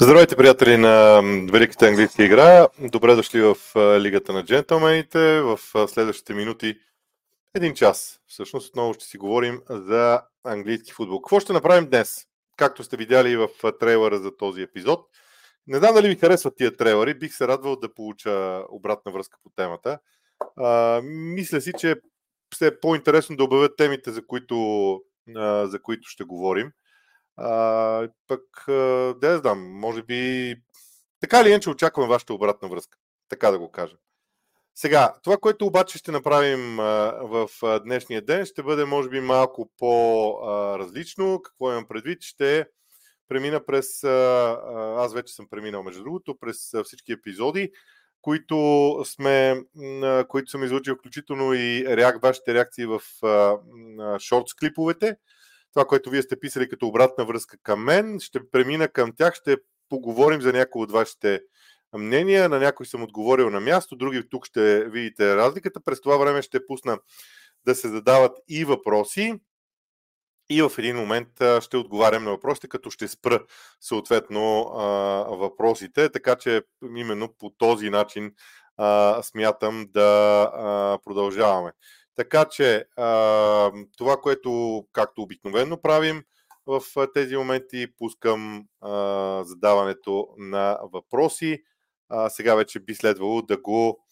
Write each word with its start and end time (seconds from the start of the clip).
Здравейте, 0.00 0.36
приятели 0.36 0.76
на 0.76 1.22
Великата 1.52 1.86
английска 1.86 2.24
игра. 2.24 2.68
Добре 2.78 3.14
дошли 3.14 3.40
в 3.40 3.56
Лигата 4.00 4.32
на 4.32 4.44
джентълмените. 4.44 5.40
В 5.40 5.58
следващите 5.88 6.34
минути, 6.34 6.78
един 7.54 7.74
час, 7.74 8.20
всъщност 8.26 8.68
отново 8.68 8.94
ще 8.94 9.04
си 9.04 9.18
говорим 9.18 9.60
за 9.70 10.22
английски 10.44 10.92
футбол. 10.92 11.20
Какво 11.20 11.40
ще 11.40 11.52
направим 11.52 11.90
днес? 11.90 12.26
Както 12.56 12.84
сте 12.84 12.96
видяли 12.96 13.36
в 13.36 13.48
трейлера 13.80 14.18
за 14.18 14.36
този 14.36 14.62
епизод. 14.62 15.06
Не 15.66 15.78
знам 15.78 15.94
дали 15.94 16.08
ви 16.08 16.16
харесват 16.16 16.56
тия 16.56 16.76
трейлери. 16.76 17.18
Бих 17.18 17.34
се 17.34 17.48
радвал 17.48 17.76
да 17.76 17.94
получа 17.94 18.62
обратна 18.68 19.12
връзка 19.12 19.38
по 19.42 19.50
темата. 19.56 19.98
А, 20.56 21.00
мисля 21.04 21.60
си, 21.60 21.72
че 21.78 21.96
все 22.54 22.66
е 22.66 22.80
по-интересно 22.80 23.36
да 23.36 23.44
обявят 23.44 23.76
темите, 23.76 24.10
за 24.10 24.26
които, 24.26 25.00
а, 25.36 25.66
за 25.66 25.82
които 25.82 26.08
ще 26.08 26.24
говорим. 26.24 26.70
А, 27.36 28.08
пък, 28.28 28.64
да 29.18 29.30
не 29.30 29.36
знам, 29.36 29.72
може 29.72 30.02
би... 30.02 30.54
Така 31.20 31.40
или 31.40 31.48
иначе 31.48 31.70
очаквам 31.70 32.08
вашата 32.08 32.34
обратна 32.34 32.68
връзка. 32.68 32.98
Така 33.28 33.50
да 33.50 33.58
го 33.58 33.70
кажа. 33.70 33.96
Сега, 34.74 35.14
това, 35.22 35.36
което 35.36 35.66
обаче 35.66 35.98
ще 35.98 36.12
направим 36.12 36.76
в 36.76 37.48
днешния 37.84 38.22
ден, 38.22 38.46
ще 38.46 38.62
бъде, 38.62 38.84
може 38.84 39.08
би, 39.08 39.20
малко 39.20 39.70
по-различно. 39.78 41.42
Какво 41.42 41.70
имам 41.70 41.88
предвид? 41.88 42.22
Ще 42.22 42.66
премина 43.28 43.64
през... 43.66 44.04
Аз 44.04 45.14
вече 45.14 45.34
съм 45.34 45.48
преминал, 45.50 45.82
между 45.82 46.02
другото, 46.02 46.38
през 46.40 46.72
всички 46.84 47.12
епизоди, 47.12 47.72
които, 48.22 49.02
сме, 49.04 49.62
които 50.28 50.50
съм 50.50 50.64
излучил, 50.64 50.94
включително 50.94 51.54
и 51.54 51.84
реак, 51.96 52.22
вашите 52.22 52.54
реакции 52.54 52.86
в 52.86 53.00
шортс 54.20 54.54
клиповете 54.54 55.16
това, 55.76 55.86
което 55.86 56.10
вие 56.10 56.22
сте 56.22 56.40
писали 56.40 56.68
като 56.68 56.86
обратна 56.86 57.24
връзка 57.24 57.56
към 57.62 57.84
мен. 57.84 58.20
Ще 58.20 58.50
премина 58.50 58.88
към 58.88 59.12
тях, 59.16 59.34
ще 59.34 59.56
поговорим 59.88 60.40
за 60.40 60.52
някои 60.52 60.82
от 60.82 60.92
вашите 60.92 61.40
мнения. 61.98 62.48
На 62.48 62.58
някой 62.58 62.86
съм 62.86 63.02
отговорил 63.02 63.50
на 63.50 63.60
място, 63.60 63.96
други 63.96 64.28
тук 64.28 64.46
ще 64.46 64.84
видите 64.88 65.36
разликата. 65.36 65.80
През 65.84 66.00
това 66.00 66.16
време 66.16 66.42
ще 66.42 66.66
пусна 66.66 66.98
да 67.66 67.74
се 67.74 67.88
задават 67.88 68.36
и 68.48 68.64
въпроси. 68.64 69.34
И 70.50 70.62
в 70.62 70.72
един 70.78 70.96
момент 70.96 71.28
ще 71.60 71.76
отговарям 71.76 72.24
на 72.24 72.30
въпросите, 72.30 72.68
като 72.68 72.90
ще 72.90 73.08
спра 73.08 73.44
съответно 73.80 74.64
въпросите, 75.38 76.08
така 76.08 76.36
че 76.36 76.62
именно 76.96 77.34
по 77.38 77.50
този 77.50 77.90
начин 77.90 78.32
смятам 79.22 79.86
да 79.88 80.98
продължаваме. 81.04 81.72
Така 82.16 82.44
че 82.44 82.84
това, 83.96 84.16
което 84.16 84.82
както 84.92 85.22
обикновено 85.22 85.80
правим 85.82 86.22
в 86.66 86.82
тези 87.14 87.36
моменти, 87.36 87.86
пускам 87.98 88.64
задаването 89.42 90.28
на 90.38 90.78
въпроси. 90.92 91.62
Сега 92.28 92.54
вече 92.54 92.80
би 92.80 92.94
следвало 92.94 93.42
да 93.42 93.56
го 93.56 94.04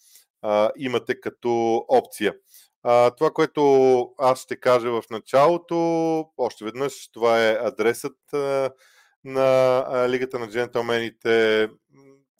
имате 0.77 1.19
като 1.19 1.75
опция. 1.89 2.33
Това, 3.17 3.31
което 3.33 3.61
аз 4.17 4.41
ще 4.41 4.59
кажа 4.59 4.91
в 4.91 5.03
началото, 5.09 5.75
още 6.37 6.65
веднъж, 6.65 7.11
това 7.11 7.45
е 7.49 7.57
адресът 7.61 8.17
на 9.23 10.07
Лигата 10.09 10.39
на 10.39 10.49
джентълмените. 10.49 11.69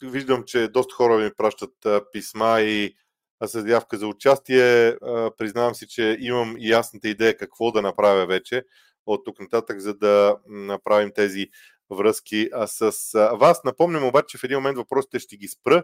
Виждам, 0.02 0.44
че 0.46 0.68
доста 0.68 0.94
хора 0.94 1.16
ми 1.16 1.30
пращат 1.36 1.74
писма 2.12 2.60
и 2.60 2.96
заявка 3.42 3.98
за 3.98 4.06
участие. 4.06 4.96
Признавам 5.38 5.74
си, 5.74 5.88
че 5.88 6.16
имам 6.20 6.56
ясната 6.58 7.08
идея 7.08 7.36
какво 7.36 7.72
да 7.72 7.82
направя 7.82 8.26
вече 8.26 8.62
от 9.06 9.24
тук 9.24 9.40
нататък, 9.40 9.80
за 9.80 9.94
да 9.94 10.36
направим 10.46 11.10
тези 11.14 11.46
връзки 11.90 12.48
с 12.66 12.92
вас. 13.40 13.64
Напомням 13.64 14.04
обаче, 14.04 14.26
че 14.28 14.38
в 14.38 14.44
един 14.44 14.58
момент 14.58 14.76
въпросите 14.76 15.18
ще 15.18 15.36
ги 15.36 15.48
спра, 15.48 15.82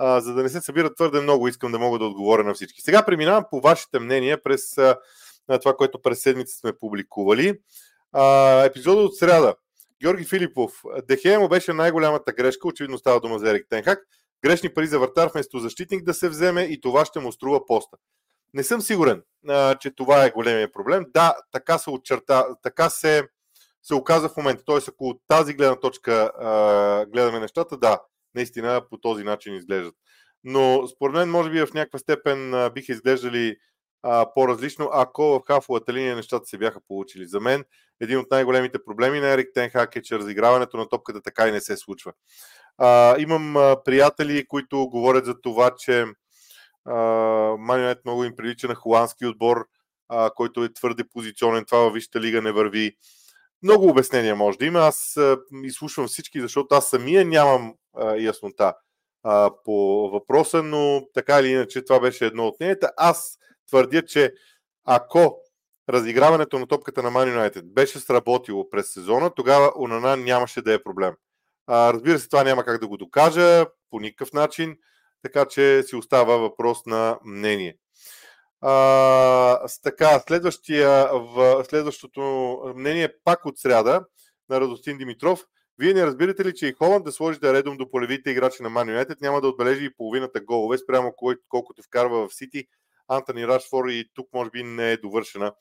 за 0.00 0.34
да 0.34 0.42
не 0.42 0.48
се 0.48 0.60
събира 0.60 0.94
твърде 0.94 1.20
много. 1.20 1.48
Искам 1.48 1.72
да 1.72 1.78
мога 1.78 1.98
да 1.98 2.04
отговоря 2.04 2.44
на 2.44 2.54
всички. 2.54 2.80
Сега 2.80 3.04
преминавам 3.04 3.44
по 3.50 3.60
вашите 3.60 3.98
мнения 3.98 4.42
през 4.42 4.70
това, 5.60 5.76
което 5.76 6.02
през 6.02 6.20
седмица 6.20 6.56
сме 6.56 6.72
публикували. 6.78 7.60
Епизода 8.64 9.02
от 9.02 9.16
среда. 9.16 9.54
Георги 10.02 10.24
Филипов. 10.24 10.82
Дехея 11.08 11.40
му 11.40 11.48
беше 11.48 11.72
най-голямата 11.72 12.32
грешка. 12.32 12.68
Очевидно 12.68 12.98
става 12.98 13.20
дума 13.20 13.38
за 13.38 13.50
Ерик 13.50 13.66
Тенхак 13.70 13.98
грешни 14.44 14.74
пари 14.74 14.86
за 14.86 14.98
вратар 14.98 15.30
вместо 15.34 15.58
защитник 15.58 16.04
да 16.04 16.14
се 16.14 16.28
вземе 16.28 16.62
и 16.62 16.80
това 16.80 17.04
ще 17.04 17.20
му 17.20 17.32
струва 17.32 17.66
поста. 17.66 17.96
Не 18.54 18.62
съм 18.62 18.80
сигурен, 18.80 19.22
а, 19.48 19.74
че 19.74 19.90
това 19.90 20.24
е 20.24 20.30
големия 20.30 20.72
проблем. 20.72 21.04
Да, 21.14 21.36
така 21.52 21.78
се 21.78 21.90
очерта, 21.90 22.46
така 22.62 22.90
се, 22.90 23.28
се 23.82 23.94
оказа 23.94 24.28
в 24.28 24.36
момента. 24.36 24.62
Тоест, 24.66 24.88
ако 24.88 25.08
от 25.08 25.20
тази 25.28 25.54
гледна 25.54 25.76
точка 25.76 26.32
а, 26.38 27.06
гледаме 27.06 27.40
нещата, 27.40 27.76
да, 27.76 28.00
наистина 28.34 28.82
по 28.90 28.98
този 28.98 29.24
начин 29.24 29.54
изглеждат. 29.54 29.94
Но 30.44 30.86
според 30.86 31.14
мен, 31.14 31.30
може 31.30 31.50
би 31.50 31.66
в 31.66 31.74
някаква 31.74 31.98
степен 31.98 32.54
а, 32.54 32.70
биха 32.70 32.92
изглеждали 32.92 33.56
а, 34.02 34.26
по-различно, 34.34 34.88
ако 34.92 35.22
в 35.22 35.42
хафовата 35.46 35.92
линия 35.92 36.16
нещата 36.16 36.46
се 36.46 36.58
бяха 36.58 36.80
получили. 36.88 37.26
За 37.26 37.40
мен 37.40 37.64
един 38.00 38.18
от 38.18 38.30
най-големите 38.30 38.84
проблеми 38.84 39.20
на 39.20 39.28
Ерик 39.28 39.48
Тенхак 39.54 39.96
е, 39.96 40.02
че 40.02 40.18
разиграването 40.18 40.76
на 40.76 40.88
топката 40.88 41.20
така 41.22 41.48
и 41.48 41.52
не 41.52 41.60
се 41.60 41.76
случва. 41.76 42.12
А, 42.78 43.16
имам 43.18 43.56
а, 43.56 43.76
приятели, 43.84 44.46
които 44.46 44.88
говорят 44.88 45.24
за 45.24 45.40
това, 45.40 45.70
че 45.78 46.04
Манионет 47.58 48.04
много 48.04 48.24
им 48.24 48.36
прилича 48.36 48.68
на 48.68 48.74
холандски 48.74 49.26
отбор, 49.26 49.66
а, 50.08 50.30
който 50.30 50.64
е 50.64 50.72
твърде 50.72 51.04
позиционен. 51.12 51.64
Това 51.64 51.78
във 51.78 51.94
Висшата 51.94 52.20
лига 52.20 52.42
не 52.42 52.52
върви. 52.52 52.96
Много 53.62 53.88
обяснения 53.88 54.36
може 54.36 54.58
да 54.58 54.64
има. 54.64 54.80
Аз 54.80 55.16
а, 55.16 55.38
изслушвам 55.64 56.06
всички, 56.06 56.40
защото 56.40 56.74
аз 56.74 56.90
самия 56.90 57.24
нямам 57.24 57.74
а, 57.96 58.16
яснота 58.16 58.74
а, 59.22 59.50
по 59.64 60.08
въпроса, 60.10 60.62
но 60.62 61.02
така 61.14 61.40
или 61.40 61.48
иначе 61.48 61.84
това 61.84 62.00
беше 62.00 62.26
едно 62.26 62.46
от 62.46 62.60
мненията. 62.60 62.90
Аз 62.96 63.38
твърдя, 63.68 64.02
че 64.02 64.32
ако 64.84 65.38
разиграването 65.88 66.58
на 66.58 66.66
топката 66.66 67.02
на 67.02 67.10
Man 67.10 67.62
беше 67.62 67.98
сработило 67.98 68.70
през 68.70 68.92
сезона, 68.92 69.30
тогава 69.30 69.72
Унана 69.76 70.16
нямаше 70.16 70.62
да 70.62 70.74
е 70.74 70.82
проблем. 70.82 71.14
Разбира 71.68 72.18
се, 72.18 72.28
това 72.28 72.44
няма 72.44 72.64
как 72.64 72.80
да 72.80 72.88
го 72.88 72.96
докажа 72.96 73.66
по 73.90 74.00
никакъв 74.00 74.32
начин, 74.32 74.76
така 75.22 75.44
че 75.44 75.82
си 75.82 75.96
остава 75.96 76.36
въпрос 76.36 76.86
на 76.86 77.18
мнение. 77.24 77.76
А, 78.60 79.68
така, 79.82 80.20
следващия, 80.20 81.08
в, 81.12 81.64
следващото 81.64 82.22
мнение 82.76 83.14
пак 83.24 83.46
от 83.46 83.58
сряда 83.58 84.04
на 84.48 84.60
Радостин 84.60 84.98
Димитров. 84.98 85.44
Вие 85.78 85.94
не 85.94 86.06
разбирате 86.06 86.44
ли, 86.44 86.54
че 86.54 86.66
и 86.66 86.72
Холанд 86.72 87.04
да 87.04 87.12
сложите 87.12 87.52
редом 87.52 87.76
до 87.76 87.90
полевите 87.90 88.30
играчи 88.30 88.62
на 88.62 88.70
Man 88.70 89.04
United 89.04 89.20
няма 89.20 89.40
да 89.40 89.48
отбележи 89.48 89.84
и 89.84 89.94
половината 89.94 90.40
голове 90.40 90.78
спрямо 90.78 91.14
колкото 91.48 91.82
вкарва 91.82 92.28
в 92.28 92.34
Сити 92.34 92.66
Антони 93.08 93.48
Рашфор 93.48 93.88
и 93.88 94.10
тук 94.14 94.28
може 94.32 94.50
би 94.50 94.62
не 94.62 94.92
е 94.92 94.96
довършена 94.96 95.52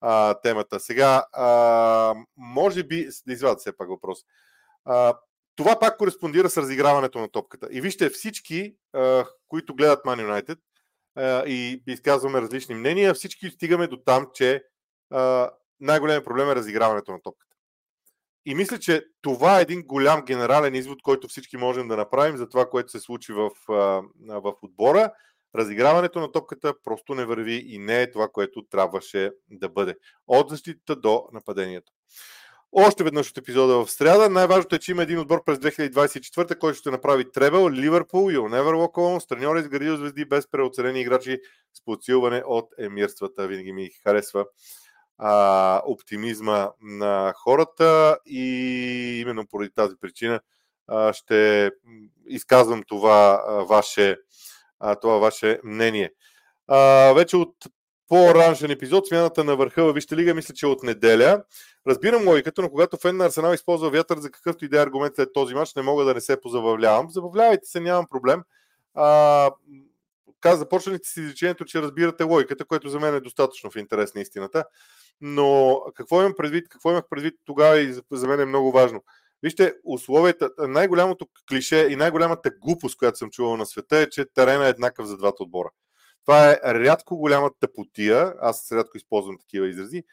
а, 0.00 0.34
темата. 0.34 0.80
Сега, 0.80 1.24
а, 1.32 2.14
може 2.36 2.82
би, 2.82 3.08
да 3.26 3.32
извадя 3.32 3.56
все 3.56 3.76
пак 3.76 3.88
въпрос. 3.88 4.18
А, 4.84 5.14
това 5.56 5.78
пак 5.78 5.98
кореспондира 5.98 6.50
с 6.50 6.56
разиграването 6.56 7.18
на 7.18 7.28
топката. 7.28 7.68
И 7.70 7.80
вижте, 7.80 8.10
всички, 8.10 8.74
които 9.48 9.74
гледат 9.74 10.04
Man 10.04 10.26
United 10.26 10.58
и 11.46 11.82
изказваме 11.86 12.40
различни 12.40 12.74
мнения, 12.74 13.14
всички 13.14 13.50
стигаме 13.50 13.86
до 13.86 13.96
там, 13.96 14.26
че 14.34 14.64
най-големият 15.80 16.24
проблем 16.24 16.50
е 16.50 16.54
разиграването 16.54 17.12
на 17.12 17.22
топката. 17.22 17.56
И 18.46 18.54
мисля, 18.54 18.78
че 18.78 19.04
това 19.22 19.58
е 19.58 19.62
един 19.62 19.82
голям 19.82 20.24
генерален 20.24 20.74
извод, 20.74 21.02
който 21.02 21.28
всички 21.28 21.56
можем 21.56 21.88
да 21.88 21.96
направим 21.96 22.36
за 22.36 22.48
това, 22.48 22.70
което 22.70 22.90
се 22.90 23.00
случи 23.00 23.32
в, 23.32 23.50
в 24.28 24.54
отбора 24.62 25.12
разиграването 25.54 26.20
на 26.20 26.32
топката 26.32 26.74
просто 26.84 27.14
не 27.14 27.24
върви 27.24 27.64
и 27.66 27.78
не 27.78 28.02
е 28.02 28.10
това, 28.10 28.28
което 28.28 28.62
трябваше 28.70 29.30
да 29.50 29.68
бъде. 29.68 29.94
От 30.26 30.50
защитата 30.50 30.96
до 30.96 31.28
нападението. 31.32 31.92
Още 32.76 33.04
веднъж 33.04 33.30
от 33.30 33.38
епизода 33.38 33.84
в 33.84 33.90
среда. 33.90 34.28
Най-важното 34.28 34.76
е, 34.76 34.78
че 34.78 34.92
има 34.92 35.02
един 35.02 35.18
отбор 35.18 35.44
през 35.44 35.58
2024, 35.58 36.58
който 36.58 36.78
ще 36.78 36.90
направи 36.90 37.32
Требел, 37.32 37.70
Ливърпул, 37.70 38.30
You'll 38.30 38.60
Never 38.60 38.74
Walk 38.74 38.92
On, 38.92 39.18
страньора 39.18 39.60
изградил 39.60 39.96
звезди 39.96 40.24
без 40.24 40.50
преоцелени 40.50 41.00
играчи 41.00 41.38
с 41.74 41.84
подсилване 41.84 42.42
от 42.46 42.68
емирствата. 42.78 43.46
Винаги 43.46 43.72
ми 43.72 43.90
харесва 44.02 44.46
а, 45.18 45.82
оптимизма 45.86 46.70
на 46.80 47.32
хората 47.36 48.18
и 48.26 48.44
именно 49.20 49.46
поради 49.46 49.70
тази 49.70 49.94
причина 50.00 50.40
а, 50.86 51.12
ще 51.12 51.70
изказвам 52.28 52.82
това 52.86 53.44
а, 53.46 53.52
ваше 53.52 54.16
а, 54.80 54.94
това 54.94 55.18
ваше 55.18 55.60
мнение. 55.64 56.10
А, 56.68 57.12
вече 57.12 57.36
от 57.36 57.54
по-оранжен 58.08 58.70
епизод, 58.70 59.06
смяната 59.06 59.44
на 59.44 59.56
върха 59.56 59.84
във 59.84 59.94
Вижте 59.94 60.16
лига, 60.16 60.34
мисля, 60.34 60.54
че 60.54 60.66
от 60.66 60.82
неделя. 60.82 61.42
Разбирам 61.86 62.28
логиката, 62.28 62.62
но 62.62 62.70
когато 62.70 62.96
фен 62.96 63.16
на 63.16 63.26
Арсенал 63.26 63.54
използва 63.54 63.90
вятър 63.90 64.18
за 64.18 64.30
какъвто 64.30 64.64
и 64.64 64.68
да 64.68 64.78
е 64.78 64.82
аргумент 64.82 65.16
след 65.16 65.32
този 65.32 65.54
матч, 65.54 65.74
не 65.74 65.82
мога 65.82 66.04
да 66.04 66.14
не 66.14 66.20
се 66.20 66.40
позабавлявам. 66.40 67.10
Забавлявайте 67.10 67.66
се, 67.66 67.80
нямам 67.80 68.06
проблем. 68.10 68.42
А, 68.94 69.50
каза, 70.40 70.58
започнете 70.58 71.08
си 71.08 71.20
изречението, 71.20 71.64
че 71.64 71.82
разбирате 71.82 72.24
логиката, 72.24 72.64
което 72.64 72.88
за 72.88 73.00
мен 73.00 73.14
е 73.14 73.20
достатъчно 73.20 73.70
в 73.70 73.76
интерес 73.76 74.14
на 74.14 74.20
истината. 74.20 74.64
Но 75.20 75.80
какво 75.94 76.20
имам 76.20 76.34
предвид, 76.36 76.68
какво 76.68 76.90
имах 76.90 77.04
предвид 77.10 77.34
тогава 77.44 77.80
и 77.80 77.94
за 78.10 78.28
мен 78.28 78.40
е 78.40 78.44
много 78.44 78.72
важно. 78.72 79.04
Вижте, 79.42 79.74
условията, 79.84 80.50
най-голямото 80.58 81.26
клише 81.48 81.86
и 81.90 81.96
най-голямата 81.96 82.50
глупост, 82.50 82.98
която 82.98 83.18
съм 83.18 83.30
чувал 83.30 83.56
на 83.56 83.66
света 83.66 83.98
е, 83.98 84.10
че 84.10 84.24
терена 84.34 84.66
е 84.66 84.70
еднакъв 84.70 85.06
за 85.06 85.16
двата 85.16 85.42
отбора. 85.42 85.70
Това 86.24 86.50
е 86.50 86.60
рядко 86.64 87.16
голяма 87.16 87.50
тъпотия, 87.60 88.34
аз 88.40 88.72
рядко 88.72 88.96
използвам 88.96 89.38
такива 89.38 89.68
изрази, 89.68 90.04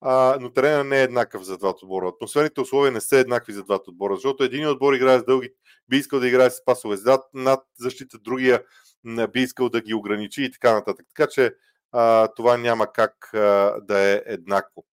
а, 0.00 0.38
но 0.40 0.52
терена 0.52 0.84
не 0.84 1.00
е 1.00 1.02
еднакъв 1.02 1.42
за 1.42 1.58
двата 1.58 1.78
отбора. 1.82 2.08
Атмосферните 2.08 2.60
условия 2.60 2.92
не 2.92 3.00
са 3.00 3.16
еднакви 3.16 3.52
за 3.52 3.64
двата 3.64 3.90
отбора, 3.90 4.14
защото 4.14 4.44
един 4.44 4.68
отбор 4.68 4.92
играе 4.92 5.18
с 5.18 5.24
дълги, 5.24 5.50
би 5.88 5.96
искал 5.96 6.20
да 6.20 6.28
играе 6.28 6.50
с 6.50 6.64
пасове 6.64 6.96
зад, 6.96 7.20
над 7.34 7.60
защита, 7.78 8.18
другия 8.18 8.62
би 9.32 9.40
искал 9.40 9.68
да 9.68 9.80
ги 9.80 9.94
ограничи 9.94 10.42
и 10.44 10.52
така 10.52 10.72
нататък. 10.72 11.06
Така 11.16 11.30
че 11.30 11.54
а, 11.92 12.28
това 12.28 12.56
няма 12.56 12.92
как 12.92 13.34
а, 13.34 13.74
да 13.80 13.98
е 13.98 14.22
еднакво. 14.26 14.84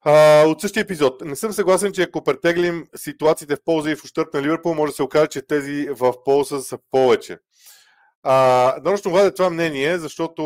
А, 0.00 0.44
от 0.46 0.60
същия 0.60 0.80
епизод. 0.80 1.20
Не 1.20 1.36
съм 1.36 1.52
съгласен, 1.52 1.92
че 1.92 2.02
ако 2.02 2.24
претеглим 2.24 2.86
ситуациите 2.96 3.56
в 3.56 3.64
полза 3.64 3.90
и 3.90 3.96
в 3.96 4.04
ущърп 4.04 4.34
на 4.34 4.42
Ливърпул, 4.42 4.74
може 4.74 4.90
да 4.90 4.96
се 4.96 5.02
окаже, 5.02 5.26
че 5.26 5.42
тези 5.42 5.88
в 5.90 6.14
полза 6.24 6.60
са 6.60 6.78
повече. 6.90 7.38
А, 8.30 8.76
нарочно 8.84 9.10
вадя 9.10 9.34
това 9.34 9.50
мнение, 9.50 9.98
защото 9.98 10.42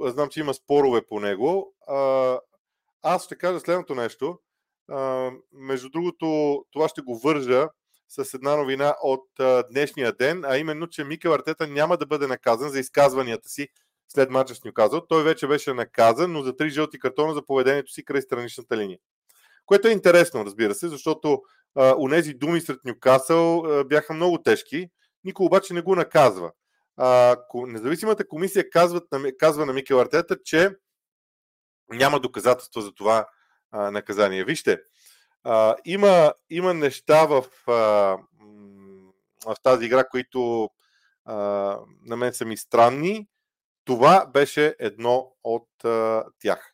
знам, 0.00 0.28
че 0.28 0.40
има 0.40 0.54
спорове 0.54 1.02
по 1.06 1.20
него. 1.20 1.74
А, 1.88 2.38
аз 3.02 3.24
ще 3.24 3.38
кажа 3.38 3.60
следното 3.60 3.94
нещо. 3.94 4.38
А, 4.90 5.30
между 5.52 5.88
другото, 5.90 6.58
това 6.72 6.88
ще 6.88 7.02
го 7.02 7.18
вържа 7.18 7.68
с 8.08 8.34
една 8.34 8.56
новина 8.56 8.94
от 9.02 9.40
а, 9.40 9.62
днешния 9.70 10.12
ден, 10.12 10.44
а 10.44 10.58
именно, 10.58 10.86
че 10.86 11.04
Микел 11.04 11.32
Артета 11.32 11.66
няма 11.66 11.96
да 11.96 12.06
бъде 12.06 12.26
наказан 12.26 12.70
за 12.70 12.80
изказванията 12.80 13.48
си 13.48 13.68
след 14.08 14.30
мача 14.30 14.54
с 14.54 14.64
Нюказъл. 14.64 15.06
Той 15.06 15.24
вече 15.24 15.46
беше 15.46 15.74
наказан, 15.74 16.32
но 16.32 16.42
за 16.42 16.56
три 16.56 16.70
жълти 16.70 16.98
картона 16.98 17.34
за 17.34 17.46
поведението 17.46 17.92
си 17.92 18.04
край 18.04 18.22
страничната 18.22 18.76
линия. 18.76 18.98
Което 19.66 19.88
е 19.88 19.92
интересно, 19.92 20.44
разбира 20.44 20.74
се, 20.74 20.88
защото 20.88 21.42
а, 21.74 21.94
унези 21.98 22.34
думи 22.34 22.60
сред 22.60 22.84
Нюкасъл 22.84 23.66
а, 23.66 23.84
бяха 23.84 24.14
много 24.14 24.38
тежки. 24.38 24.88
Никой 25.24 25.46
обаче 25.46 25.74
не 25.74 25.82
го 25.82 25.94
наказва. 25.94 26.52
А, 26.96 27.36
независимата 27.54 28.28
комисия 28.28 28.70
казва, 28.70 29.00
казва 29.38 29.66
на 29.66 29.72
Микел 29.72 30.00
Артета, 30.00 30.36
че 30.44 30.70
няма 31.88 32.20
доказателства 32.20 32.82
за 32.82 32.94
това 32.94 33.26
а, 33.70 33.90
наказание. 33.90 34.44
Вижте, 34.44 34.80
а, 35.44 35.76
има, 35.84 36.34
има 36.50 36.74
неща 36.74 37.26
в, 37.26 37.44
а, 37.66 37.72
в 39.46 39.56
тази 39.62 39.84
игра, 39.84 40.04
които 40.08 40.70
а, 41.24 41.34
на 42.06 42.16
мен 42.16 42.32
са 42.32 42.44
ми 42.44 42.56
странни. 42.56 43.28
Това 43.84 44.26
беше 44.26 44.76
едно 44.78 45.32
от 45.44 45.84
а, 45.84 46.24
тях. 46.38 46.73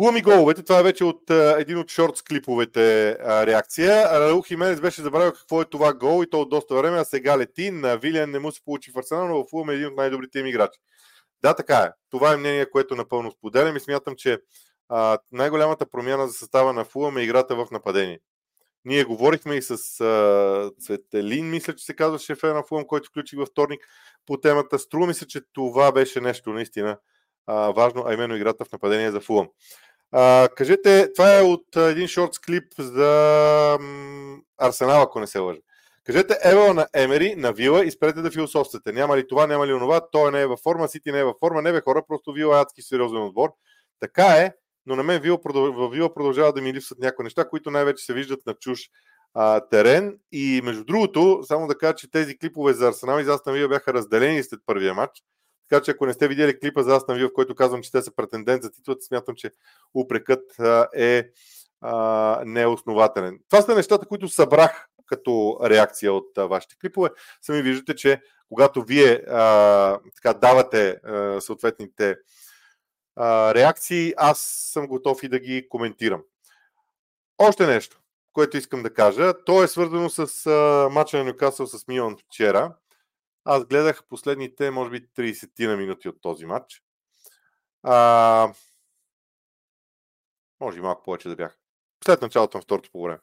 Фулъм 0.00 0.16
и 0.16 0.22
головете, 0.22 0.62
това 0.62 0.80
е 0.80 0.82
вече 0.82 1.04
от 1.04 1.30
а, 1.30 1.56
един 1.58 1.78
от 1.78 1.90
шортс 1.90 2.22
клиповете 2.22 3.10
а, 3.10 3.46
реакция. 3.46 4.20
Раул 4.20 4.42
Хименес 4.42 4.80
беше 4.80 5.02
забравил 5.02 5.32
какво 5.32 5.62
е 5.62 5.64
това 5.64 5.94
гол 5.94 6.22
и 6.22 6.30
то 6.30 6.40
от 6.40 6.50
доста 6.50 6.74
време, 6.74 6.98
а 6.98 7.04
сега 7.04 7.38
лети. 7.38 7.70
На 7.70 7.96
Вилиан 7.96 8.30
не 8.30 8.38
му 8.38 8.52
се 8.52 8.64
получи 8.64 8.90
в 8.90 8.98
Арсенал, 8.98 9.28
но 9.28 9.44
в 9.44 9.46
Фулъм 9.50 9.70
е 9.70 9.74
един 9.74 9.86
от 9.86 9.96
най-добрите 9.96 10.38
им 10.38 10.46
играчи. 10.46 10.80
Да, 11.42 11.54
така 11.54 11.78
е. 11.78 11.90
Това 12.10 12.32
е 12.32 12.36
мнение, 12.36 12.70
което 12.70 12.96
напълно 12.96 13.30
споделям 13.30 13.76
и 13.76 13.80
смятам, 13.80 14.14
че 14.16 14.38
а, 14.88 15.18
най-голямата 15.32 15.90
промяна 15.90 16.28
за 16.28 16.32
състава 16.32 16.72
на 16.72 16.84
Фулъм 16.84 17.16
е 17.16 17.22
играта 17.22 17.56
в 17.56 17.66
нападение. 17.72 18.20
Ние 18.84 19.04
говорихме 19.04 19.54
и 19.54 19.62
с 19.62 20.00
а, 20.00 20.70
Цветелин, 20.80 21.50
мисля, 21.50 21.74
че 21.74 21.84
се 21.84 21.96
казва 21.96 22.18
шефа 22.18 22.54
на 22.54 22.62
Фулъм, 22.62 22.84
който 22.86 23.08
включих 23.08 23.38
във 23.38 23.48
вторник 23.48 23.80
по 24.26 24.36
темата. 24.36 24.78
Струва 24.78 25.06
ми 25.06 25.14
се, 25.14 25.26
че 25.26 25.40
това 25.52 25.92
беше 25.92 26.20
нещо 26.20 26.50
наистина 26.50 26.98
а, 27.46 27.70
важно, 27.70 28.04
а 28.06 28.14
именно 28.14 28.36
играта 28.36 28.64
в 28.64 28.72
нападение 28.72 29.10
за 29.10 29.20
Фулъм. 29.20 29.48
А, 30.12 30.48
кажете, 30.56 31.12
това 31.12 31.38
е 31.38 31.42
от 31.42 31.76
един 31.76 32.08
шортс 32.08 32.38
клип 32.38 32.72
за 32.78 33.78
м, 33.80 34.36
Арсенал, 34.58 35.02
ако 35.02 35.20
не 35.20 35.26
се 35.26 35.38
лъжа. 35.38 35.60
Кажете 36.04 36.38
Ева 36.44 36.74
на 36.74 36.86
Емери, 36.94 37.34
на 37.36 37.52
Вила 37.52 37.84
и 37.84 37.90
спрете 37.90 38.20
да 38.20 38.30
философствате. 38.30 38.92
Няма 38.92 39.16
ли 39.16 39.28
това, 39.28 39.46
няма 39.46 39.66
ли 39.66 39.72
онова, 39.72 40.00
той 40.12 40.32
не 40.32 40.40
е 40.40 40.46
във 40.46 40.60
форма, 40.60 40.88
Сити 40.88 41.12
не 41.12 41.18
е 41.18 41.24
във 41.24 41.36
форма, 41.40 41.62
не 41.62 41.72
бе 41.72 41.80
хора, 41.80 42.02
просто 42.08 42.32
Вила 42.32 42.58
е 42.58 42.60
адски 42.60 42.82
сериозен 42.82 43.22
отбор. 43.22 43.48
Така 44.00 44.26
е, 44.26 44.52
но 44.86 44.96
на 44.96 45.02
мен 45.02 45.20
Вила, 45.20 45.38
в 45.44 45.88
Вила 45.90 46.14
продължава 46.14 46.52
да 46.52 46.62
ми 46.62 46.74
липсват 46.74 46.98
някои 46.98 47.24
неща, 47.24 47.48
които 47.48 47.70
най-вече 47.70 48.04
се 48.04 48.14
виждат 48.14 48.46
на 48.46 48.54
чуж 48.54 48.80
а, 49.34 49.60
терен. 49.68 50.18
И 50.32 50.60
между 50.64 50.84
другото, 50.84 51.40
само 51.42 51.66
да 51.66 51.78
кажа, 51.78 51.94
че 51.94 52.10
тези 52.10 52.38
клипове 52.38 52.72
за 52.72 52.88
Арсенал 52.88 53.20
и 53.20 53.24
за 53.24 53.34
Астан 53.34 53.54
Вила 53.54 53.68
бяха 53.68 53.94
разделени 53.94 54.42
след 54.42 54.60
първия 54.66 54.94
матч. 54.94 55.22
Така 55.68 55.82
че 55.84 55.90
ако 55.90 56.06
не 56.06 56.12
сте 56.12 56.28
видели 56.28 56.58
клипа 56.58 56.82
за 56.82 56.96
Астан 56.96 57.16
Вила, 57.16 57.28
в 57.28 57.32
който 57.32 57.54
казвам, 57.54 57.82
че 57.82 57.92
те 57.92 58.02
са 58.02 58.14
претендент 58.14 58.62
за 58.62 58.70
титлата, 58.70 59.02
смятам, 59.02 59.34
че 59.34 59.50
упрекът 59.94 60.56
е 60.94 61.30
неоснователен. 62.44 63.40
Това 63.50 63.62
са 63.62 63.74
нещата, 63.74 64.06
които 64.06 64.28
събрах 64.28 64.88
като 65.06 65.58
реакция 65.64 66.12
от 66.12 66.30
вашите 66.36 66.76
клипове. 66.80 67.10
Сами 67.42 67.62
виждате, 67.62 67.94
че 67.94 68.22
когато 68.48 68.82
вие 68.82 69.22
а, 69.28 69.98
така, 70.14 70.34
давате 70.34 70.90
а, 70.90 71.40
съответните 71.40 72.16
а, 73.16 73.54
реакции, 73.54 74.14
аз 74.16 74.40
съм 74.72 74.86
готов 74.86 75.22
и 75.22 75.28
да 75.28 75.38
ги 75.38 75.68
коментирам. 75.68 76.22
Още 77.38 77.66
нещо, 77.66 78.00
което 78.32 78.56
искам 78.56 78.82
да 78.82 78.94
кажа. 78.94 79.32
То 79.46 79.62
е 79.62 79.68
свързано 79.68 80.10
с 80.10 80.50
мача 80.92 81.18
на 81.18 81.24
Нюкасъл 81.24 81.66
с 81.66 81.88
Милан 81.88 82.16
вчера. 82.16 82.74
Аз 83.50 83.64
гледах 83.64 84.04
последните, 84.08 84.70
може 84.70 84.90
би, 84.90 85.08
30 85.08 85.66
на 85.66 85.76
минути 85.76 86.08
от 86.08 86.20
този 86.20 86.46
матч. 86.46 86.82
А, 87.82 88.52
може 90.60 90.78
и 90.78 90.80
малко 90.80 91.02
повече 91.02 91.28
да 91.28 91.36
бях. 91.36 91.58
След 92.04 92.22
началото 92.22 92.58
на 92.58 92.62
второто 92.62 92.90
по 92.92 93.02
време. 93.02 93.18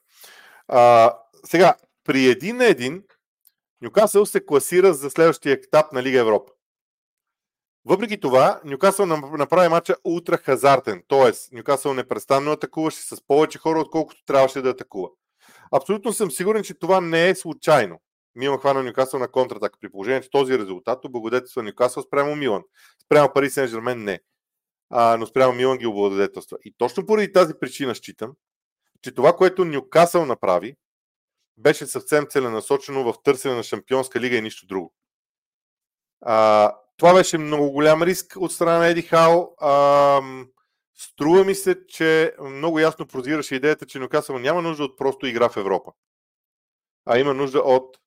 А, 0.68 1.14
сега, 1.44 1.76
при 2.04 2.26
един 2.26 2.58
на 2.58 2.66
един, 2.66 3.04
Нюкасъл 3.82 4.26
се 4.26 4.46
класира 4.46 4.94
за 4.94 5.10
следващия 5.10 5.54
етап 5.54 5.92
на 5.92 6.04
Лига 6.04 6.20
Европа. 6.20 6.52
Въпреки 7.86 8.20
това, 8.20 8.62
Нюкасъл 8.66 9.06
направи 9.06 9.70
матча 9.70 9.96
ултра 10.04 10.38
хазартен, 10.38 11.04
т.е. 11.08 11.56
Нюкасъл 11.56 11.94
непрестанно 11.94 12.52
атакуваше 12.52 13.02
с 13.02 13.28
повече 13.28 13.60
хора, 13.60 13.80
отколкото 13.80 14.26
трябваше 14.26 14.62
да 14.62 14.70
атакува. 14.70 15.10
Абсолютно 15.72 16.14
съм 16.14 16.32
сигурен, 16.32 16.64
че 16.64 16.74
това 16.74 17.02
не 17.02 17.30
е 17.30 17.36
случайно. 17.36 18.02
Милан 18.36 18.60
хвана 18.60 18.84
Нюкасъл 18.84 19.20
на 19.20 19.28
контратака. 19.28 19.80
При 19.82 19.90
положение, 19.90 20.22
че 20.22 20.30
този 20.30 20.60
резултат 20.60 21.06
облагодетелства 21.06 21.64
Нюкасъл 21.64 22.04
спрямо 22.04 22.36
Милан. 22.36 22.64
Спрямо 23.06 23.34
Пари 23.34 23.50
Сен 23.50 23.68
Жермен 23.68 24.04
не. 24.04 24.20
А, 24.90 25.18
но 25.18 25.26
спрямо 25.26 25.54
Милан 25.54 25.78
ги 25.78 25.86
облагодетелства. 25.86 26.58
И 26.64 26.74
точно 26.78 27.06
поради 27.06 27.34
тази 27.34 27.54
причина 27.60 27.96
считам, 27.96 28.34
че 29.02 29.12
това, 29.12 29.36
което 29.36 29.66
Нюкасъл 29.66 30.26
направи, 30.26 30.76
беше 31.58 31.86
съвсем 31.86 32.26
целенасочено 32.30 33.04
в 33.04 33.24
търсене 33.24 33.56
на 33.56 33.64
Шампионска 33.64 34.20
лига 34.20 34.36
и 34.38 34.42
нищо 34.42 34.68
друго. 34.68 34.94
А, 36.22 36.76
това 36.98 37.14
беше 37.14 37.38
много 37.38 37.72
голям 37.72 38.04
риск 38.04 38.38
от 38.40 38.52
страна 38.52 38.78
на 38.78 38.88
Еди 38.88 39.02
Хал. 39.02 39.56
А, 39.58 40.22
струва 40.94 41.44
ми 41.44 41.56
се, 41.56 41.88
че 41.88 42.36
много 42.42 42.80
ясно 42.80 43.08
прозираше 43.08 43.56
идеята, 43.56 43.86
че 43.86 44.00
Нюкасъл 44.00 44.40
няма 44.40 44.62
нужда 44.62 44.84
от 44.84 44.98
просто 44.98 45.26
игра 45.26 45.50
в 45.50 45.58
Европа, 45.58 45.92
а 47.06 47.20
има 47.20 47.34
нужда 47.34 47.60
от 47.60 47.98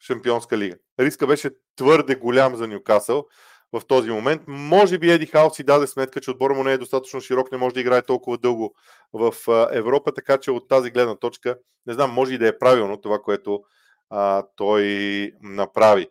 Шампионска 0.00 0.58
лига. 0.58 0.76
Риска 1.00 1.26
беше 1.26 1.50
твърде 1.76 2.14
голям 2.14 2.56
за 2.56 2.68
Нюкасъл 2.68 3.26
в 3.72 3.82
този 3.86 4.10
момент. 4.10 4.42
Може 4.46 4.98
би 4.98 5.10
Еди 5.10 5.26
Хал 5.26 5.50
си 5.50 5.64
даде 5.64 5.86
сметка, 5.86 6.20
че 6.20 6.30
отбора 6.30 6.54
му 6.54 6.64
не 6.64 6.72
е 6.72 6.78
достатъчно 6.78 7.20
широк, 7.20 7.52
не 7.52 7.58
може 7.58 7.74
да 7.74 7.80
играе 7.80 8.02
толкова 8.02 8.38
дълго 8.38 8.74
в 9.12 9.34
Европа, 9.72 10.14
така 10.14 10.38
че 10.38 10.50
от 10.50 10.68
тази 10.68 10.90
гледна 10.90 11.16
точка, 11.16 11.58
не 11.86 11.94
знам, 11.94 12.10
може 12.10 12.34
и 12.34 12.38
да 12.38 12.48
е 12.48 12.58
правилно 12.58 13.00
това, 13.00 13.18
което 13.18 13.62
а, 14.10 14.42
той 14.56 15.32
направи. 15.42 16.08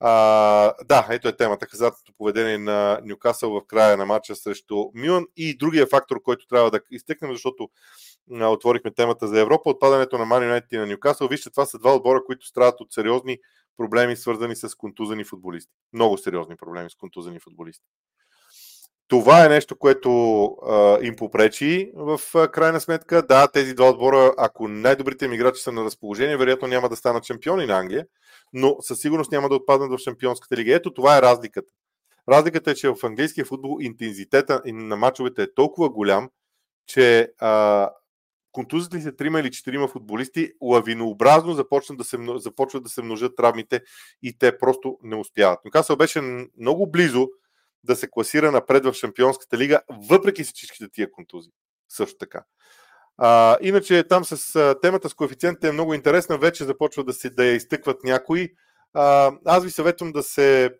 А, 0.00 0.74
да, 0.84 1.06
ето 1.10 1.28
е 1.28 1.36
темата. 1.36 1.66
Хазартното 1.66 2.12
поведение 2.18 2.58
на 2.58 3.00
Нюкасъл 3.04 3.50
в 3.50 3.66
края 3.66 3.96
на 3.96 4.06
матча 4.06 4.36
срещу 4.36 4.84
Милан 4.94 5.26
и 5.36 5.56
другия 5.56 5.86
фактор, 5.86 6.22
който 6.22 6.46
трябва 6.46 6.70
да 6.70 6.80
изтекнем, 6.90 7.32
защото 7.32 7.68
отворихме 8.30 8.90
темата 8.90 9.28
за 9.28 9.40
Европа, 9.40 9.70
отпадането 9.70 10.18
на 10.18 10.24
Ман 10.24 10.42
Юнайтед 10.42 10.72
и 10.72 10.76
на 10.76 10.86
Нюкасъл. 10.86 11.28
Вижте, 11.28 11.50
това 11.50 11.66
са 11.66 11.78
два 11.78 11.94
отбора, 11.94 12.24
които 12.26 12.46
страдат 12.46 12.80
от 12.80 12.92
сериозни 12.92 13.38
проблеми, 13.76 14.16
свързани 14.16 14.56
с 14.56 14.74
контузени 14.74 15.24
футболисти. 15.24 15.72
Много 15.92 16.18
сериозни 16.18 16.56
проблеми 16.56 16.90
с 16.90 16.94
контузени 16.94 17.40
футболисти. 17.40 17.84
Това 19.08 19.44
е 19.46 19.48
нещо, 19.48 19.76
което 19.76 20.44
а, 20.44 20.98
им 21.02 21.16
попречи 21.16 21.92
в 21.94 22.20
а, 22.34 22.48
крайна 22.48 22.80
сметка. 22.80 23.22
Да, 23.22 23.48
тези 23.48 23.74
два 23.74 23.90
отбора, 23.90 24.34
ако 24.38 24.68
най-добрите 24.68 25.24
им 25.24 25.32
играчи 25.32 25.62
са 25.62 25.72
на 25.72 25.84
разположение, 25.84 26.36
вероятно 26.36 26.68
няма 26.68 26.88
да 26.88 26.96
станат 26.96 27.24
шампиони 27.24 27.66
на 27.66 27.78
Англия, 27.78 28.06
но 28.52 28.76
със 28.80 29.00
сигурност 29.00 29.32
няма 29.32 29.48
да 29.48 29.54
отпаднат 29.54 29.90
в 29.90 29.98
шампионската 29.98 30.56
лига. 30.56 30.74
Ето 30.74 30.94
това 30.94 31.18
е 31.18 31.22
разликата. 31.22 31.72
Разликата 32.28 32.70
е, 32.70 32.74
че 32.74 32.88
в 32.88 32.96
английския 33.02 33.44
футбол 33.44 33.78
интензитета 33.80 34.62
на 34.64 34.96
мачовете 34.96 35.42
е 35.42 35.54
толкова 35.54 35.90
голям, 35.90 36.30
че 36.86 37.32
а, 37.38 37.90
контузите 38.52 38.96
ли 38.96 39.02
се 39.02 39.12
трима 39.12 39.40
или 39.40 39.50
четирима 39.50 39.88
футболисти, 39.88 40.52
лавинообразно 40.62 41.52
започват 41.52 41.98
да 41.98 42.04
се, 42.04 42.18
започват 42.36 42.82
да 42.82 42.88
се 42.88 43.02
множат 43.02 43.36
травмите 43.36 43.80
и 44.22 44.38
те 44.38 44.58
просто 44.58 44.98
не 45.02 45.16
успяват. 45.16 45.64
Нюкасъл 45.64 45.96
беше 45.96 46.20
много 46.58 46.90
близо 46.90 47.28
да 47.84 47.96
се 47.96 48.10
класира 48.10 48.52
напред 48.52 48.84
в 48.84 48.92
Шампионската 48.92 49.58
лига, 49.58 49.80
въпреки 50.08 50.44
всичките 50.44 50.88
тия 50.92 51.10
контузии. 51.10 51.52
Също 51.88 52.18
така. 52.18 52.44
А, 53.18 53.56
иначе 53.60 54.04
там 54.08 54.24
с 54.24 54.56
а, 54.56 54.80
темата 54.80 55.08
с 55.08 55.14
коефициентите 55.14 55.68
е 55.68 55.72
много 55.72 55.94
интересна, 55.94 56.38
вече 56.38 56.64
започва 56.64 57.04
да 57.04 57.12
се 57.12 57.30
да 57.30 57.44
я 57.44 57.54
изтъкват 57.54 58.04
някои. 58.04 58.48
А, 58.94 59.32
аз 59.44 59.64
ви 59.64 59.70
съветвам 59.70 60.12
да 60.12 60.22
се 60.22 60.70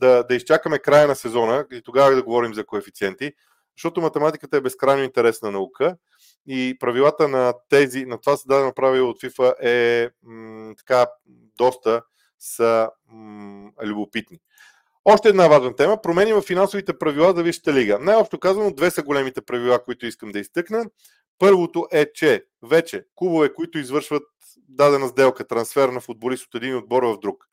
да, 0.00 0.24
да 0.28 0.34
изчакаме 0.34 0.78
края 0.78 1.08
на 1.08 1.16
сезона 1.16 1.66
и 1.72 1.82
тогава 1.82 2.14
да 2.14 2.22
говорим 2.22 2.54
за 2.54 2.66
коефициенти, 2.66 3.32
защото 3.76 4.00
математиката 4.00 4.56
е 4.56 4.60
безкрайно 4.60 5.02
интересна 5.02 5.50
наука 5.50 5.96
и 6.46 6.76
правилата 6.80 7.28
на 7.28 7.54
тези, 7.68 8.04
на 8.04 8.18
това 8.18 8.36
създадено 8.36 8.72
правило 8.74 9.10
от 9.10 9.20
FIFA 9.20 9.54
е 9.62 10.08
м, 10.22 10.74
така 10.76 11.06
доста 11.58 12.02
са 12.38 12.90
м, 13.08 13.70
любопитни. 13.84 14.38
Още 15.04 15.28
една 15.28 15.48
важна 15.48 15.76
тема 15.76 16.02
промени 16.02 16.32
в 16.32 16.42
финансовите 16.42 16.98
правила 16.98 17.32
за 17.36 17.42
Висшата 17.42 17.72
лига. 17.72 17.98
Най-общо 17.98 18.38
казано, 18.38 18.70
две 18.70 18.90
са 18.90 19.02
големите 19.02 19.40
правила, 19.40 19.84
които 19.84 20.06
искам 20.06 20.32
да 20.32 20.38
изтъкна. 20.38 20.84
Първото 21.38 21.86
е, 21.92 22.12
че 22.12 22.44
вече 22.62 23.04
клубове, 23.14 23.54
които 23.54 23.78
извършват 23.78 24.22
дадена 24.68 25.08
сделка, 25.08 25.46
трансфер 25.46 25.88
на 25.88 26.00
футболист 26.00 26.46
от 26.46 26.54
един 26.54 26.76
отбор 26.76 27.02
в 27.02 27.18
друг, 27.18 27.44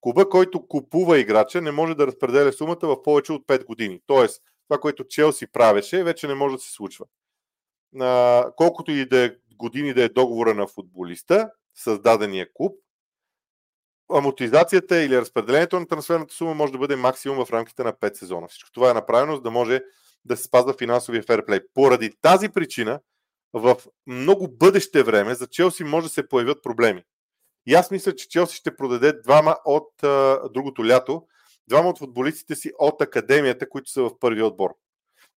клуба, 0.00 0.28
който 0.28 0.66
купува 0.66 1.18
играча, 1.18 1.60
не 1.60 1.70
може 1.70 1.94
да 1.94 2.06
разпределя 2.06 2.52
сумата 2.52 2.78
в 2.82 3.02
повече 3.02 3.32
от 3.32 3.46
5 3.46 3.64
години. 3.64 4.00
Тоест, 4.06 4.42
това, 4.68 4.80
което 4.80 5.04
Челси 5.04 5.46
правеше, 5.46 6.04
вече 6.04 6.26
не 6.26 6.34
може 6.34 6.56
да 6.56 6.62
се 6.62 6.72
случва. 6.72 7.06
Колкото 8.56 8.90
и 8.90 9.06
да 9.06 9.24
е 9.24 9.30
години 9.56 9.94
да 9.94 10.02
е 10.02 10.08
договора 10.08 10.54
на 10.54 10.66
футболиста, 10.66 11.50
създадения 11.74 12.48
клуб, 12.54 12.76
амортизацията 14.12 15.02
или 15.02 15.20
разпределението 15.20 15.80
на 15.80 15.86
трансферната 15.86 16.34
сума 16.34 16.54
може 16.54 16.72
да 16.72 16.78
бъде 16.78 16.96
максимум 16.96 17.44
в 17.44 17.50
рамките 17.50 17.84
на 17.84 17.92
5 17.92 18.14
сезона. 18.14 18.48
Всичко 18.48 18.72
това 18.72 18.90
е 18.90 18.94
направено, 18.94 19.36
за 19.36 19.42
да 19.42 19.50
може 19.50 19.80
да 20.24 20.36
се 20.36 20.42
спазва 20.42 20.74
финансовия 20.78 21.22
ферплей. 21.22 21.60
Поради 21.74 22.12
тази 22.22 22.48
причина, 22.48 23.00
в 23.52 23.76
много 24.06 24.48
бъдеще 24.48 25.02
време 25.02 25.34
за 25.34 25.46
Челси 25.46 25.84
може 25.84 26.06
да 26.06 26.12
се 26.12 26.28
появят 26.28 26.62
проблеми. 26.62 27.02
И 27.66 27.74
аз 27.74 27.90
мисля, 27.90 28.14
че 28.14 28.28
Челси 28.28 28.56
ще 28.56 28.76
продаде 28.76 29.12
двама 29.12 29.56
от 29.64 30.02
а, 30.02 30.40
другото 30.48 30.86
лято, 30.86 31.26
двама 31.68 31.88
от 31.88 31.98
футболистите 31.98 32.54
си 32.54 32.72
от 32.78 33.00
академията, 33.00 33.68
които 33.68 33.90
са 33.90 34.02
в 34.02 34.18
първия 34.18 34.46
отбор. 34.46 34.70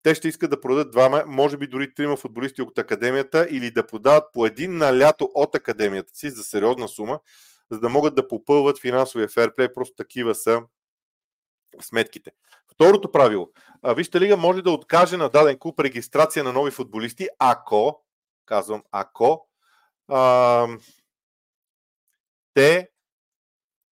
Те 0.02 0.14
ще 0.14 0.28
искат 0.28 0.50
да 0.50 0.60
продадат 0.60 0.90
двама, 0.90 1.24
може 1.26 1.56
би 1.56 1.66
дори 1.66 1.94
трима 1.94 2.16
футболисти 2.16 2.62
от 2.62 2.78
академията 2.78 3.46
или 3.50 3.70
да 3.70 3.86
продават 3.86 4.24
по 4.32 4.46
един 4.46 4.76
на 4.76 4.98
лято 4.98 5.30
от 5.34 5.54
академията 5.54 6.14
си 6.14 6.30
за 6.30 6.42
сериозна 6.42 6.88
сума, 6.88 7.20
за 7.70 7.80
да 7.80 7.88
могат 7.88 8.14
да 8.14 8.28
попълват 8.28 8.80
финансовия 8.80 9.28
ферплей. 9.28 9.72
Просто 9.72 9.94
такива 9.94 10.34
са 10.34 10.62
сметките. 11.80 12.30
Второто 12.72 13.12
правило. 13.12 13.50
Вижте 13.96 14.20
лига 14.20 14.36
може 14.36 14.62
да 14.62 14.70
откаже 14.70 15.16
на 15.16 15.28
даден 15.28 15.58
клуб 15.58 15.80
регистрация 15.80 16.44
на 16.44 16.52
нови 16.52 16.70
футболисти, 16.70 17.28
ако, 17.38 18.04
казвам 18.46 18.82
ако, 18.90 19.48
а, 20.08 20.68
те 22.54 22.88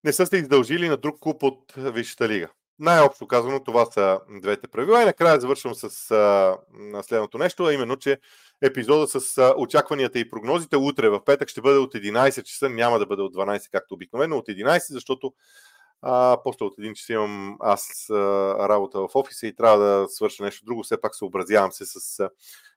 не 0.05 0.13
са 0.13 0.27
се 0.27 0.37
издължили 0.37 0.89
на 0.89 0.97
друг 0.97 1.21
клуб 1.21 1.43
от 1.43 1.73
Висшата 1.77 2.29
лига. 2.29 2.49
Най-общо 2.81 3.27
казано, 3.27 3.65
това 3.65 3.87
са 3.87 4.21
двете 4.41 4.69
правила. 4.69 5.03
И 5.03 5.05
накрая 5.05 5.41
завършвам 5.41 5.75
с 5.75 6.11
а, 6.11 7.03
следното 7.03 7.39
нещо, 7.39 7.65
а 7.65 7.75
именно, 7.75 7.97
че 7.97 8.19
епизода 8.63 9.21
с 9.21 9.39
а, 9.39 9.55
очакванията 9.57 10.19
и 10.19 10.31
прогнозите 10.31 10.77
утре 10.77 11.09
в 11.09 11.25
петък 11.25 11.49
ще 11.49 11.61
бъде 11.61 11.79
от 11.79 11.95
11 11.95 12.43
часа, 12.43 12.71
няма 12.71 12.99
да 12.99 13.07
бъде 13.07 13.23
от 13.23 13.35
12, 13.35 13.71
както 13.73 13.95
обикновено, 13.95 14.39
от 14.39 14.49
11, 14.49 14.93
защото 14.93 15.33
а, 16.03 16.39
после 16.45 16.65
от 16.65 16.79
един 16.79 16.95
час 16.95 17.09
имам 17.09 17.57
аз 17.61 18.11
а, 18.11 18.15
работа 18.69 19.01
в 19.01 19.09
офиса 19.15 19.47
и 19.47 19.55
трябва 19.55 19.79
да 19.79 20.09
свърша 20.09 20.43
нещо 20.43 20.65
друго. 20.65 20.83
Все 20.83 21.01
пак 21.01 21.17
съобразявам 21.17 21.73
се 21.73 21.87
с 21.87 22.21
а, 22.21 22.31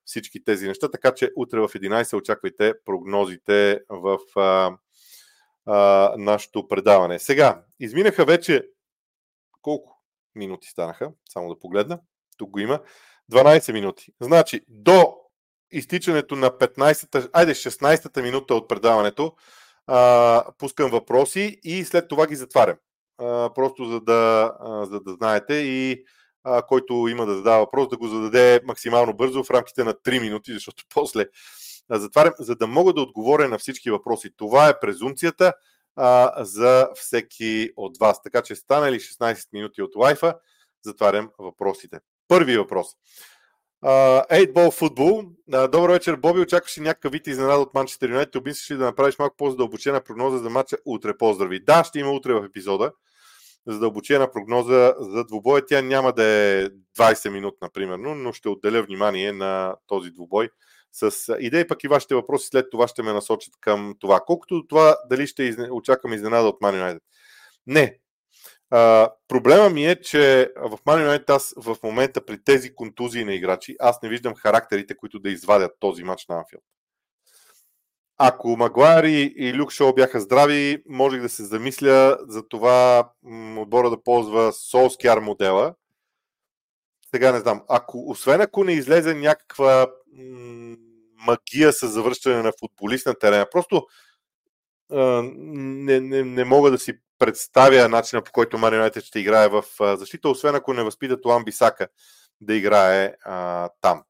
всички 0.06 0.44
тези 0.44 0.68
неща, 0.68 0.92
така 0.92 1.14
че 1.14 1.32
утре 1.36 1.60
в 1.60 1.68
11 1.68 2.18
очаквайте 2.18 2.74
прогнозите 2.86 3.80
в 3.90 4.18
а, 4.36 4.78
а, 5.66 6.14
нашето 6.18 6.68
предаване. 6.68 7.20
Сега, 7.20 7.64
изминаха 7.80 8.26
вече 8.26 8.64
колко 9.62 9.93
минути 10.36 10.68
станаха? 10.68 11.12
Само 11.30 11.50
да 11.50 11.60
погледна. 11.60 12.00
Тук 12.38 12.50
го 12.50 12.60
има. 12.60 12.80
12 13.32 13.74
минути. 13.74 14.12
Значи, 14.22 14.62
до 14.68 15.16
изтичането 15.72 16.36
на 16.36 16.50
15-та, 16.50 17.28
айде 17.34 17.54
16-та 17.54 18.22
минута 18.22 18.56
от 18.56 18.70
предаването, 18.70 19.36
а, 19.88 20.44
пускам 20.58 20.92
въпроси 20.92 21.60
и 21.64 21.86
след 21.86 22.08
това 22.08 22.28
ги 22.28 22.36
затварям. 22.36 22.78
А, 23.18 23.54
просто 23.54 23.86
за 23.86 24.02
да, 24.02 24.54
а, 24.60 24.86
за 24.86 25.00
да 25.00 25.14
знаете 25.14 25.54
и 25.54 26.04
а, 26.44 26.62
който 26.62 27.08
има 27.08 27.26
да 27.26 27.36
задава 27.36 27.60
въпрос, 27.60 27.88
да 27.90 27.98
го 27.98 28.08
зададе 28.08 28.62
максимално 28.66 29.14
бързо 29.14 29.44
в 29.44 29.52
рамките 29.52 29.84
на 29.84 29.94
3 29.94 30.22
минути, 30.22 30.54
защото 30.54 30.84
после 30.94 31.26
затварям, 31.90 32.34
за 32.40 32.56
да 32.56 32.68
мога 32.68 32.94
да 32.94 33.02
отговоря 33.02 33.48
на 33.48 33.58
всички 33.58 33.92
въпроси. 33.92 34.30
Това 34.38 34.70
е 34.70 34.80
презумцията 34.80 35.54
а, 35.96 36.44
за 36.44 36.90
всеки 36.96 37.72
от 37.78 37.98
вас. 37.98 38.22
Така 38.24 38.42
че 38.42 38.56
станали 38.56 39.00
16 39.00 39.48
минути 39.54 39.82
от 39.82 39.96
лайфа, 39.96 40.36
затварям 40.86 41.30
въпросите. 41.40 42.00
Първи 42.28 42.58
въпрос. 42.58 42.88
Ейтбол 44.30 44.72
футбол. 44.72 45.24
Добър 45.48 45.90
вечер, 45.90 46.16
Боби. 46.16 46.40
Очакваш 46.40 46.78
ли 46.78 46.82
някакъв 46.82 47.12
вид 47.12 47.28
изненада 47.28 47.60
от 47.60 47.74
Манчестър 47.74 48.10
Юнайтед? 48.10 48.36
Обмислиш 48.36 48.72
ли 48.72 48.78
да 48.78 48.86
направиш 48.86 49.20
малко 49.20 49.36
по-задълбочена 49.38 50.02
прогноза 50.02 50.38
за 50.38 50.50
матча 50.50 50.78
утре? 50.86 51.18
Поздрави. 51.18 51.64
Да, 51.64 51.84
ще 51.84 52.00
има 52.00 52.12
утре 52.12 52.34
в 52.34 52.46
епизода 52.46 52.92
задълбочена 53.68 54.32
прогноза 54.32 54.94
за 55.00 55.24
двубоя. 55.24 55.66
Тя 55.66 55.82
няма 55.82 56.14
да 56.14 56.24
е 56.24 56.70
20 56.98 57.30
минут, 57.30 57.56
например, 57.62 57.98
но 57.98 58.34
ще 58.34 58.50
отделя 58.50 58.82
внимание 58.82 59.32
на 59.32 59.76
този 59.88 60.12
двубой 60.12 60.50
с 60.94 61.36
идеи, 61.40 61.68
пък 61.68 61.84
и 61.84 61.88
вашите 61.88 62.16
въпроси 62.16 62.48
след 62.48 62.70
това 62.72 62.88
ще 62.88 63.04
ме 63.04 63.14
насочат 63.14 63.54
към 63.62 63.96
това. 64.00 64.20
Колкото 64.20 64.56
до 64.56 64.68
това, 64.68 64.98
дали 65.10 65.28
ще 65.28 65.44
изне... 65.44 65.72
очаквам 65.72 66.14
изненада 66.14 66.48
от 66.48 66.62
Man 66.62 66.74
United. 66.74 67.00
Не. 67.68 68.00
А, 68.70 69.10
проблема 69.28 69.70
ми 69.70 69.86
е, 69.86 70.02
че 70.02 70.52
в 70.56 70.78
Man 70.86 71.08
United 71.08 71.30
аз 71.30 71.54
в 71.58 71.78
момента 71.84 72.26
при 72.26 72.44
тези 72.44 72.76
контузии 72.76 73.26
на 73.26 73.34
играчи, 73.34 73.76
аз 73.80 74.02
не 74.02 74.10
виждам 74.10 74.36
характерите, 74.36 74.98
които 74.98 75.20
да 75.20 75.30
извадят 75.30 75.72
този 75.80 76.04
матч 76.04 76.28
на 76.28 76.36
Анфилд. 76.38 76.64
Ако 78.18 78.58
Магуайр 78.58 79.04
и, 79.04 79.34
и 79.38 79.54
Люк 79.54 79.72
Шоу 79.72 79.94
бяха 79.94 80.20
здрави, 80.20 80.84
можех 80.90 81.22
да 81.22 81.30
се 81.30 81.44
замисля 81.44 82.18
за 82.28 82.48
това 82.48 83.10
отбора 83.58 83.90
да 83.90 84.04
ползва 84.04 84.54
Солскияр 84.54 85.20
модела. 85.20 85.76
Сега 87.14 87.32
не 87.32 87.40
знам. 87.40 87.62
Ако, 87.70 88.10
освен 88.10 88.42
ако 88.42 88.64
не 88.64 88.74
излезе 88.74 89.14
някаква 89.14 89.88
м- 90.14 90.76
магия 91.28 91.74
с 91.74 91.88
завръщане 91.88 92.42
на 92.42 92.52
футболист 92.60 93.06
на 93.06 93.14
терена, 93.14 93.48
просто 93.52 93.88
а, 94.92 95.22
не, 95.36 96.00
не, 96.00 96.24
не 96.24 96.44
мога 96.44 96.72
да 96.72 96.80
си 96.80 96.94
представя 97.20 97.90
начина 97.90 98.22
по 98.22 98.32
който 98.32 98.58
Марионетът 98.58 99.04
ще 99.04 99.20
играе 99.20 99.48
в 99.48 99.64
защита, 99.80 100.30
освен 100.30 100.56
ако 100.56 100.74
не 100.74 100.84
възпитат 100.84 101.26
Уан 101.26 101.44
Бисака 101.44 101.88
да 102.42 102.56
играе 102.56 103.14
а, 103.26 103.70
там. 103.82 104.04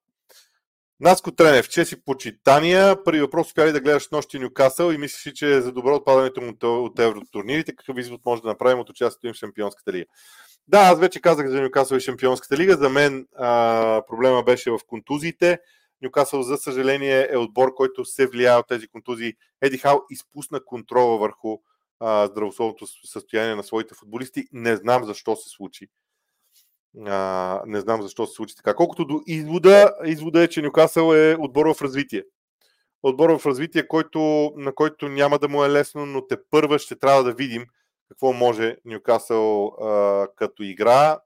Наско 1.00 1.32
Тренев, 1.32 1.70
че 1.70 1.86
си 1.86 2.04
почитания. 2.06 3.04
Първи 3.04 3.22
въпрос, 3.22 3.48
успя 3.48 3.66
ли 3.66 3.72
да 3.72 3.80
гледаш 3.82 4.10
нощи 4.10 4.40
Нюкасъл 4.40 4.92
и 4.92 4.98
мислиш, 4.98 5.34
че 5.34 5.62
за 5.62 5.72
добро 5.72 5.96
отпадането 5.96 6.42
му 6.42 6.54
от 6.62 7.00
евротурнирите, 7.00 7.76
какъв 7.76 7.98
извод 7.98 8.22
може 8.26 8.42
да 8.42 8.48
направим 8.48 8.80
от 8.80 8.90
участието 8.90 9.28
им 9.28 9.34
в 9.34 9.38
Шампионската 9.38 9.94
лига? 9.94 10.06
Да, 10.68 10.80
аз 10.80 11.00
вече 11.00 11.22
казах 11.22 11.48
за 11.48 11.62
Нюкасъл 11.62 11.98
и 11.98 12.00
Шампионската 12.00 12.58
лига. 12.58 12.78
За 12.78 12.90
мен 12.90 13.28
а, 13.38 14.02
проблема 14.08 14.44
беше 14.44 14.72
в 14.72 14.80
контузиите. 14.88 15.60
Нюкасъл, 16.02 16.44
за 16.44 16.58
съжаление, 16.58 17.28
е 17.32 17.38
отбор, 17.38 17.74
който 17.74 18.06
се 18.06 18.28
влияе 18.28 18.58
от 18.58 18.68
тези 18.68 18.88
контузии. 18.88 19.34
Еди 19.62 19.78
Хал 19.78 20.02
изпусна 20.10 20.66
контрола 20.66 21.18
върху 21.18 21.58
а, 22.00 22.28
здравословното 22.28 22.88
състояние 22.88 23.56
на 23.56 23.64
своите 23.64 23.96
футболисти. 23.96 24.48
Не 24.52 24.76
знам 24.76 25.06
защо 25.06 25.36
се 25.36 25.50
случи 25.50 25.88
а, 27.08 27.62
не 27.66 27.80
знам 27.80 28.02
защо 28.02 28.26
се 28.26 28.34
случи 28.34 28.56
така. 28.56 28.76
Колкото 28.76 29.06
до 29.06 29.22
извода, 29.28 29.96
извода 30.06 30.44
е, 30.44 30.48
че 30.48 30.62
Нюкасъл 30.62 31.14
е 31.14 31.36
отбор 31.40 31.74
в 31.74 31.82
развитие. 31.82 32.24
Отбор 33.04 33.40
в 33.40 33.46
развитие, 33.46 33.88
който, 33.88 34.52
на 34.56 34.76
който 34.76 35.10
няма 35.10 35.40
да 35.40 35.50
му 35.50 35.64
е 35.64 35.70
лесно, 35.70 36.06
но 36.06 36.28
те 36.28 36.38
първа 36.50 36.80
ще 36.80 36.96
трябва 36.96 37.24
да 37.24 37.34
видим 37.34 37.66
какво 38.10 38.34
може 38.34 38.78
Нюкасъл 38.86 39.68
а, 39.68 40.28
като 40.36 40.64
игра. 40.64 41.20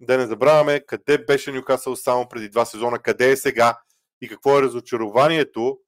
Да 0.00 0.18
не 0.18 0.26
забравяме 0.26 0.80
къде 0.80 1.18
беше 1.18 1.52
Нюкасъл 1.52 1.96
само 1.96 2.28
преди 2.28 2.48
два 2.48 2.64
сезона, 2.64 2.98
къде 2.98 3.30
е 3.30 3.36
сега 3.36 3.78
и 4.20 4.28
какво 4.28 4.58
е 4.58 4.62
разочарованието 4.62 5.78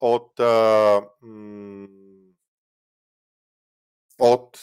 от, 0.00 0.40
а, 0.40 1.02
м- 1.22 1.88
от 4.18 4.58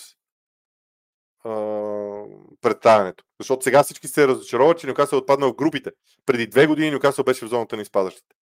представянето. 2.61 3.23
Защото 3.39 3.63
сега 3.63 3.83
всички 3.83 4.07
се 4.07 4.27
разочароват, 4.27 4.79
че 4.79 4.87
Нюкасъл 4.87 5.17
е 5.17 5.19
отпаднал 5.19 5.49
в 5.49 5.55
групите. 5.55 5.91
Преди 6.25 6.47
две 6.47 6.67
години 6.67 6.91
Нюкасъл 6.91 7.25
беше 7.25 7.45
в 7.45 7.49
зоната 7.49 7.75
на 7.75 7.81
изпадащите. 7.81 8.35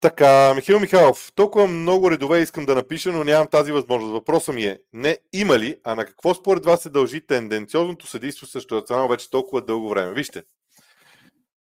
Така, 0.00 0.54
Михаил 0.54 0.80
Михайлов, 0.80 1.32
толкова 1.34 1.66
много 1.66 2.10
редове 2.10 2.40
искам 2.40 2.66
да 2.66 2.74
напиша, 2.74 3.12
но 3.12 3.24
нямам 3.24 3.46
тази 3.46 3.72
възможност. 3.72 4.12
Въпросът 4.12 4.54
ми 4.54 4.64
е, 4.64 4.78
не 4.92 5.18
има 5.32 5.58
ли, 5.58 5.76
а 5.84 5.94
на 5.94 6.04
какво 6.04 6.34
според 6.34 6.64
вас 6.64 6.82
се 6.82 6.90
дължи 6.90 7.26
тенденциозното 7.26 8.06
съдейство 8.06 8.46
срещу 8.46 8.76
Арсенал 8.76 9.08
вече 9.08 9.30
толкова 9.30 9.62
дълго 9.62 9.88
време? 9.88 10.12
Вижте, 10.12 10.42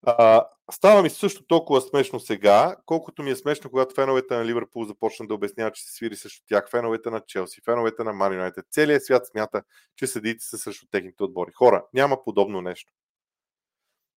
А, 0.06 0.48
става 0.72 1.02
ми 1.02 1.10
също 1.10 1.46
толкова 1.46 1.82
смешно 1.82 2.20
сега, 2.20 2.76
колкото 2.86 3.24
ми 3.24 3.32
е 3.32 3.36
смешно, 3.36 3.70
когато 3.70 3.96
феновете 3.96 4.36
на 4.36 4.46
Ливърпул 4.46 4.86
започнат 4.86 5.28
да 5.28 5.34
обясняват, 5.36 5.76
че 5.76 5.84
се 5.84 5.94
свири 5.94 6.16
срещу 6.16 6.44
тях, 6.48 6.70
феновете 6.70 7.10
на 7.10 7.22
Челси, 7.28 7.62
феновете 7.66 8.04
на 8.04 8.14
Ман 8.14 8.34
Юнайтед. 8.34 8.66
Целият 8.72 9.06
свят 9.06 9.28
смята, 9.28 9.64
че 9.96 10.08
съдиите 10.08 10.46
са 10.46 10.58
срещу 10.58 10.88
техните 10.92 11.24
отбори. 11.24 11.52
Хора, 11.52 11.86
няма 11.94 12.24
подобно 12.24 12.62
нещо. 12.62 12.94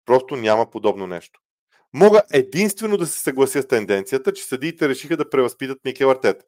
Просто 0.07 0.37
няма 0.37 0.71
подобно 0.71 1.07
нещо. 1.07 1.41
Мога 1.93 2.23
единствено 2.33 2.97
да 2.97 3.07
се 3.07 3.21
съглася 3.21 3.63
с 3.63 3.69
тенденцията, 3.69 4.33
че 4.33 4.45
съдиите 4.45 4.89
решиха 4.89 5.17
да 5.17 5.31
превъзпитат 5.31 5.85
Микел 5.85 6.11
Артета. 6.11 6.45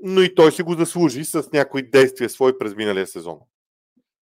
Но 0.00 0.22
и 0.22 0.34
той 0.34 0.52
си 0.52 0.62
го 0.62 0.74
заслужи 0.74 1.24
с 1.24 1.48
някои 1.52 1.90
действия 1.90 2.30
свои 2.30 2.58
през 2.58 2.74
миналия 2.74 3.06
сезон. 3.06 3.38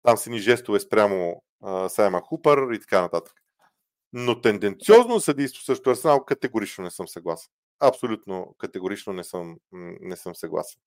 Там 0.04 0.18
са 0.18 0.30
ни 0.30 0.40
жестове 0.40 0.80
спрямо 0.80 1.44
Сайма 1.88 2.22
Хупър 2.22 2.74
и 2.74 2.80
така 2.80 3.02
нататък. 3.02 3.34
Но 4.18 4.42
тенденциозно 4.42 5.20
съдейство 5.20 5.64
също 5.64 5.90
Арсенал 5.90 6.26
категорично 6.26 6.84
не 6.84 6.92
съм 6.92 7.08
съгласен. 7.08 7.52
Абсолютно 7.80 8.56
категорично 8.58 9.14
не 9.14 9.24
съм, 9.24 9.58
не 10.02 10.16
съм 10.16 10.36
съгласен. 10.36 10.80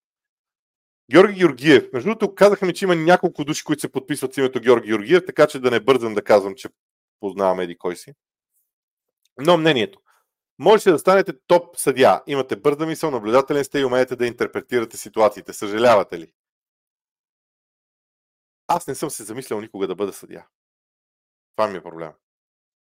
Георги 1.11 1.39
Георгиев. 1.39 1.89
Между 1.93 2.09
другото, 2.09 2.35
казаха 2.35 2.67
ми, 2.67 2.75
че 2.75 2.85
има 2.85 2.97
няколко 2.97 3.45
души, 3.45 3.65
които 3.65 3.81
се 3.81 3.93
подписват 3.93 4.35
с 4.35 4.37
името 4.37 4.61
Георги 4.61 4.89
Георгиев, 4.89 5.27
така 5.27 5.47
че 5.47 5.61
да 5.61 5.71
не 5.71 5.81
бързам 5.81 6.15
да 6.15 6.25
казвам, 6.25 6.55
че 6.55 6.69
познавам 7.21 7.61
еди 7.61 7.79
кой 7.79 7.97
си. 7.97 8.13
Но 9.39 9.57
мнението. 9.57 10.01
Можете 10.59 10.91
да 10.91 10.99
станете 10.99 11.33
топ 11.47 11.77
съдия. 11.77 12.23
Имате 12.27 12.57
бърза 12.57 12.87
мисъл, 12.87 13.11
наблюдателен 13.11 13.65
сте 13.65 13.79
и 13.79 13.85
умеете 13.85 14.17
да 14.17 14.27
интерпретирате 14.27 14.97
ситуациите. 14.97 15.53
Съжалявате 15.53 16.19
ли? 16.19 16.33
Аз 18.67 18.87
не 18.87 18.95
съм 18.95 19.11
се 19.11 19.25
замислял 19.25 19.61
никога 19.61 19.87
да 19.87 19.95
бъда 19.95 20.13
съдия. 20.13 20.47
Това 21.57 21.69
ми 21.69 21.77
е 21.77 21.83
проблем. 21.83 22.13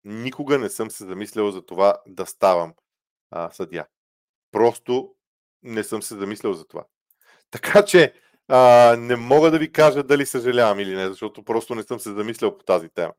Никога 0.09 0.59
не 0.59 0.69
съм 0.69 0.91
се 0.91 1.05
замислял 1.05 1.51
за 1.51 1.67
това 1.67 1.97
да 2.07 2.27
ставам 2.27 2.75
а, 3.31 3.51
съдия. 3.51 3.87
Просто 4.53 5.15
не 5.63 5.85
съм 5.85 6.03
се 6.03 6.15
замислял 6.15 6.53
за 6.53 6.67
това. 6.67 6.85
Така 7.51 7.85
че 7.85 8.15
а, 8.49 8.97
не 8.99 9.17
мога 9.17 9.51
да 9.51 9.59
ви 9.59 9.73
кажа 9.73 10.03
дали 10.03 10.27
съжалявам 10.27 10.81
или 10.81 10.95
не, 10.95 11.09
защото 11.09 11.43
просто 11.43 11.75
не 11.75 11.83
съм 11.83 12.01
се 12.01 12.13
замислял 12.13 12.59
по 12.59 12.65
тази 12.65 12.89
тема. 12.89 13.13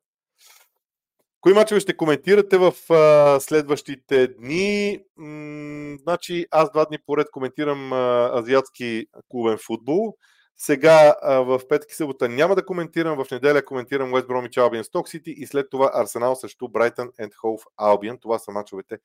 Кои 1.41 1.53
мачове 1.53 1.79
ще 1.79 1.98
коментирате 1.98 2.58
в 2.58 2.74
а, 2.89 3.39
следващите 3.39 4.27
дни? 4.27 5.00
М- 5.17 5.98
значи 6.01 6.46
аз 6.51 6.72
два 6.72 6.86
дни 6.86 6.98
поред 7.06 7.27
коментирам 7.32 7.94
а, 7.94 8.32
азиатски 8.34 9.06
клубен 9.29 9.58
футбол. 9.65 10.17
Сега 10.58 11.16
в 11.24 11.62
петък 11.70 11.92
и 11.92 11.96
събота 11.96 12.30
няма 12.30 12.56
да 12.56 12.66
коментирам, 12.66 13.24
в 13.24 13.32
неделя 13.32 13.66
коментирам 13.66 14.12
West 14.12 14.28
Bromwich 14.28 14.56
Albion 14.56 14.84
Stock 14.84 15.18
City 15.18 15.30
и 15.30 15.48
след 15.48 15.70
това 15.70 15.92
Арсенал 15.94 16.36
срещу 16.36 16.66
Brighton 16.66 17.12
and 17.20 17.32
Hove 17.44 17.64
Albion. 17.80 18.22
Това 18.22 18.40
са 18.40 18.52
мачовете, 18.52 18.98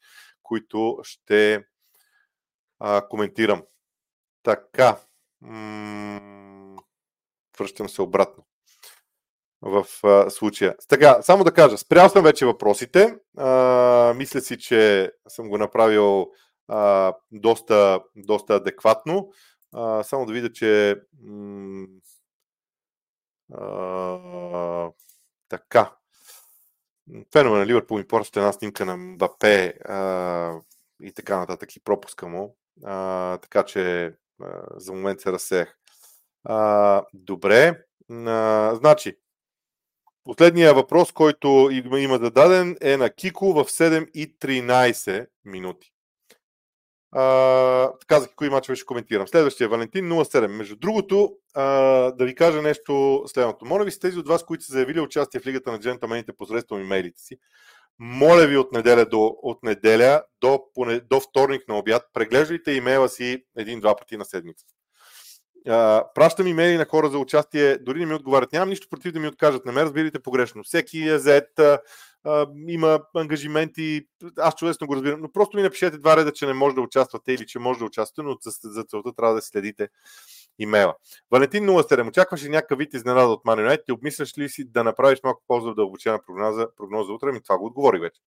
които 0.43 0.99
ще 1.03 1.65
а, 2.81 3.09
коментирам. 3.09 3.63
Така. 4.43 4.97
М- 5.41 6.77
връщам 7.59 7.89
се 7.89 8.03
обратно 8.03 8.45
в 9.63 9.87
а, 10.05 10.31
случая. 10.31 10.75
Така, 10.89 11.23
само 11.23 11.45
да 11.45 11.53
кажа, 11.53 11.79
спрял 11.79 12.09
съм 12.09 12.25
вече 12.25 12.47
въпросите. 12.47 13.17
А, 13.37 14.15
мисля 14.17 14.41
си, 14.41 14.59
че 14.59 15.13
съм 15.29 15.49
го 15.49 15.59
направил 15.59 16.27
а, 16.69 17.13
доста, 17.33 18.01
доста 18.17 18.55
адекватно. 18.55 19.29
А, 19.73 20.03
само 20.03 20.27
да 20.27 20.33
видя, 20.33 20.53
че 20.53 20.97
а, 23.53 24.91
така. 25.49 25.97
Феномен 27.33 27.59
на 27.59 27.67
Ливърпул 27.67 27.99
ми 27.99 28.07
поръща 28.07 28.41
една 28.41 28.53
снимка 28.53 28.85
на 28.87 28.97
Мбапе 28.97 29.75
а, 29.85 30.61
и 31.03 31.13
така 31.13 31.39
нататък 31.39 31.77
и 31.77 31.81
пропуска 31.85 32.29
му. 32.29 32.57
А, 32.85 33.39
така 33.39 33.63
че 33.65 34.05
а, 34.43 34.63
за 34.77 34.93
момент 34.93 35.21
се 35.21 35.33
разсеях. 35.33 35.79
А, 36.45 37.03
добре. 37.15 37.85
А, 38.11 38.75
значи, 38.75 39.17
последния 40.25 40.75
въпрос, 40.75 41.13
който 41.13 41.69
има 41.99 42.19
зададен 42.19 42.77
е 42.81 42.97
на 42.97 43.11
Кико 43.11 43.53
в 43.53 43.65
7 43.65 44.11
и 44.11 44.39
13 44.39 45.27
минути. 45.45 45.92
Казах 48.07 48.29
кои 48.37 48.51
мачове 48.51 48.77
ще 48.77 48.87
коментирам. 48.87 49.29
Следващия 49.29 49.69
Валентин 49.69 50.11
07. 50.11 50.47
Между 50.47 50.77
другото, 50.77 51.33
uh, 51.57 52.17
да 52.17 52.25
ви 52.25 52.35
кажа 52.35 52.63
нещо 52.63 53.23
следното. 53.27 53.65
Моля 53.65 53.85
ви 53.85 53.91
с 53.91 53.99
тези 53.99 54.19
от 54.19 54.29
вас, 54.29 54.45
които 54.45 54.65
са 54.65 54.73
заявили 54.73 55.01
участие 55.01 55.41
в 55.41 55.47
Лигата 55.47 55.73
на 55.73 55.81
джентълмените 55.81 56.33
посредством 56.33 56.81
имейлите 56.81 57.21
си, 57.21 57.37
моля 57.99 58.47
ви 58.47 58.57
от 58.57 58.73
неделя 58.73 59.05
до, 59.05 59.37
от 59.43 59.63
неделя 59.63 60.23
до, 60.41 60.61
поне, 60.75 61.01
до 61.01 61.21
вторник 61.21 61.69
на 61.69 61.79
обяд, 61.79 62.03
преглеждайте 62.13 62.73
имейла 62.73 63.09
си 63.09 63.45
един-два 63.57 63.97
пъти 63.97 64.17
на 64.17 64.25
седмица. 64.25 64.67
Uh, 65.69 66.05
пращам 66.15 66.47
имейли 66.47 66.77
на 66.77 66.85
хора 66.85 67.09
за 67.09 67.19
участие, 67.19 67.79
дори 67.79 68.01
не 68.01 68.07
ми 68.07 68.15
отговарят. 68.15 68.53
Нямам 68.53 68.69
нищо 68.69 68.89
против 68.91 69.13
да 69.13 69.21
ми 69.21 69.29
откажат. 69.29 69.67
Не 69.67 69.73
ме 69.73 69.83
разбирайте 69.83 70.23
погрешно. 70.23 70.63
Всеки 70.65 70.99
е 70.99 71.19
uh, 71.19 71.79
има 72.69 73.01
ангажименти, 73.15 74.07
аз 74.39 74.55
чудесно 74.55 74.87
го 74.87 74.97
разбирам, 74.97 75.21
но 75.21 75.33
просто 75.33 75.57
ми 75.57 75.63
напишете 75.63 75.99
два 75.99 76.17
реда, 76.17 76.33
че 76.33 76.47
не 76.47 76.53
може 76.53 76.75
да 76.75 76.81
участвате 76.81 77.33
или 77.33 77.47
че 77.47 77.59
може 77.59 77.79
да 77.79 77.85
участвате, 77.85 78.23
но 78.23 78.37
за 78.65 78.85
целта 78.85 79.13
трябва 79.13 79.35
да 79.35 79.43
следите 79.43 79.89
имейла. 80.59 80.95
Валентин 81.31 81.67
07. 81.67 82.09
Очакваш 82.09 82.45
ли 82.45 82.49
някакъв 82.49 82.79
вид 82.79 82.95
изненада 82.95 83.29
от 83.29 83.45
Man 83.45 83.69
United 83.69 83.83
и 83.89 83.93
обмисляш 83.93 84.39
ли 84.39 84.49
си 84.49 84.65
да 84.65 84.85
направиш 84.85 85.21
малко 85.25 85.43
по-задълбочена 85.49 86.21
прогноза, 86.27 86.69
прогноза 86.77 87.13
утре? 87.13 87.33
Ми 87.33 87.43
това 87.43 87.59
го 87.59 87.67
отговори 87.67 87.99
вече. 87.99 88.21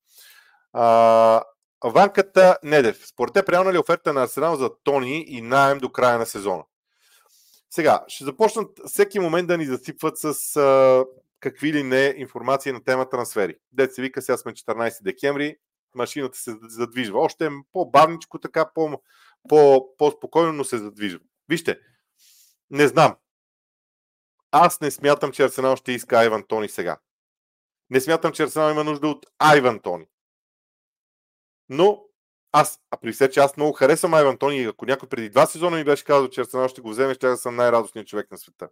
А, 0.73 1.43
Ванката 1.83 2.57
Недев. 2.63 3.07
Според 3.07 3.33
те, 3.33 3.43
реална 3.49 3.73
ли 3.73 3.75
е 3.75 3.79
оферта 3.79 4.13
на 4.13 4.23
Арсенал 4.23 4.55
за 4.55 4.69
Тони 4.83 5.25
и 5.27 5.41
найем 5.41 5.77
до 5.77 5.89
края 5.89 6.19
на 6.19 6.25
сезона? 6.25 6.63
Сега, 7.69 8.03
ще 8.07 8.23
започнат 8.23 8.79
всеки 8.85 9.19
момент 9.19 9.47
да 9.47 9.57
ни 9.57 9.65
засипват 9.65 10.17
с 10.17 10.55
а, 10.55 11.05
какви 11.45 11.73
ли 11.73 11.83
не 11.83 12.13
информации 12.17 12.71
на 12.71 12.83
тема 12.83 13.09
трансфери. 13.09 13.55
Дет 13.71 13.93
се 13.93 14.01
вика, 14.01 14.21
сега 14.21 14.37
сме 14.37 14.53
14 14.53 15.03
декември, 15.03 15.57
машината 15.95 16.37
се 16.37 16.55
задвижва. 16.61 17.19
Още 17.19 17.45
е 17.45 17.49
по-бавничко, 17.71 18.39
така 18.39 18.71
по, 18.73 19.01
по, 19.49 19.89
по-спокойно, 19.97 20.53
но 20.53 20.63
се 20.63 20.77
задвижва. 20.77 21.19
Вижте, 21.49 21.79
не 22.69 22.87
знам. 22.87 23.15
Аз 24.51 24.81
не 24.81 24.91
смятам, 24.91 25.31
че 25.31 25.43
Арсенал 25.43 25.75
ще 25.75 25.91
иска 25.91 26.17
Айван 26.17 26.43
Тони 26.47 26.69
сега. 26.69 26.97
Не 27.89 28.01
смятам, 28.01 28.31
че 28.31 28.43
Арсенал 28.43 28.71
има 28.71 28.83
нужда 28.83 29.07
от 29.07 29.25
Айван 29.39 29.79
Тони. 29.79 30.05
Но 31.69 32.03
аз, 32.51 32.79
а 32.91 32.97
при 32.97 33.11
все, 33.11 33.29
че 33.29 33.39
аз 33.39 33.57
много 33.57 33.73
харесвам 33.73 34.13
Айван 34.13 34.37
Тони, 34.37 34.63
ако 34.63 34.85
някой 34.85 35.09
преди 35.09 35.29
два 35.29 35.45
сезона 35.45 35.77
ми 35.77 35.83
беше 35.83 36.05
казал, 36.05 36.29
че 36.29 36.41
Арсенал 36.41 36.67
ще 36.67 36.81
го 36.81 36.89
вземе, 36.89 37.13
ще 37.13 37.37
съм 37.37 37.55
най-радостният 37.55 38.07
човек 38.07 38.31
на 38.31 38.37
света. 38.37 38.69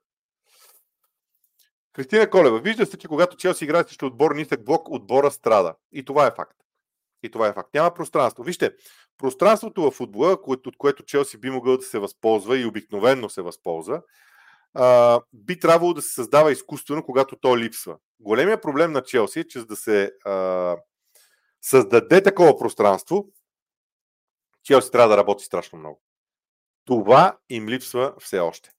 Кристина 1.93 2.29
Колева, 2.29 2.59
вижда 2.59 2.85
се, 2.85 2.97
че 2.97 3.07
когато 3.07 3.37
Челси 3.37 3.63
играе 3.63 3.83
срещу 3.83 4.05
отбор 4.05 4.35
нисък 4.35 4.65
блок, 4.65 4.89
отбора 4.89 5.31
страда. 5.31 5.75
И 5.91 6.05
това 6.05 6.27
е 6.27 6.31
факт. 6.31 6.57
И 7.23 7.31
това 7.31 7.47
е 7.47 7.53
факт. 7.53 7.73
Няма 7.73 7.93
пространство. 7.93 8.43
Вижте, 8.43 8.71
пространството 9.17 9.81
в 9.81 9.91
футбола, 9.91 10.37
от 10.47 10.77
което 10.77 11.03
Челси 11.03 11.37
би 11.37 11.49
могъл 11.49 11.77
да 11.77 11.83
се 11.83 11.99
възползва 11.99 12.59
и 12.59 12.65
обикновенно 12.65 13.29
се 13.29 13.41
възползва, 13.41 14.01
би 15.33 15.59
трябвало 15.59 15.93
да 15.93 16.01
се 16.01 16.13
създава 16.13 16.51
изкуствено, 16.51 17.03
когато 17.03 17.35
то 17.35 17.57
липсва. 17.57 17.97
Големия 18.19 18.61
проблем 18.61 18.91
на 18.91 19.03
Челси 19.03 19.39
е, 19.39 19.47
че 19.47 19.59
за 19.59 19.65
да 19.65 19.75
се 19.75 20.11
създаде 21.61 22.23
такова 22.23 22.57
пространство, 22.57 23.27
Челси 24.63 24.91
трябва 24.91 25.09
да 25.09 25.17
работи 25.17 25.43
страшно 25.43 25.79
много. 25.79 26.01
Това 26.85 27.37
им 27.49 27.69
липсва 27.69 28.13
все 28.19 28.39
още. 28.39 28.71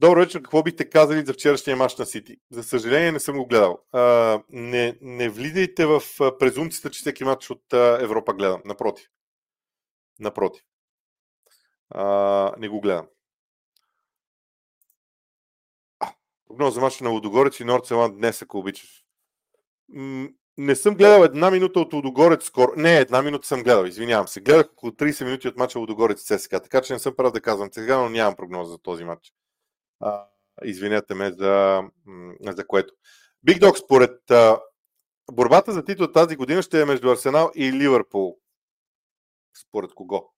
Добро 0.00 0.20
вечер, 0.20 0.42
какво 0.42 0.62
бихте 0.62 0.90
казали 0.90 1.26
за 1.26 1.32
вчерашния 1.32 1.76
мач 1.76 1.96
на 1.96 2.06
Сити? 2.06 2.36
За 2.50 2.62
съжаление 2.62 3.12
не 3.12 3.20
съм 3.20 3.36
го 3.36 3.46
гледал. 3.46 3.78
А, 3.92 4.42
не, 4.48 4.98
не 5.00 5.28
влизайте 5.28 5.86
в 5.86 6.02
презумцията, 6.38 6.90
че 6.90 7.00
всеки 7.00 7.24
матч 7.24 7.50
от 7.50 7.72
а, 7.72 7.98
Европа 8.00 8.34
гледам. 8.34 8.62
Напротив. 8.64 9.08
Напротив. 10.20 10.62
А, 11.90 12.54
не 12.58 12.68
го 12.68 12.80
гледам. 12.80 13.06
Прогноза 16.48 16.74
за 16.74 16.80
матча 16.80 17.04
на 17.04 17.10
Лудогорец 17.10 17.60
и 17.60 17.64
Норцеланд 17.64 18.16
днес, 18.16 18.42
ако 18.42 18.58
обичаш. 18.58 19.04
М- 19.88 20.28
не 20.56 20.76
съм 20.76 20.94
гледал 20.94 21.24
една 21.24 21.50
минута 21.50 21.80
от 21.80 21.92
Лудогорец 21.92 22.44
скоро. 22.44 22.72
Не, 22.76 22.98
една 22.98 23.22
минута 23.22 23.46
съм 23.46 23.62
гледал, 23.62 23.84
извинявам 23.84 24.28
се. 24.28 24.40
Гледах 24.40 24.72
около 24.72 24.92
30 24.92 25.24
минути 25.24 25.48
от 25.48 25.56
мача 25.56 25.78
Лудогорец 25.78 26.22
ЦСК, 26.22 26.50
така 26.50 26.80
че 26.80 26.92
не 26.92 26.98
съм 26.98 27.14
прав 27.16 27.32
да 27.32 27.40
казвам 27.40 27.68
сега, 27.72 27.98
но 27.98 28.08
нямам 28.08 28.36
прогноза 28.36 28.70
за 28.70 28.78
този 28.78 29.04
матч. 29.04 29.32
А, 30.00 30.28
извинете 30.64 31.14
ме 31.14 31.30
за, 31.30 31.82
за 32.42 32.66
което. 32.66 32.94
Биг 33.42 33.58
Дог, 33.58 33.78
според 33.78 34.30
а, 34.30 34.60
борбата 35.32 35.72
за 35.72 35.84
титул 35.84 36.06
тази 36.06 36.36
година 36.36 36.62
ще 36.62 36.80
е 36.80 36.84
между 36.84 37.10
Арсенал 37.10 37.50
и 37.54 37.72
Ливърпул. 37.72 38.38
Според 39.56 39.94
кого? 39.94 40.32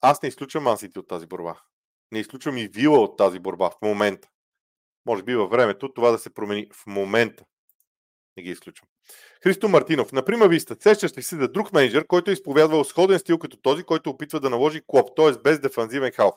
Аз 0.00 0.22
не 0.22 0.28
изключвам 0.28 0.64
Мансити 0.64 0.98
от 0.98 1.08
тази 1.08 1.26
борба. 1.26 1.60
Не 2.12 2.18
изключвам 2.18 2.58
и 2.58 2.68
Вила 2.68 2.98
от 2.98 3.16
тази 3.16 3.38
борба 3.38 3.70
в 3.70 3.82
момента. 3.82 4.28
Може 5.06 5.22
би 5.22 5.34
във 5.34 5.50
времето 5.50 5.92
това 5.92 6.10
да 6.10 6.18
се 6.18 6.34
промени 6.34 6.68
в 6.74 6.86
момента. 6.86 7.44
Не 8.36 8.42
ги 8.42 8.50
изключвам. 8.50 8.88
Христо 9.42 9.68
Мартинов. 9.68 10.12
Например, 10.12 10.48
Виста, 10.48 10.76
сещаш 10.80 11.18
ли 11.18 11.22
се 11.22 11.36
за 11.36 11.48
друг 11.48 11.72
менеджер, 11.72 12.06
който 12.06 12.30
е 12.30 12.34
изповядвал 12.34 12.84
сходен 12.84 13.18
стил 13.18 13.38
като 13.38 13.56
този, 13.56 13.84
който 13.84 14.10
опитва 14.10 14.40
да 14.40 14.50
наложи 14.50 14.82
клоп, 14.86 15.16
т.е. 15.16 15.32
без 15.42 15.60
дефанзивен 15.60 16.12
халф. 16.12 16.34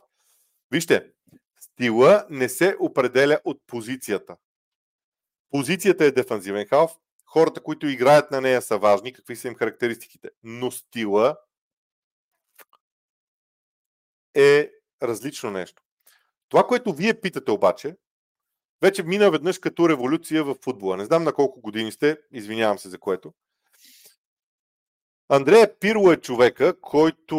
Вижте, 0.71 1.11
стила 1.81 2.25
не 2.29 2.49
се 2.49 2.75
определя 2.79 3.39
от 3.45 3.61
позицията. 3.67 4.35
Позицията 5.49 6.05
е 6.05 6.11
дефанзивен 6.11 6.65
халф, 6.67 6.91
хората, 7.25 7.63
които 7.63 7.87
играят 7.87 8.31
на 8.31 8.41
нея 8.41 8.61
са 8.61 8.77
важни, 8.77 9.13
какви 9.13 9.35
са 9.35 9.47
им 9.47 9.55
характеристиките. 9.55 10.29
Но 10.43 10.71
стила 10.71 11.37
е 14.35 14.71
различно 15.03 15.51
нещо. 15.51 15.83
Това, 16.49 16.67
което 16.67 16.93
вие 16.93 17.21
питате 17.21 17.51
обаче, 17.51 17.95
вече 18.81 19.03
мина 19.03 19.31
веднъж 19.31 19.59
като 19.59 19.89
революция 19.89 20.43
в 20.43 20.55
футбола. 20.63 20.97
Не 20.97 21.05
знам 21.05 21.23
на 21.23 21.33
колко 21.33 21.61
години 21.61 21.91
сте, 21.91 22.17
извинявам 22.31 22.79
се 22.79 22.89
за 22.89 22.99
което. 22.99 23.33
Андрея 25.33 25.79
Пирло 25.79 26.11
е 26.11 26.17
човека, 26.17 26.81
който, 26.81 27.37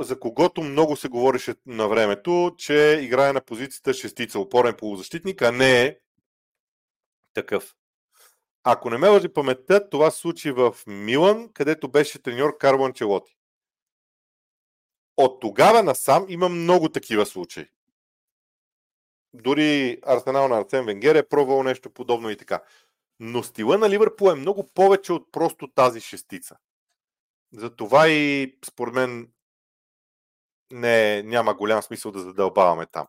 за 0.00 0.20
когото 0.20 0.62
много 0.62 0.96
се 0.96 1.08
говореше 1.08 1.54
на 1.66 1.88
времето, 1.88 2.54
че 2.58 2.98
играе 3.02 3.32
на 3.32 3.40
позицията 3.40 3.94
шестица, 3.94 4.38
опорен 4.38 4.74
полузащитник, 4.78 5.42
а 5.42 5.52
не 5.52 5.82
е 5.82 5.98
такъв. 7.34 7.76
Ако 8.64 8.90
не 8.90 8.98
ме 8.98 9.08
лъжи 9.08 9.28
паметта, 9.28 9.88
това 9.88 10.10
се 10.10 10.18
случи 10.18 10.50
в 10.50 10.76
Милан, 10.86 11.48
където 11.52 11.90
беше 11.90 12.22
треньор 12.22 12.58
Карло 12.58 12.84
Анчелоти. 12.84 13.36
От 15.16 15.40
тогава 15.40 15.82
насам 15.82 16.26
има 16.28 16.48
много 16.48 16.88
такива 16.88 17.26
случаи. 17.26 17.66
Дори 19.34 19.98
Арсенал 20.02 20.48
на 20.48 20.58
Арсен 20.58 20.84
Венгер 20.84 21.14
е 21.14 21.28
пробвал 21.28 21.62
нещо 21.62 21.90
подобно 21.90 22.30
и 22.30 22.36
така. 22.36 22.62
Но 23.20 23.42
стила 23.42 23.78
на 23.78 23.90
Ливърпул 23.90 24.30
е 24.30 24.34
много 24.34 24.66
повече 24.74 25.12
от 25.12 25.32
просто 25.32 25.68
тази 25.68 26.00
шестица. 26.00 26.56
Затова 27.52 28.08
и 28.08 28.54
според 28.64 28.94
мен 28.94 29.32
не, 30.72 31.22
няма 31.22 31.54
голям 31.54 31.82
смисъл 31.82 32.12
да 32.12 32.20
задълбаваме 32.20 32.86
там. 32.86 33.06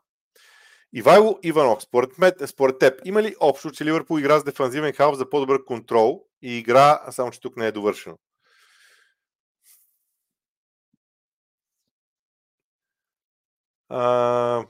Ивайло 0.93 1.39
Иванов, 1.43 1.83
според, 1.83 2.17
мен, 2.17 2.33
според 2.47 2.79
теб, 2.79 3.01
има 3.05 3.23
ли 3.23 3.35
общо, 3.39 3.71
че 3.71 3.85
Ливърпул 3.85 4.19
игра 4.19 4.39
с 4.39 4.43
дефанзивен 4.43 4.93
халф 4.93 5.17
за 5.17 5.29
по-добър 5.29 5.65
контрол 5.65 6.25
и 6.41 6.57
игра, 6.57 7.11
само 7.11 7.31
че 7.31 7.41
тук 7.41 7.57
не 7.57 7.67
е 7.67 7.71
довършено? 7.71 8.17
А... 13.89 14.65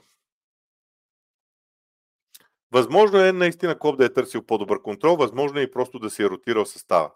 Възможно 2.72 3.18
е 3.18 3.32
наистина 3.32 3.78
Клоп 3.78 3.98
да 3.98 4.04
е 4.04 4.12
търсил 4.12 4.42
по-добър 4.46 4.82
контрол, 4.82 5.16
възможно 5.16 5.58
е 5.58 5.62
и 5.62 5.70
просто 5.70 5.98
да 5.98 6.10
си 6.10 6.22
е 6.22 6.30
ротирал 6.30 6.66
състава. 6.66 7.12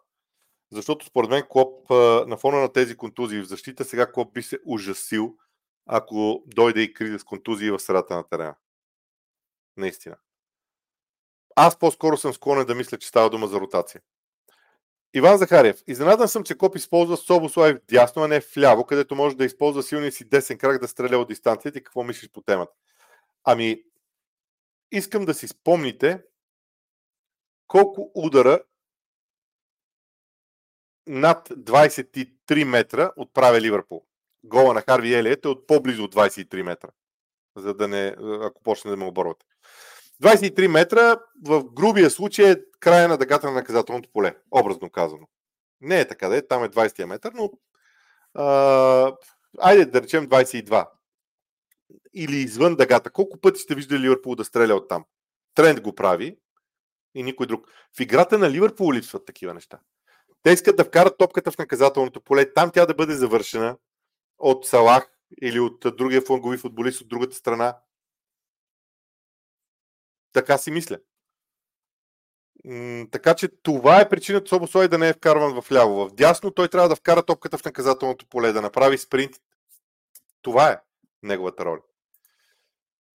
Защото 0.72 1.06
според 1.06 1.30
мен 1.30 1.44
Клоп 1.48 1.90
на 2.28 2.36
фона 2.36 2.60
на 2.60 2.72
тези 2.72 2.96
контузии 2.96 3.40
в 3.40 3.48
защита, 3.48 3.84
сега 3.84 4.12
Клоп 4.12 4.34
би 4.34 4.42
се 4.42 4.58
ужасил, 4.66 5.36
ако 5.86 6.42
дойде 6.46 6.80
и 6.80 6.94
криза 6.94 7.18
с 7.18 7.24
контузии 7.24 7.70
в 7.70 7.80
средата 7.80 8.16
на 8.16 8.28
терена. 8.28 8.54
Наистина. 9.76 10.16
Аз 11.56 11.78
по-скоро 11.78 12.16
съм 12.16 12.32
склонен 12.32 12.66
да 12.66 12.74
мисля, 12.74 12.98
че 12.98 13.08
става 13.08 13.30
дума 13.30 13.46
за 13.46 13.60
ротация. 13.60 14.00
Иван 15.14 15.38
Захариев. 15.38 15.82
Изненадан 15.86 16.28
съм, 16.28 16.44
че 16.44 16.58
Коп 16.58 16.76
използва 16.76 17.16
Собослай 17.16 17.74
в 17.74 17.80
дясно, 17.88 18.22
а 18.22 18.28
не 18.28 18.40
в 18.40 18.56
ляво, 18.56 18.84
където 18.84 19.14
може 19.14 19.36
да 19.36 19.44
използва 19.44 19.82
силния 19.82 20.12
си 20.12 20.28
десен 20.28 20.58
крак 20.58 20.80
да 20.80 20.88
стреля 20.88 21.18
от 21.18 21.28
дистанцията. 21.28 21.78
И 21.78 21.82
какво 21.82 22.02
мислиш 22.04 22.30
по 22.30 22.40
темата? 22.40 22.72
Ами, 23.44 23.82
искам 24.92 25.24
да 25.24 25.34
си 25.34 25.48
спомните 25.48 26.22
колко 27.66 28.10
удара 28.14 28.62
над 31.06 31.48
23 31.48 32.64
метра 32.64 33.10
отправя 33.16 33.60
Ливърпул. 33.60 34.04
Гола 34.44 34.74
на 34.74 34.82
Харви 34.82 35.14
Елиет 35.14 35.44
е 35.44 35.48
от 35.48 35.66
по-близо 35.66 36.04
от 36.04 36.14
23 36.14 36.62
метра. 36.62 36.88
За 37.56 37.74
да 37.74 37.88
не, 37.88 38.16
ако 38.42 38.62
почне 38.62 38.90
да 38.90 38.96
ме 38.96 39.04
оборвате. 39.04 39.46
23 40.22 40.66
метра 40.66 41.20
в 41.44 41.64
грубия 41.64 42.10
случай 42.10 42.50
е 42.50 42.56
края 42.80 43.08
на 43.08 43.18
дъгата 43.18 43.46
на 43.46 43.52
наказателното 43.52 44.08
поле, 44.12 44.36
образно 44.50 44.90
казано. 44.90 45.26
Не 45.80 46.00
е 46.00 46.08
така 46.08 46.28
да 46.28 46.36
е, 46.36 46.46
там 46.46 46.64
е 46.64 46.68
20 46.68 47.04
метър, 47.04 47.32
но 47.34 47.50
а, 48.34 49.16
айде 49.58 49.84
да 49.84 50.02
речем 50.02 50.28
22. 50.28 50.88
Или 52.14 52.36
извън 52.36 52.76
дъгата. 52.76 53.10
Колко 53.10 53.40
пъти 53.40 53.60
сте 53.60 53.74
виждали 53.74 54.00
Ливърпул 54.00 54.34
да 54.34 54.44
стреля 54.44 54.74
от 54.74 54.88
там? 54.88 55.04
Тренд 55.54 55.80
го 55.80 55.94
прави 55.94 56.38
и 57.14 57.22
никой 57.22 57.46
друг. 57.46 57.68
В 57.96 58.00
играта 58.00 58.38
на 58.38 58.50
Ливърпул 58.50 58.92
липсват 58.92 59.26
такива 59.26 59.54
неща. 59.54 59.78
Те 60.46 60.52
искат 60.52 60.76
да 60.76 60.84
вкарат 60.84 61.18
топката 61.18 61.50
в 61.50 61.58
наказателното 61.58 62.20
поле, 62.20 62.52
там 62.52 62.70
тя 62.70 62.86
да 62.86 62.94
бъде 62.94 63.14
завършена 63.14 63.76
от 64.38 64.66
Салах 64.66 65.10
или 65.42 65.60
от 65.60 65.96
другия 65.96 66.22
флангови 66.22 66.58
футболист 66.58 67.00
от 67.00 67.08
другата 67.08 67.34
страна. 67.34 67.78
Така 70.32 70.58
си 70.58 70.70
мисля. 70.70 70.98
Така 73.10 73.34
че 73.34 73.48
това 73.48 74.00
е 74.00 74.08
причината 74.08 74.48
Собослой 74.48 74.88
да 74.88 74.98
не 74.98 75.08
е 75.08 75.12
вкарван 75.12 75.62
в 75.62 75.72
ляво. 75.72 76.08
В 76.08 76.14
дясно 76.14 76.50
той 76.50 76.68
трябва 76.68 76.88
да 76.88 76.96
вкара 76.96 77.22
топката 77.22 77.58
в 77.58 77.64
наказателното 77.64 78.26
поле, 78.26 78.52
да 78.52 78.62
направи 78.62 78.98
спринт. 78.98 79.36
Това 80.42 80.70
е 80.70 80.80
неговата 81.22 81.64
роля. 81.64 81.82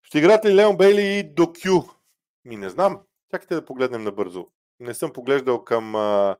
Ще 0.03 0.17
играт 0.17 0.45
ли 0.45 0.55
Леон 0.55 0.77
Бейли 0.77 1.19
и 1.19 1.33
до 1.33 1.53
Кю? 1.53 1.89
Ми 2.45 2.57
не 2.57 2.69
знам. 2.69 3.01
Чакайте 3.31 3.55
да 3.55 3.65
погледнем 3.65 4.03
набързо. 4.03 4.47
Не 4.79 4.93
съм 4.93 5.13
поглеждал 5.13 5.63
към 5.63 5.95
а, 5.95 6.37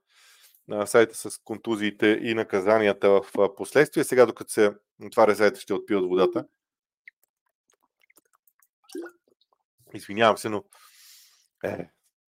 сайта 0.86 1.16
с 1.16 1.38
контузиите 1.44 2.20
и 2.22 2.34
наказанията 2.34 3.10
в 3.10 3.56
последствие. 3.56 4.04
Сега, 4.04 4.26
докато 4.26 4.52
се 4.52 4.72
отваря 5.06 5.36
сайта, 5.36 5.60
ще 5.60 5.74
отпия 5.74 6.00
от 6.00 6.10
водата. 6.10 6.46
Извинявам 9.94 10.38
се, 10.38 10.50
но 10.50 10.64
е, 11.64 11.90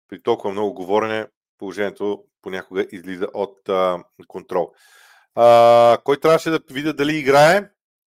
при 0.07 0.21
толкова 0.21 0.51
много 0.51 0.73
говорене 0.73 1.27
положението 1.57 2.23
понякога 2.41 2.87
излиза 2.91 3.27
от 3.33 3.69
а, 3.69 4.03
контрол. 4.27 4.73
А, 5.35 5.97
кой 6.03 6.19
трябваше 6.19 6.49
да 6.49 6.59
видя 6.71 6.93
дали 6.93 7.17
играе? 7.17 7.69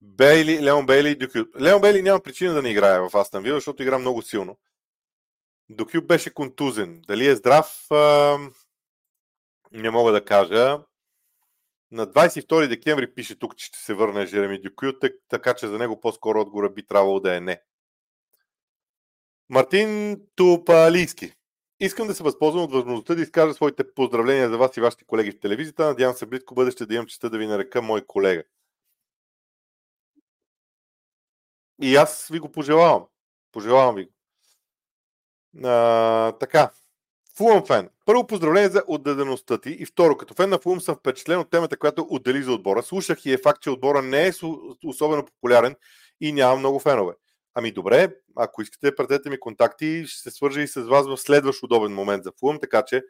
Бейли, 0.00 0.62
Леон 0.62 0.86
Бейли 0.86 1.10
и 1.10 1.14
Дюкю. 1.14 1.44
Леон 1.60 1.80
Бейли 1.80 2.02
няма 2.02 2.20
причина 2.20 2.54
да 2.54 2.62
не 2.62 2.70
играе 2.70 3.00
в 3.00 3.10
Астан 3.14 3.42
Вил, 3.42 3.54
защото 3.54 3.82
игра 3.82 3.98
много 3.98 4.22
силно. 4.22 4.58
Дюкю 5.68 6.02
беше 6.02 6.34
контузен. 6.34 7.02
Дали 7.06 7.26
е 7.26 7.36
здрав, 7.36 7.86
а, 7.90 8.38
не 9.72 9.90
мога 9.90 10.12
да 10.12 10.24
кажа. 10.24 10.78
На 11.90 12.06
22 12.06 12.68
декември 12.68 13.14
пише 13.14 13.38
тук, 13.38 13.56
че 13.56 13.66
ще 13.66 13.78
се 13.78 13.94
върне 13.94 14.26
Жереми 14.26 14.60
Дюкю, 14.60 14.92
така 15.28 15.54
че 15.54 15.66
за 15.66 15.78
него 15.78 16.00
по-скоро 16.00 16.40
отгора 16.40 16.70
би 16.70 16.86
трябвало 16.86 17.20
да 17.20 17.36
е 17.36 17.40
не. 17.40 17.62
Мартин 19.48 20.20
Тупалийски. 20.36 21.32
Искам 21.80 22.06
да 22.06 22.14
се 22.14 22.22
възползвам 22.22 22.64
от 22.64 22.72
възможността 22.72 23.14
да 23.14 23.22
изкажа 23.22 23.54
своите 23.54 23.94
поздравления 23.94 24.50
за 24.50 24.58
вас 24.58 24.76
и 24.76 24.80
вашите 24.80 25.04
колеги 25.04 25.30
в 25.30 25.40
телевизията. 25.40 25.84
Надявам 25.84 26.16
се 26.16 26.26
близко 26.26 26.54
бъдеще 26.54 26.86
да 26.86 26.94
имам 26.94 27.06
честа 27.06 27.30
да 27.30 27.38
ви 27.38 27.46
нарека 27.46 27.82
мой 27.82 28.06
колега. 28.06 28.42
И 31.82 31.96
аз 31.96 32.28
ви 32.28 32.38
го 32.38 32.52
пожелавам. 32.52 33.06
Пожелавам 33.52 33.94
ви 33.94 34.04
го. 34.04 34.12
А, 35.64 36.32
така. 36.32 36.70
Фулъм 37.36 37.66
фен. 37.66 37.88
Първо 38.06 38.26
поздравление 38.26 38.68
за 38.68 38.82
отдадеността 38.86 39.58
ти 39.58 39.70
и 39.70 39.86
второ, 39.86 40.16
като 40.16 40.34
фен 40.34 40.50
на 40.50 40.58
Фулъм 40.58 40.80
съм 40.80 40.96
впечатлен 40.96 41.38
от 41.38 41.50
темата, 41.50 41.76
която 41.76 42.06
отдели 42.10 42.42
за 42.42 42.52
отбора. 42.52 42.82
Слушах 42.82 43.26
и 43.26 43.32
е 43.32 43.38
факт, 43.38 43.62
че 43.62 43.70
отбора 43.70 44.02
не 44.02 44.26
е 44.26 44.32
особено 44.84 45.24
популярен 45.24 45.74
и 46.20 46.32
няма 46.32 46.56
много 46.56 46.78
фенове. 46.78 47.14
Ами 47.54 47.72
добре, 47.72 48.14
ако 48.36 48.62
искате, 48.62 48.96
пратете 48.96 49.30
ми 49.30 49.40
контакти, 49.40 50.04
ще 50.06 50.20
се 50.20 50.30
свържа 50.30 50.60
и 50.60 50.68
с 50.68 50.80
вас 50.80 51.06
в 51.06 51.16
следващ 51.16 51.62
удобен 51.62 51.92
момент 51.92 52.24
за 52.24 52.32
Фулъм, 52.40 52.58
така 52.60 52.82
че 52.82 53.02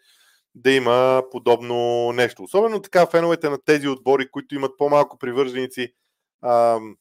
да 0.54 0.70
има 0.70 1.22
подобно 1.30 2.12
нещо. 2.12 2.42
Особено 2.42 2.82
така 2.82 3.06
феновете 3.06 3.50
на 3.50 3.58
тези 3.64 3.88
отбори, 3.88 4.30
които 4.30 4.54
имат 4.54 4.78
по-малко 4.78 5.18
привърженици, 5.18 5.94
ам, 6.42 6.96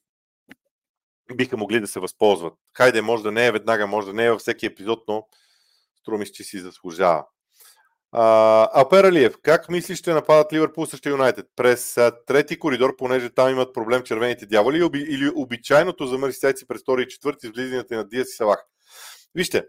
биха 1.35 1.57
могли 1.57 1.79
да 1.79 1.87
се 1.87 1.99
възползват. 1.99 2.53
Хайде, 2.77 3.01
може 3.01 3.23
да 3.23 3.31
не 3.31 3.47
е 3.47 3.51
веднага, 3.51 3.87
може 3.87 4.07
да 4.07 4.13
не 4.13 4.25
е 4.25 4.31
във 4.31 4.41
всеки 4.41 4.65
епизод, 4.65 5.03
но 5.07 5.27
струмиш, 6.01 6.29
че 6.29 6.43
си 6.43 6.59
заслужава. 6.59 7.25
Апер 8.11 9.03
Алиев, 9.03 9.35
как 9.41 9.69
мислиш 9.69 9.99
ще 9.99 10.13
нападат 10.13 10.53
Ливърпул 10.53 10.85
срещу 10.85 11.09
Юнайтед? 11.09 11.47
През 11.55 11.97
а, 11.97 12.23
трети 12.25 12.59
коридор, 12.59 12.95
понеже 12.95 13.29
там 13.29 13.49
имат 13.49 13.73
проблем 13.73 14.03
червените 14.03 14.45
дяволи 14.45 14.89
или 14.95 15.31
обичайното 15.35 16.07
за 16.07 16.17
мърсисайци 16.17 16.67
през 16.67 16.81
втори 16.81 17.03
и 17.03 17.07
четвърти 17.07 17.47
с 17.47 17.49
влизането 17.49 17.93
на 17.93 18.07
Диас 18.07 18.29
и 18.29 18.35
Салах? 18.35 18.65
Вижте, 19.35 19.65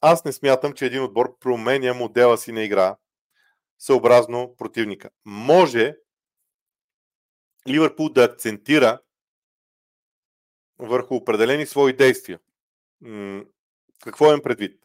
аз 0.00 0.24
не 0.24 0.32
смятам, 0.32 0.72
че 0.72 0.86
един 0.86 1.02
отбор 1.02 1.38
променя 1.38 1.94
модела 1.94 2.38
си 2.38 2.52
на 2.52 2.62
игра 2.62 2.96
съобразно 3.78 4.54
противника. 4.58 5.10
Може 5.24 5.96
Ливърпул 7.68 8.08
да 8.08 8.24
акцентира 8.24 9.00
върху 10.78 11.14
определени 11.14 11.66
свои 11.66 11.96
действия. 11.96 12.38
Какво 14.04 14.26
имам 14.26 14.42
предвид? 14.42 14.82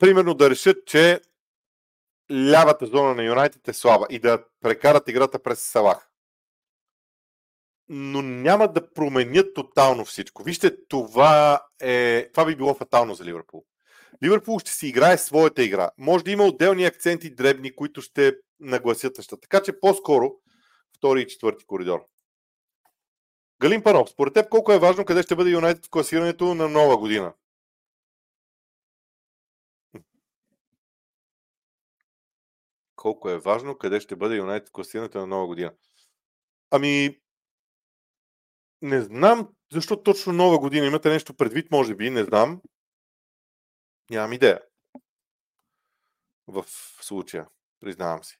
Примерно 0.00 0.34
да 0.34 0.50
решат, 0.50 0.86
че 0.86 1.20
лявата 2.32 2.86
зона 2.86 3.14
на 3.14 3.24
Юнайтед 3.24 3.68
е 3.68 3.72
слаба 3.72 4.06
и 4.10 4.18
да 4.18 4.44
прекарат 4.60 5.08
играта 5.08 5.42
през 5.42 5.60
Салах. 5.60 6.10
Но 7.88 8.22
няма 8.22 8.72
да 8.72 8.92
променят 8.92 9.54
тотално 9.54 10.04
всичко. 10.04 10.42
Вижте, 10.42 10.86
това, 10.88 11.60
е, 11.80 12.28
това 12.32 12.46
би 12.46 12.56
било 12.56 12.74
фатално 12.74 13.14
за 13.14 13.24
Ливърпул. 13.24 13.64
Ливърпул 14.24 14.58
ще 14.58 14.70
си 14.72 14.86
играе 14.86 15.18
своята 15.18 15.62
игра. 15.62 15.90
Може 15.98 16.24
да 16.24 16.30
има 16.30 16.44
отделни 16.44 16.84
акценти 16.84 17.34
дребни, 17.34 17.76
които 17.76 18.02
ще 18.02 18.36
нагласят 18.60 19.18
нещата. 19.18 19.40
Така 19.40 19.62
че 19.62 19.80
по-скоро 19.80 20.30
втори 20.96 21.20
и 21.20 21.26
четвърти 21.26 21.66
коридор. 21.66 22.00
Галин 23.60 23.82
Панов, 23.82 24.10
според 24.10 24.34
теб 24.34 24.48
колко 24.48 24.72
е 24.72 24.78
важно 24.78 25.04
къде 25.04 25.22
ще 25.22 25.36
бъде 25.36 25.50
Юнайтед 25.50 25.86
в 25.86 25.90
класирането 25.90 26.54
на 26.54 26.68
нова 26.68 26.96
година? 26.96 27.32
Колко 33.00 33.30
е 33.30 33.38
важно 33.38 33.78
къде 33.78 34.00
ще 34.00 34.16
бъде 34.16 34.36
Юнайтед 34.36 34.70
класирането 34.70 35.18
на 35.18 35.26
нова 35.26 35.46
година? 35.46 35.72
Ами, 36.70 37.20
не 38.82 39.00
знам 39.00 39.48
защо 39.72 40.02
точно 40.02 40.32
нова 40.32 40.58
година. 40.58 40.86
Имате 40.86 41.08
нещо 41.08 41.34
предвид, 41.34 41.70
може 41.70 41.94
би, 41.94 42.10
не 42.10 42.24
знам. 42.24 42.62
Нямам 44.10 44.32
идея. 44.32 44.60
В 46.46 46.64
случая, 47.00 47.46
признавам 47.80 48.24
си. 48.24 48.38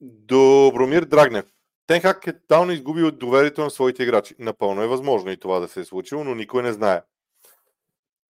Добромир 0.00 1.02
Драгнев. 1.02 1.52
Тенхак 1.86 2.26
е 2.26 2.40
тотално 2.40 2.72
изгубил 2.72 3.10
доверието 3.10 3.60
на 3.60 3.70
своите 3.70 4.02
играчи. 4.02 4.34
Напълно 4.38 4.82
е 4.82 4.88
възможно 4.88 5.30
и 5.30 5.40
това 5.40 5.60
да 5.60 5.68
се 5.68 5.80
е 5.80 5.84
случило, 5.84 6.24
но 6.24 6.34
никой 6.34 6.62
не 6.62 6.72
знае. 6.72 7.02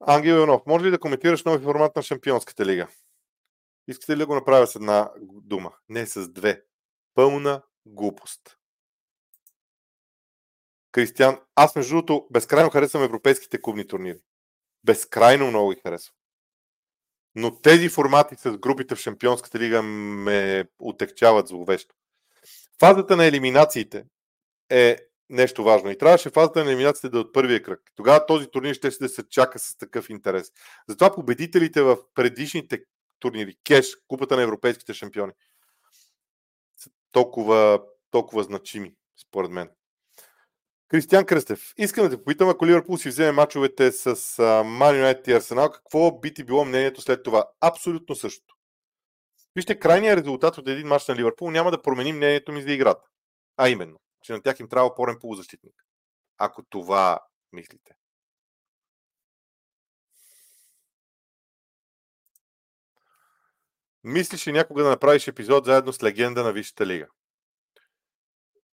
Ангел 0.00 0.34
Иванов, 0.34 0.62
може 0.66 0.84
ли 0.84 0.90
да 0.90 1.00
коментираш 1.00 1.44
нови 1.44 1.64
формат 1.64 1.96
на 1.96 2.02
Шампионската 2.02 2.66
лига? 2.66 2.88
Искате 3.88 4.12
ли 4.12 4.18
да 4.18 4.26
го 4.26 4.34
направя 4.34 4.66
с 4.66 4.76
една 4.76 5.10
дума? 5.20 5.72
Не 5.88 6.06
с 6.06 6.28
две. 6.28 6.62
Пълна 7.14 7.62
глупост. 7.86 8.58
Кристиан, 10.92 11.38
аз 11.54 11.76
между 11.76 11.94
другото 11.94 12.26
безкрайно 12.30 12.70
харесвам 12.70 13.02
европейските 13.02 13.62
клубни 13.62 13.86
турнири. 13.86 14.20
Безкрайно 14.84 15.46
много 15.46 15.70
ги 15.70 15.80
харесвам. 15.86 16.14
Но 17.34 17.60
тези 17.60 17.88
формати 17.88 18.36
с 18.36 18.58
групите 18.58 18.94
в 18.94 18.98
Шампионската 18.98 19.58
лига 19.58 19.82
ме 19.82 20.64
отекчават 20.78 21.48
зловещо. 21.48 21.94
Фазата 22.80 23.16
на 23.16 23.26
елиминациите 23.26 24.04
е 24.70 24.96
нещо 25.30 25.64
важно. 25.64 25.90
И 25.90 25.98
трябваше 25.98 26.30
фазата 26.30 26.64
на 26.64 26.70
елиминациите 26.70 27.08
да 27.08 27.18
е 27.18 27.20
от 27.20 27.32
първия 27.32 27.62
кръг. 27.62 27.80
Тогава 27.94 28.26
този 28.26 28.46
турнир 28.46 28.74
ще 28.74 28.90
да 29.00 29.08
се 29.08 29.28
чака 29.28 29.58
с 29.58 29.76
такъв 29.76 30.10
интерес. 30.10 30.52
Затова 30.88 31.14
победителите 31.14 31.82
в 31.82 31.98
предишните 32.14 32.84
турнири, 33.22 33.56
Кеш, 33.64 33.96
Купата 34.08 34.36
на 34.36 34.42
европейските 34.42 34.94
шампиони, 34.94 35.32
са 36.76 36.90
толкова, 37.12 37.82
толкова 38.10 38.42
значими, 38.42 38.94
според 39.16 39.50
мен. 39.50 39.70
Кристиан 40.88 41.26
Кръстев. 41.26 41.72
Искам 41.76 42.04
да 42.04 42.10
те 42.10 42.16
попитам, 42.16 42.48
ако 42.48 42.66
Ливърпул 42.66 42.98
си 42.98 43.08
вземе 43.08 43.32
мачовете 43.32 43.92
с 43.92 44.38
Ман 44.66 44.96
Юнайтед 44.96 45.26
и 45.26 45.32
Арсенал, 45.32 45.70
какво 45.70 46.20
би 46.20 46.34
ти 46.34 46.44
било 46.44 46.64
мнението 46.64 47.00
след 47.00 47.22
това? 47.22 47.44
Абсолютно 47.60 48.14
същото. 48.14 48.54
Вижте, 49.56 49.78
крайният 49.78 50.18
резултат 50.18 50.58
от 50.58 50.68
един 50.68 50.86
матч 50.86 51.08
на 51.08 51.16
Ливърпул 51.16 51.50
няма 51.50 51.70
да 51.70 51.82
промени 51.82 52.12
мнението 52.12 52.52
ми 52.52 52.62
за 52.62 52.72
играта. 52.72 53.08
А 53.56 53.68
именно, 53.68 54.00
че 54.22 54.32
на 54.32 54.42
тях 54.42 54.60
им 54.60 54.68
трябва 54.68 54.88
опорен 54.88 55.16
полузащитник. 55.20 55.74
Ако 56.38 56.62
това 56.62 57.20
мислите. 57.52 57.94
Мислиш 64.04 64.46
ли 64.46 64.52
някога 64.52 64.82
да 64.82 64.90
направиш 64.90 65.28
епизод 65.28 65.64
заедно 65.64 65.92
с 65.92 66.02
легенда 66.02 66.42
на 66.42 66.52
Висшата 66.52 66.86
лига? 66.86 67.08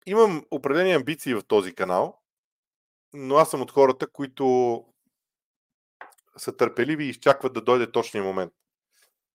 Имам 0.06 0.44
определени 0.50 0.92
амбиции 0.92 1.34
в 1.34 1.42
този 1.48 1.74
канал, 1.74 2.22
но 3.12 3.36
аз 3.36 3.50
съм 3.50 3.62
от 3.62 3.70
хората, 3.70 4.06
които 4.06 4.84
са 6.36 6.56
търпеливи 6.56 7.04
и 7.04 7.08
изчакват 7.08 7.52
да 7.52 7.60
дойде 7.60 7.92
точния 7.92 8.24
момент. 8.24 8.52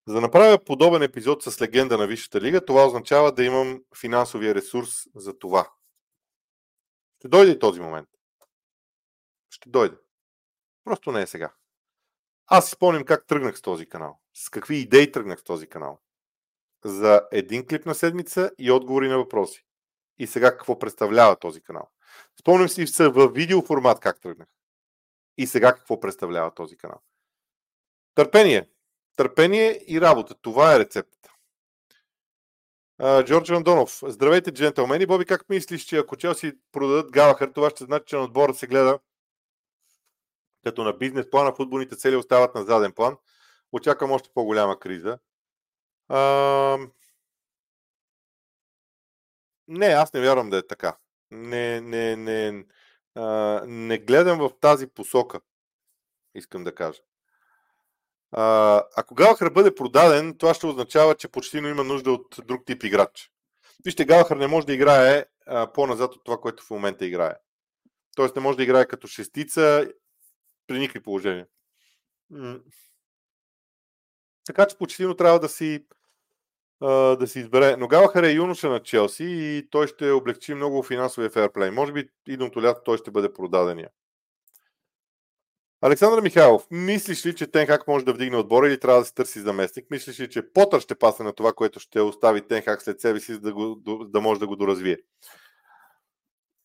За 0.08 0.14
да 0.14 0.22
направя 0.22 0.64
подобен 0.64 1.02
епизод 1.02 1.44
с 1.44 1.62
легенда 1.62 1.98
на 1.98 2.08
Висшата 2.08 2.42
лига, 2.42 2.66
това 2.66 2.86
означава 2.86 3.32
да 3.32 3.44
имам 3.44 3.84
финансовия 4.00 4.56
ресурс 4.56 4.90
за 5.16 5.40
това. 5.40 5.72
Ще 7.20 7.28
дойде 7.28 7.60
този 7.60 7.80
момент. 7.80 8.10
Ще 9.50 9.70
дойде. 9.70 9.98
Просто 10.84 11.12
не 11.12 11.22
е 11.22 11.28
сега. 11.28 11.54
Аз 12.48 12.66
си 12.66 12.72
спомням 12.72 13.06
как 13.06 13.28
тръгнах 13.28 13.58
с 13.58 13.62
този 13.62 13.86
канал. 13.86 14.20
С 14.34 14.50
какви 14.50 14.76
идеи 14.76 15.12
тръгнах 15.12 15.40
с 15.40 15.44
този 15.44 15.68
канал. 15.68 16.00
За 16.86 17.22
един 17.32 17.68
клип 17.68 17.86
на 17.86 17.96
седмица 17.96 18.52
и 18.58 18.72
отговори 18.72 19.08
на 19.08 19.18
въпроси. 19.18 19.66
И 20.18 20.28
сега 20.28 20.52
какво 20.52 20.80
представлява 20.80 21.36
този 21.36 21.62
канал. 21.62 21.90
Спомням 22.40 22.70
си 22.70 22.86
в 23.00 23.28
видео 23.28 23.62
формат 23.62 24.00
как 24.00 24.22
тръгнах. 24.22 24.48
И 25.38 25.48
сега 25.48 25.74
какво 25.74 26.00
представлява 26.00 26.54
този 26.54 26.78
канал. 26.78 27.02
Търпение. 28.16 28.70
Търпение 29.16 29.84
и 29.88 30.02
работа. 30.02 30.36
Това 30.42 30.76
е 30.76 30.80
рецептата. 30.80 31.34
Джордж 33.24 33.50
Андонов. 33.50 34.00
Здравейте, 34.04 34.52
джентълмени. 34.52 35.06
Боби, 35.06 35.26
как 35.26 35.50
мислиш, 35.50 35.84
че 35.84 35.98
ако 35.98 36.16
Челси 36.16 36.54
продадат 36.72 37.12
Галахър, 37.12 37.48
това 37.48 37.70
ще 37.70 37.84
значи, 37.84 38.06
че 38.08 38.16
на 38.16 38.24
отбора 38.24 38.54
се 38.54 38.68
гледа 38.68 39.00
като 40.64 40.84
на 40.84 40.94
бизнес 40.94 41.30
плана, 41.30 41.56
футболните 41.56 41.96
цели 41.96 42.16
остават 42.16 42.56
на 42.56 42.64
заден 42.64 42.92
план. 42.92 43.18
Очаквам 43.72 44.12
още 44.12 44.30
по-голяма 44.34 44.80
криза. 44.80 45.20
А... 46.08 46.78
Не, 49.68 49.86
аз 49.86 50.14
не 50.14 50.22
вярвам 50.22 50.50
да 50.50 50.58
е 50.58 50.68
така. 50.68 50.98
Не, 51.32 51.82
не, 51.82 52.16
не, 52.16 52.66
а, 53.16 53.62
не 53.68 53.98
гледам 53.98 54.40
в 54.40 54.52
тази 54.62 54.88
посока, 54.88 55.40
искам 56.36 56.64
да 56.64 56.76
кажа. 56.76 57.02
А, 58.32 58.84
ако 58.96 59.16
Галахър 59.16 59.50
бъде 59.50 59.76
продаден, 59.76 60.38
това 60.38 60.54
ще 60.54 60.66
означава, 60.68 61.16
че 61.16 61.28
почти 61.28 61.58
има 61.58 61.84
нужда 61.84 62.12
от 62.12 62.36
друг 62.46 62.66
тип 62.66 62.84
играч. 62.84 63.32
Вижте, 63.86 64.06
Галахър 64.06 64.38
не 64.38 64.48
може 64.48 64.68
да 64.68 64.74
играе 64.74 65.26
а, 65.46 65.74
по-назад 65.74 66.16
от 66.16 66.24
това, 66.24 66.38
което 66.38 66.64
в 66.64 66.70
момента 66.70 67.06
играе. 67.06 67.36
Тоест 68.16 68.36
не 68.36 68.42
може 68.42 68.58
да 68.58 68.64
играе 68.64 68.86
като 68.86 69.08
шестица 69.08 69.92
при 70.68 70.80
никакви 70.80 71.00
положения. 71.00 71.48
Така 74.46 74.66
че 74.66 74.78
почти 74.78 75.16
трябва 75.18 75.40
да 75.40 75.50
си 75.50 75.86
да 77.20 77.28
си 77.28 77.40
избере. 77.40 77.76
Но 77.78 77.88
Галахър 77.88 78.24
е 78.24 78.32
юноша 78.32 78.70
на 78.70 78.80
Челси 78.80 79.24
и 79.24 79.68
той 79.70 79.88
ще 79.88 80.12
облегчи 80.12 80.54
много 80.54 80.84
финансовия 80.84 81.30
ферплей. 81.30 81.72
Може 81.72 81.94
би 81.94 82.10
идното 82.28 82.64
лято 82.64 82.82
той 82.86 82.98
ще 82.98 83.12
бъде 83.12 83.34
продадения. 83.34 83.90
Александър 85.82 86.22
Михайлов, 86.22 86.68
мислиш 86.72 87.26
ли, 87.26 87.36
че 87.36 87.48
Тенхак 87.48 87.88
може 87.88 88.06
да 88.06 88.14
вдигне 88.14 88.38
отбора 88.38 88.68
или 88.68 88.80
трябва 88.80 89.02
да 89.02 89.06
се 89.06 89.14
търси 89.14 89.40
заместник? 89.40 89.86
Мислиш 89.90 90.20
ли, 90.20 90.30
че 90.30 90.54
Потър 90.54 90.80
ще 90.80 90.96
пасне 90.96 91.26
на 91.26 91.34
това, 91.34 91.54
което 91.54 91.80
ще 91.80 92.02
остави 92.02 92.48
Тенхак 92.48 92.82
след 92.82 93.02
себе 93.02 93.20
си, 93.20 93.34
за 93.34 93.40
да, 93.40 93.54
го, 93.54 93.76
да 94.06 94.22
може 94.22 94.40
да 94.40 94.48
го 94.48 94.56
доразвие? 94.56 94.98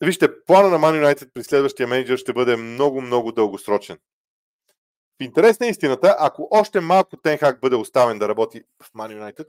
Вижте, 0.04 0.44
плана 0.44 0.68
на 0.68 0.78
Man 0.78 1.04
United 1.04 1.32
при 1.32 1.44
следващия 1.44 1.88
менеджер 1.88 2.16
ще 2.16 2.32
бъде 2.32 2.56
много, 2.56 3.00
много 3.00 3.32
дългосрочен. 3.32 3.98
В 5.20 5.24
интерес 5.24 5.60
на 5.60 5.66
истината, 5.66 6.16
ако 6.18 6.48
още 6.50 6.80
малко 6.80 7.16
Тенхак 7.16 7.60
бъде 7.60 7.76
оставен 7.76 8.18
да 8.18 8.28
работи 8.28 8.62
в 8.82 8.92
Man 8.92 9.22
United, 9.22 9.48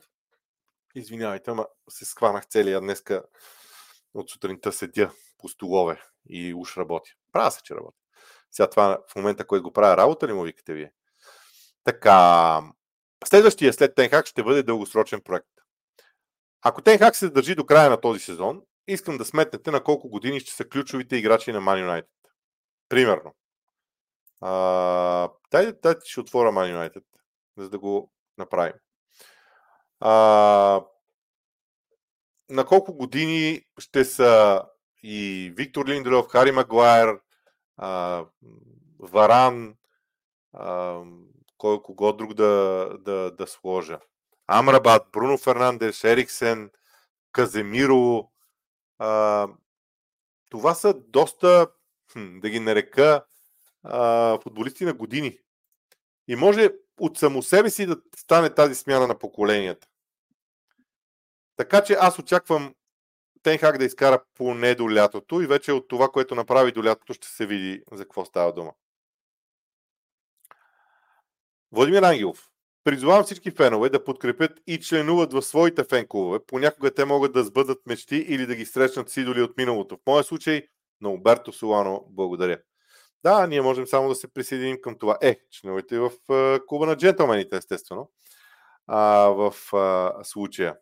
извинявайте, 0.96 1.52
ама 1.52 1.68
се 1.90 2.06
схванах 2.06 2.48
целия 2.48 2.82
днеска 2.82 3.24
от 4.14 4.30
сутринта 4.30 4.72
седя 4.72 5.12
по 5.38 5.50
столове 5.50 6.02
и 6.30 6.54
уж 6.54 6.78
работя. 6.78 7.10
Правя 7.32 7.52
се, 7.52 7.64
че 7.64 7.76
работя. 7.76 7.98
Сега 8.52 8.70
това 8.70 9.00
в 9.12 9.16
момента, 9.16 9.48
който 9.48 9.64
го 9.64 9.74
правя 9.74 9.98
работа, 9.98 10.28
ли 10.28 10.34
му 10.34 10.44
викате 10.44 10.74
вие? 10.74 10.92
Така, 11.84 12.62
следващия 13.26 13.74
след 13.74 13.96
Тенхак 13.96 14.26
ще 14.26 14.44
бъде 14.44 14.64
дългосрочен 14.64 15.22
проект. 15.22 15.48
Ако 16.62 16.82
Тенхак 16.82 17.16
се 17.16 17.30
държи 17.30 17.56
до 17.56 17.66
края 17.66 17.90
на 17.90 18.02
този 18.02 18.20
сезон, 18.20 18.62
искам 18.94 19.18
да 19.18 19.26
сметнете 19.26 19.72
на 19.72 19.84
колко 19.84 20.10
години 20.10 20.40
ще 20.40 20.52
са 20.52 20.66
ключовите 20.66 21.16
играчи 21.16 21.52
на 21.52 21.60
Man 21.60 21.86
United. 21.86 22.08
Примерно. 22.90 23.36
А, 24.42 25.30
дай, 25.52 25.74
дай 25.84 25.96
ще 26.04 26.20
отворя 26.20 26.52
Man 26.52 26.76
United, 26.76 27.04
за 27.58 27.70
да 27.70 27.80
го 27.80 28.12
направим. 28.38 28.74
А, 30.00 30.12
на 32.50 32.66
колко 32.66 32.94
години 32.94 33.62
ще 33.80 34.06
са 34.06 34.64
и 35.04 35.54
Виктор 35.56 35.88
Линдров, 35.88 36.28
Хари 36.28 36.52
Магуайр, 36.52 37.20
а, 37.78 38.26
Варан, 39.00 39.76
а, 40.54 41.02
кой 41.58 41.82
кого 41.82 42.14
друг 42.14 42.34
да, 42.34 42.90
да, 43.00 43.32
да 43.32 43.48
сложа. 43.48 44.00
Амрабат, 44.48 45.08
Бруно 45.12 45.38
Фернандес, 45.38 46.04
Ериксен, 46.04 46.72
Каземиро. 47.32 48.30
А, 49.00 49.48
това 50.50 50.76
са 50.76 50.94
доста, 50.94 51.68
хм, 52.12 52.40
да 52.40 52.50
ги 52.50 52.60
нарека, 52.60 53.26
а, 53.84 54.40
футболисти 54.40 54.86
на 54.86 54.94
години. 54.94 55.38
И 56.28 56.36
може 56.36 56.70
от 57.00 57.18
само 57.18 57.44
себе 57.44 57.70
си 57.70 57.86
да 57.86 57.98
стане 58.16 58.54
тази 58.54 58.76
смяна 58.76 59.08
на 59.08 59.20
поколенията. 59.20 59.88
Така 61.56 61.84
че 61.84 61.94
аз 61.94 62.20
очаквам 62.20 62.76
Тенхак 63.44 63.78
да 63.78 63.86
изкара 63.86 64.24
поне 64.36 64.76
до 64.76 64.92
лятото 64.92 65.42
и 65.42 65.48
вече 65.48 65.72
от 65.72 65.88
това, 65.88 66.10
което 66.10 66.36
направи 66.36 66.72
до 66.72 66.84
лятото, 66.84 67.14
ще 67.14 67.28
се 67.28 67.46
види 67.46 67.84
за 67.92 68.04
какво 68.04 68.26
става 68.26 68.54
дума. 68.54 68.74
Владимир 71.72 72.04
Ангелов. 72.04 72.50
Призовавам 72.84 73.24
всички 73.24 73.52
фенове 73.52 73.90
да 73.90 74.04
подкрепят 74.04 74.52
и 74.68 74.80
членуват 74.80 75.34
в 75.34 75.42
своите 75.42 75.84
фен-клубове. 75.84 76.40
Понякога 76.48 76.94
те 76.94 77.06
могат 77.06 77.34
да 77.34 77.44
сбъдат 77.44 77.78
мечти 77.86 78.16
или 78.16 78.46
да 78.46 78.56
ги 78.56 78.66
срещнат 78.66 79.10
с 79.10 79.18
идоли 79.18 79.42
от 79.42 79.58
миналото. 79.58 79.96
В 79.96 80.00
моя 80.08 80.24
случай 80.24 80.64
на 81.02 81.10
Оберто 81.10 81.54
Солано 81.54 82.06
благодаря. 82.10 82.58
Да, 83.24 83.48
ние 83.48 83.62
можем 83.62 83.88
само 83.88 84.10
да 84.10 84.16
се 84.16 84.34
присъединим 84.34 84.78
към 84.82 84.96
това. 85.00 85.18
Е, 85.22 85.40
членувайте 85.52 86.00
в 86.00 86.12
клуба 86.68 86.86
на 86.86 86.98
джентълмените, 86.98 87.58
естествено. 87.58 88.10
А, 88.88 89.28
в 89.28 89.54
а, 89.74 90.14
случая. 90.24 90.76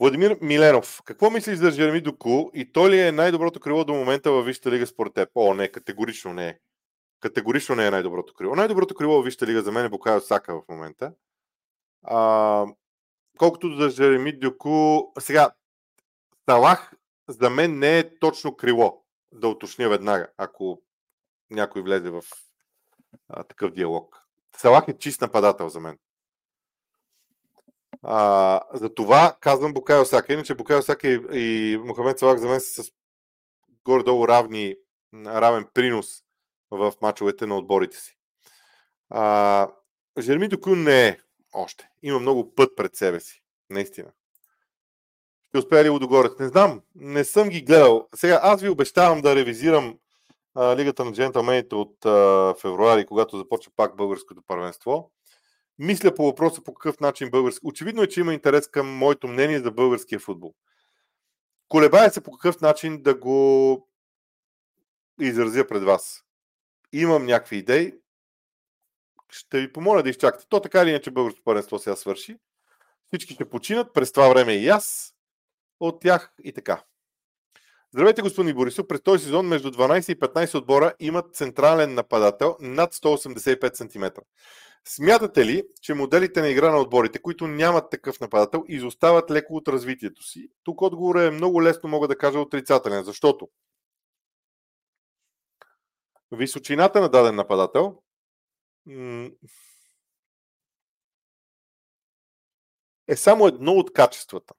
Владимир 0.00 0.38
Миленов. 0.40 1.00
Какво 1.04 1.30
мислиш 1.30 1.58
за 1.58 1.70
Жереми 1.70 2.00
Доку 2.00 2.50
и 2.54 2.72
той 2.72 2.90
ли 2.90 3.00
е 3.00 3.12
най-доброто 3.12 3.60
крило 3.60 3.84
до 3.84 3.94
момента 3.94 4.32
във 4.32 4.46
Висшата 4.46 4.70
лига 4.70 4.86
според 4.86 5.14
теб? 5.14 5.28
О, 5.34 5.54
не, 5.54 5.68
категорично 5.68 6.34
не 6.34 6.48
е. 6.48 6.58
Категорично 7.20 7.74
не 7.74 7.86
е 7.86 7.90
най-доброто 7.90 8.34
крило. 8.34 8.54
Най-доброто 8.54 8.94
крило 8.94 9.14
във 9.14 9.24
Висшата 9.24 9.46
лига 9.46 9.62
за 9.62 9.72
мен 9.72 9.84
е 9.84 9.88
Букайо 9.88 10.20
Сака 10.20 10.54
в 10.54 10.62
момента. 10.68 11.12
А, 12.02 12.66
колкото 13.38 13.76
за 13.76 13.90
Жереми 13.90 14.38
Доку... 14.38 15.02
Сега, 15.18 15.50
Салах 16.48 16.92
за 17.28 17.50
мен 17.50 17.78
не 17.78 17.98
е 17.98 18.18
точно 18.18 18.56
крило, 18.56 19.04
да 19.32 19.48
уточня 19.48 19.88
веднага, 19.88 20.28
ако 20.36 20.82
някой 21.50 21.82
влезе 21.82 22.10
в 22.10 22.22
а, 23.28 23.44
такъв 23.44 23.72
диалог. 23.72 24.22
Салах 24.56 24.84
е 24.88 24.98
чист 24.98 25.20
нападател 25.20 25.68
за 25.68 25.80
мен. 25.80 25.98
А, 28.02 28.60
за 28.72 28.94
това 28.94 29.36
казвам 29.40 29.74
Букайо 29.74 30.04
Сака. 30.04 30.32
Иначе 30.32 30.54
Букайо 30.54 30.82
Сака 30.82 31.08
и, 31.08 31.20
и 31.32 31.76
Мохамед 31.76 32.18
Салах 32.18 32.38
за 32.38 32.48
мен 32.48 32.60
са 32.60 32.82
с 32.82 32.92
горе-долу 33.84 34.28
равни, 34.28 34.76
равен 35.14 35.66
принос 35.74 36.22
в 36.70 36.92
мачовете 37.02 37.46
на 37.46 37.56
отборите 37.56 37.96
си. 37.96 38.18
А, 39.10 39.68
Жерми 40.18 40.48
Докун 40.48 40.82
не 40.82 41.08
е 41.08 41.18
още. 41.52 41.88
Има 42.02 42.18
много 42.18 42.54
път 42.54 42.76
пред 42.76 42.96
себе 42.96 43.20
си. 43.20 43.42
Наистина. 43.70 44.08
Ще 45.48 45.58
успее 45.58 45.84
ли 45.84 45.88
Лудогорец? 45.88 46.38
Не 46.38 46.48
знам. 46.48 46.82
Не 46.94 47.24
съм 47.24 47.48
ги 47.48 47.62
гледал. 47.62 48.08
Сега 48.14 48.40
аз 48.42 48.62
ви 48.62 48.68
обещавам 48.68 49.20
да 49.20 49.36
ревизирам 49.36 49.98
а, 50.54 50.76
Лигата 50.76 51.04
на 51.04 51.12
джентълмените 51.12 51.74
от 51.74 52.06
а, 52.06 52.54
февруари, 52.60 53.06
когато 53.06 53.38
започва 53.38 53.72
пак 53.76 53.96
българското 53.96 54.42
първенство 54.46 55.10
мисля 55.78 56.14
по 56.14 56.24
въпроса 56.24 56.62
по 56.62 56.74
какъв 56.74 57.00
начин 57.00 57.30
български. 57.30 57.66
Очевидно 57.66 58.02
е, 58.02 58.08
че 58.08 58.20
има 58.20 58.34
интерес 58.34 58.68
към 58.68 58.88
моето 58.88 59.28
мнение 59.28 59.60
за 59.60 59.70
българския 59.70 60.18
футбол. 60.18 60.54
Колебая 61.68 62.10
се 62.10 62.20
по 62.20 62.32
какъв 62.32 62.60
начин 62.60 63.02
да 63.02 63.14
го 63.14 63.88
изразя 65.20 65.66
пред 65.66 65.82
вас. 65.82 66.24
Имам 66.92 67.26
някакви 67.26 67.56
идеи. 67.56 67.94
Ще 69.30 69.60
ви 69.60 69.72
помоля 69.72 70.02
да 70.02 70.10
изчакате. 70.10 70.46
То 70.48 70.60
така 70.60 70.82
или 70.82 70.90
иначе 70.90 71.10
българското 71.10 71.44
паренство 71.44 71.78
сега 71.78 71.96
свърши. 71.96 72.36
Всички 73.06 73.34
ще 73.34 73.50
починат, 73.50 73.94
през 73.94 74.12
това 74.12 74.28
време 74.28 74.52
и 74.52 74.68
аз 74.68 75.14
от 75.80 76.00
тях 76.00 76.32
и 76.44 76.52
така. 76.52 76.84
Здравейте, 77.92 78.22
господин 78.22 78.54
Борисов. 78.54 78.86
През 78.86 79.02
този 79.02 79.24
сезон 79.24 79.46
между 79.46 79.70
12 79.70 80.12
и 80.12 80.20
15 80.20 80.54
отбора 80.58 80.94
имат 81.00 81.34
централен 81.34 81.94
нападател 81.94 82.56
над 82.60 82.94
185 82.94 83.74
см. 83.74 84.20
Смятате 84.88 85.46
ли, 85.46 85.62
че 85.82 85.94
моделите 85.94 86.40
на 86.40 86.48
игра 86.48 86.70
на 86.70 86.78
отборите, 86.78 87.18
които 87.18 87.46
нямат 87.46 87.90
такъв 87.90 88.20
нападател, 88.20 88.64
изостават 88.68 89.30
леко 89.30 89.56
от 89.56 89.68
развитието 89.68 90.22
си? 90.22 90.48
Тук 90.64 90.82
отговорът 90.82 91.28
е 91.28 91.34
много 91.34 91.62
лесно, 91.62 91.88
мога 91.88 92.08
да 92.08 92.18
кажа 92.18 92.40
отрицателен, 92.40 93.04
защото 93.04 93.48
височината 96.32 97.00
на 97.00 97.08
даден 97.08 97.34
нападател 97.34 98.02
е 103.08 103.16
само 103.16 103.46
едно 103.46 103.72
от 103.72 103.92
качествата. 103.92 104.54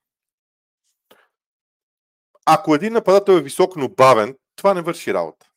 Ако 2.46 2.76
един 2.76 2.94
нападател 2.94 3.34
е 3.34 3.42
висок, 3.42 3.76
но 3.76 3.90
бавен, 3.90 4.38
това 4.56 4.74
не 4.74 4.82
върши 4.82 5.14
работа. 5.14 5.50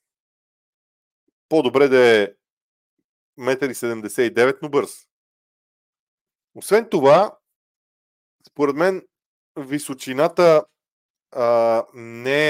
По-добре 1.49 1.89
да 1.89 2.23
е 2.23 2.29
1,79 3.39 4.47
м, 4.47 4.59
но 4.63 4.69
бърз. 4.69 5.07
Освен 6.55 6.89
това, 6.91 7.39
според 8.49 8.77
мен, 8.77 9.03
височината 9.57 10.65
а, 11.31 11.85
не. 11.95 12.42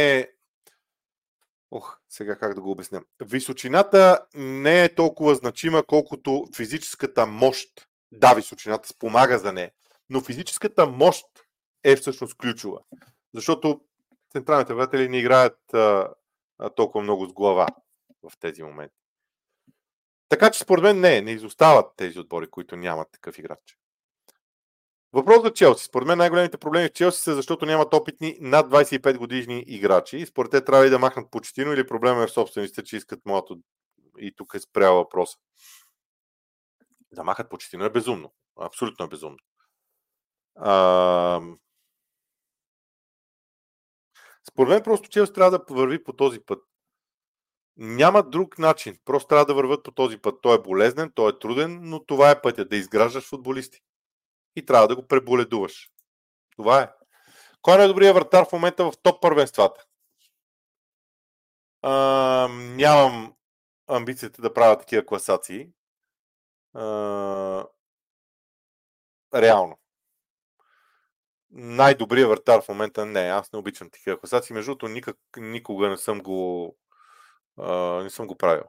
Ох, 1.82 1.98
сега 2.08 2.36
как 2.36 2.54
да 2.54 2.60
го 2.60 2.70
обясня. 2.70 3.02
Височината 3.24 4.26
не 4.34 4.84
е 4.84 4.94
толкова 4.94 5.34
значима, 5.34 5.82
колкото 5.82 6.46
физическата 6.56 7.26
мощ. 7.26 7.88
Да, 8.12 8.34
височината 8.34 8.88
спомага 8.88 9.38
за 9.38 9.52
нея, 9.52 9.70
но 10.10 10.20
физическата 10.20 10.86
мощ 10.86 11.26
е 11.84 11.96
всъщност 11.96 12.34
ключова. 12.34 12.80
Защото 13.34 13.80
централните 14.32 14.74
вратели 14.74 15.08
не 15.08 15.18
играят 15.18 15.74
а, 15.74 16.08
а, 16.58 16.70
толкова 16.70 17.02
много 17.02 17.26
с 17.26 17.32
глава 17.32 17.66
в 18.22 18.32
тези 18.40 18.62
моменти. 18.62 18.96
Така 20.28 20.50
че 20.50 20.60
според 20.60 20.82
мен 20.82 21.00
не, 21.00 21.20
не 21.20 21.30
изостават 21.30 21.86
тези 21.96 22.18
отбори, 22.18 22.50
които 22.50 22.76
нямат 22.76 23.08
такъв 23.12 23.38
играч. 23.38 23.78
Въпрос 25.12 25.42
за 25.42 25.52
Челси. 25.52 25.84
Според 25.84 26.08
мен 26.08 26.18
най-големите 26.18 26.58
проблеми 26.58 26.88
в 26.88 26.92
Челси 26.92 27.20
са 27.20 27.34
защото 27.34 27.66
нямат 27.66 27.94
опитни 27.94 28.36
над 28.40 28.70
25 28.70 29.18
годишни 29.18 29.64
играчи. 29.66 30.26
Според 30.26 30.50
те 30.50 30.64
трябва 30.64 30.86
и 30.86 30.90
да 30.90 30.98
махнат 30.98 31.30
почтино 31.30 31.72
или 31.72 31.86
проблема 31.86 32.22
е 32.22 32.26
в 32.26 32.32
собствениците, 32.32 32.84
че 32.84 32.96
искат 32.96 33.26
младото. 33.26 33.62
И 34.18 34.34
тук 34.36 34.54
е 34.54 34.60
спрял 34.60 34.96
въпроса. 34.96 35.38
Да 37.12 37.24
махат 37.24 37.50
почтино 37.50 37.84
е 37.84 37.90
безумно. 37.90 38.32
Абсолютно 38.60 39.04
е 39.04 39.08
безумно. 39.08 39.38
А... 40.56 41.40
Според 44.48 44.68
мен 44.68 44.82
просто 44.82 45.08
Челси 45.08 45.32
трябва 45.32 45.50
да 45.50 45.74
върви 45.74 46.04
по 46.04 46.12
този 46.12 46.40
път. 46.40 46.62
Няма 47.76 48.22
друг 48.22 48.58
начин. 48.58 48.98
Просто 49.04 49.28
трябва 49.28 49.46
да 49.46 49.54
върват 49.54 49.84
по 49.84 49.90
този 49.90 50.18
път. 50.18 50.34
Той 50.42 50.56
е 50.56 50.62
болезнен, 50.62 51.12
той 51.14 51.30
е 51.30 51.38
труден, 51.38 51.80
но 51.82 52.04
това 52.04 52.30
е 52.30 52.42
пътя 52.42 52.64
да 52.64 52.76
изграждаш 52.76 53.28
футболисти. 53.28 53.80
И 54.56 54.66
трябва 54.66 54.88
да 54.88 54.96
го 54.96 55.06
преболедуваш. 55.06 55.90
Това 56.56 56.82
е. 56.82 56.90
Кой 57.62 57.74
е 57.74 57.78
най-добрият 57.78 58.14
вратар 58.14 58.48
в 58.48 58.52
момента 58.52 58.84
в 58.84 58.92
топ 59.02 59.22
първенствата? 59.22 59.84
А, 61.82 62.48
нямам 62.50 63.34
амбицията 63.86 64.42
да 64.42 64.54
правя 64.54 64.78
такива 64.78 65.06
класации. 65.06 65.68
А, 66.74 67.66
реално. 69.34 69.78
Най-добрият 71.50 72.30
вратар 72.30 72.62
в 72.62 72.68
момента 72.68 73.06
не. 73.06 73.20
Аз 73.20 73.52
не 73.52 73.58
обичам 73.58 73.90
такива 73.90 74.18
класации. 74.20 74.54
Между 74.54 74.70
другото, 74.70 74.88
никак, 74.88 75.16
никога 75.36 75.88
не 75.88 75.96
съм 75.96 76.18
го 76.18 76.76
а, 77.58 78.02
не 78.02 78.10
съм 78.10 78.26
го 78.26 78.36
правил. 78.36 78.64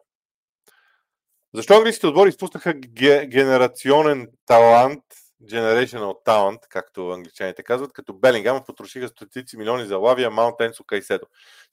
Защо 1.53 1.73
английските 1.73 2.07
отбори 2.07 2.29
изпуснаха 2.29 2.73
ге, 2.73 3.27
генерационен 3.27 4.27
талант, 4.45 5.03
generational 5.45 6.25
talent, 6.25 6.67
както 6.69 7.09
англичаните 7.09 7.63
казват, 7.63 7.93
като 7.93 8.13
Белингам 8.13 8.63
потрошиха 8.65 9.07
стотици 9.07 9.57
милиони 9.57 9.85
за 9.85 9.97
Лавия, 9.97 10.31
Маунт 10.31 10.61
Енсо, 10.61 10.83
Кайседо. 10.83 11.25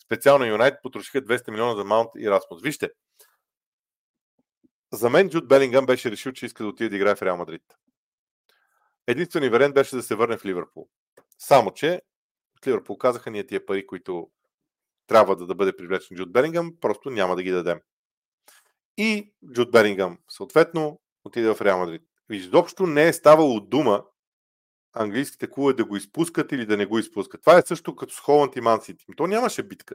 Специално 0.04 0.46
Юнайт 0.46 0.74
потрошиха 0.82 1.22
200 1.22 1.50
милиона 1.50 1.74
за 1.74 1.84
Маунт 1.84 2.10
и 2.18 2.30
Расмус. 2.30 2.62
Вижте, 2.62 2.90
за 4.92 5.10
мен 5.10 5.30
Джуд 5.30 5.48
Белингам 5.48 5.86
беше 5.86 6.10
решил, 6.10 6.32
че 6.32 6.46
иска 6.46 6.62
да 6.62 6.68
отиде 6.68 6.88
да 6.88 6.96
играе 6.96 7.14
в 7.14 7.22
Реал 7.22 7.36
Мадрид. 7.36 7.62
Единственият 9.06 9.52
вариант 9.52 9.74
беше 9.74 9.96
да 9.96 10.02
се 10.02 10.14
върне 10.14 10.36
в 10.36 10.44
Ливърпул. 10.44 10.88
Само, 11.38 11.70
че 11.70 12.00
в 12.62 12.66
Ливърпул 12.66 12.98
казаха 12.98 13.30
ние 13.30 13.46
тия 13.46 13.66
пари, 13.66 13.86
които 13.86 14.30
трябва 15.06 15.36
да, 15.36 15.46
да 15.46 15.54
бъде 15.54 15.76
привлечен 15.76 16.16
Джуд 16.16 16.32
Белингъм, 16.32 16.72
просто 16.80 17.10
няма 17.10 17.36
да 17.36 17.42
ги 17.42 17.50
дадем. 17.50 17.80
И 18.96 19.32
Джуд 19.52 19.70
Белингъм, 19.70 20.18
съответно, 20.28 21.00
отиде 21.24 21.54
в 21.54 21.60
Реал 21.60 21.78
Мадрид. 21.78 22.09
Изобщо 22.30 22.86
не 22.86 23.08
е 23.08 23.12
ставало 23.12 23.60
дума 23.60 24.04
английските 24.92 25.50
клубове 25.50 25.74
да 25.74 25.84
го 25.84 25.96
изпускат 25.96 26.52
или 26.52 26.66
да 26.66 26.76
не 26.76 26.86
го 26.86 26.98
изпускат. 26.98 27.40
Това 27.40 27.58
е 27.58 27.62
също 27.62 27.96
като 27.96 28.14
с 28.14 28.20
Холанд 28.20 28.56
и 28.56 28.60
Ман 28.60 28.80
Сити. 28.80 29.04
То 29.16 29.26
нямаше 29.26 29.62
битка. 29.62 29.94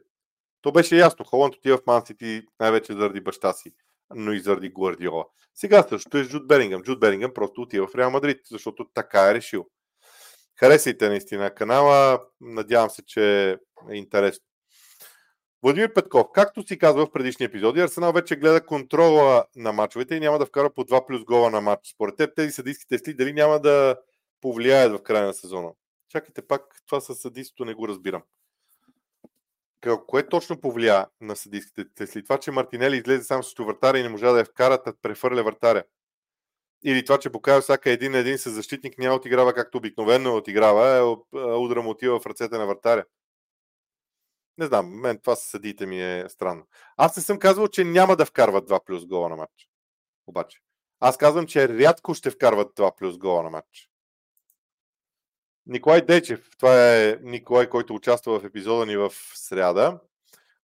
То 0.61 0.71
беше 0.71 0.97
ясно. 0.97 1.25
Холанд 1.25 1.55
отива 1.55 1.77
в 1.77 1.85
Ман 1.87 2.05
Сити 2.05 2.43
най-вече 2.59 2.93
заради 2.93 3.21
баща 3.21 3.53
си, 3.53 3.73
но 4.15 4.33
и 4.33 4.39
заради 4.39 4.69
Гвардиола. 4.69 5.25
Сега 5.55 5.83
също 5.83 6.17
е 6.17 6.23
с 6.23 6.29
Джуд 6.29 6.47
Белингъм. 6.47 6.83
Джуд 6.83 6.99
Белингъм 6.99 7.33
просто 7.33 7.61
отива 7.61 7.87
в 7.87 7.95
Реал 7.95 8.11
Мадрид, 8.11 8.41
защото 8.51 8.85
така 8.93 9.29
е 9.29 9.33
решил. 9.33 9.65
Харесайте 10.59 11.09
наистина 11.09 11.55
канала. 11.55 12.19
Надявам 12.41 12.89
се, 12.89 13.05
че 13.05 13.51
е 13.51 13.95
интересно. 13.95 14.45
Владимир 15.65 15.93
Петков, 15.93 16.27
както 16.33 16.67
си 16.67 16.77
казва 16.77 17.05
в 17.05 17.11
предишни 17.11 17.45
епизоди, 17.45 17.79
Арсенал 17.79 18.13
вече 18.13 18.35
гледа 18.35 18.65
контрола 18.65 19.45
на 19.55 19.73
мачовете 19.73 20.15
и 20.15 20.19
няма 20.19 20.39
да 20.39 20.45
вкара 20.45 20.69
по 20.69 20.83
2 20.83 21.07
плюс 21.07 21.23
гола 21.23 21.49
на 21.49 21.61
матч. 21.61 21.89
Според 21.89 22.15
теб 22.15 22.35
тези 22.35 22.51
съдийски 22.51 22.87
тесли 22.87 23.13
дали 23.13 23.33
няма 23.33 23.59
да 23.59 23.97
повлияят 24.41 24.93
в 24.93 25.03
края 25.03 25.25
на 25.25 25.33
сезона? 25.33 25.71
Чакайте 26.09 26.41
пак, 26.41 26.61
това 26.85 27.01
със 27.01 27.19
съдийството 27.19 27.65
не 27.65 27.73
го 27.73 27.87
разбирам. 27.87 28.21
Кое 30.07 30.27
точно 30.27 30.61
повлия 30.61 31.07
на 31.21 31.35
съдийските 31.35 31.85
тесли? 31.95 32.23
Това, 32.23 32.37
че 32.37 32.51
Мартинели 32.51 32.97
излезе 32.97 33.23
сам 33.23 33.43
с 33.43 33.53
вратаря 33.59 33.99
и 33.99 34.03
не 34.03 34.09
можа 34.09 34.31
да 34.31 34.39
я 34.39 34.45
вкара, 34.45 34.81
да 34.85 34.93
префърля 35.01 35.43
вратаря. 35.43 35.83
Или 36.83 37.05
това, 37.05 37.17
че 37.17 37.29
покажа 37.29 37.61
всяка 37.61 37.91
един 37.91 38.11
на 38.11 38.17
един 38.17 38.37
с 38.37 38.49
защитник 38.49 38.97
няма 38.97 39.15
отиграва 39.15 39.53
както 39.53 39.77
обикновено 39.77 40.35
отиграва, 40.35 40.87
е, 40.87 41.37
удара 41.37 41.81
му 41.81 41.89
отива 41.89 42.19
в 42.19 42.25
ръцете 42.25 42.57
на 42.57 42.65
вратаря. 42.65 43.03
Не 44.57 44.65
знам, 44.65 44.99
мен 44.99 45.19
това 45.19 45.35
с 45.35 45.41
съдиите 45.41 45.85
ми 45.85 46.01
е 46.01 46.25
странно. 46.29 46.67
Аз 46.97 47.17
не 47.17 47.23
съм 47.23 47.39
казвал, 47.39 47.67
че 47.67 47.83
няма 47.83 48.15
да 48.15 48.25
вкарват 48.25 48.69
2 48.69 48.85
плюс 48.85 49.05
гола 49.05 49.29
на 49.29 49.35
матч. 49.35 49.69
Обаче. 50.27 50.59
Аз 50.99 51.17
казвам, 51.17 51.47
че 51.47 51.69
рядко 51.69 52.13
ще 52.13 52.29
вкарват 52.29 52.75
2 52.75 52.97
плюс 52.97 53.17
гола 53.17 53.43
на 53.43 53.49
матч. 53.49 53.89
Николай 55.65 56.01
Дечев, 56.01 56.49
това 56.57 56.95
е 56.95 57.19
Николай, 57.21 57.69
който 57.69 57.95
участва 57.95 58.39
в 58.39 58.45
епизода 58.45 58.85
ни 58.85 58.97
в 58.97 59.11
сряда. 59.33 59.99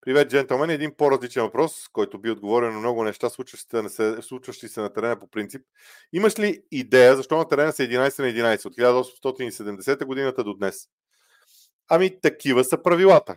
Привет, 0.01 0.31
джентълмен. 0.31 0.71
Един 0.71 0.95
по-различен 0.97 1.43
въпрос, 1.43 1.89
който 1.93 2.19
би 2.19 2.31
отговорен 2.31 2.73
на 2.73 2.79
много 2.79 3.05
неща, 3.05 3.31
случващи 3.31 3.77
се, 3.89 4.23
случващи 4.23 4.69
се 4.69 4.81
на 4.81 4.93
терена 4.93 5.21
по 5.21 5.31
принцип. 5.31 5.63
Имаш 6.13 6.39
ли 6.39 6.63
идея 6.71 7.17
защо 7.17 7.37
на 7.37 7.49
терена 7.49 7.73
са 7.73 7.83
11 7.83 8.19
на 8.19 8.57
11 8.57 8.67
от 8.67 8.77
1870 8.77 10.05
годината 10.05 10.45
до 10.45 10.55
днес? 10.55 10.89
Ами, 11.89 12.21
такива 12.21 12.65
са 12.65 12.83
правилата. 12.83 13.37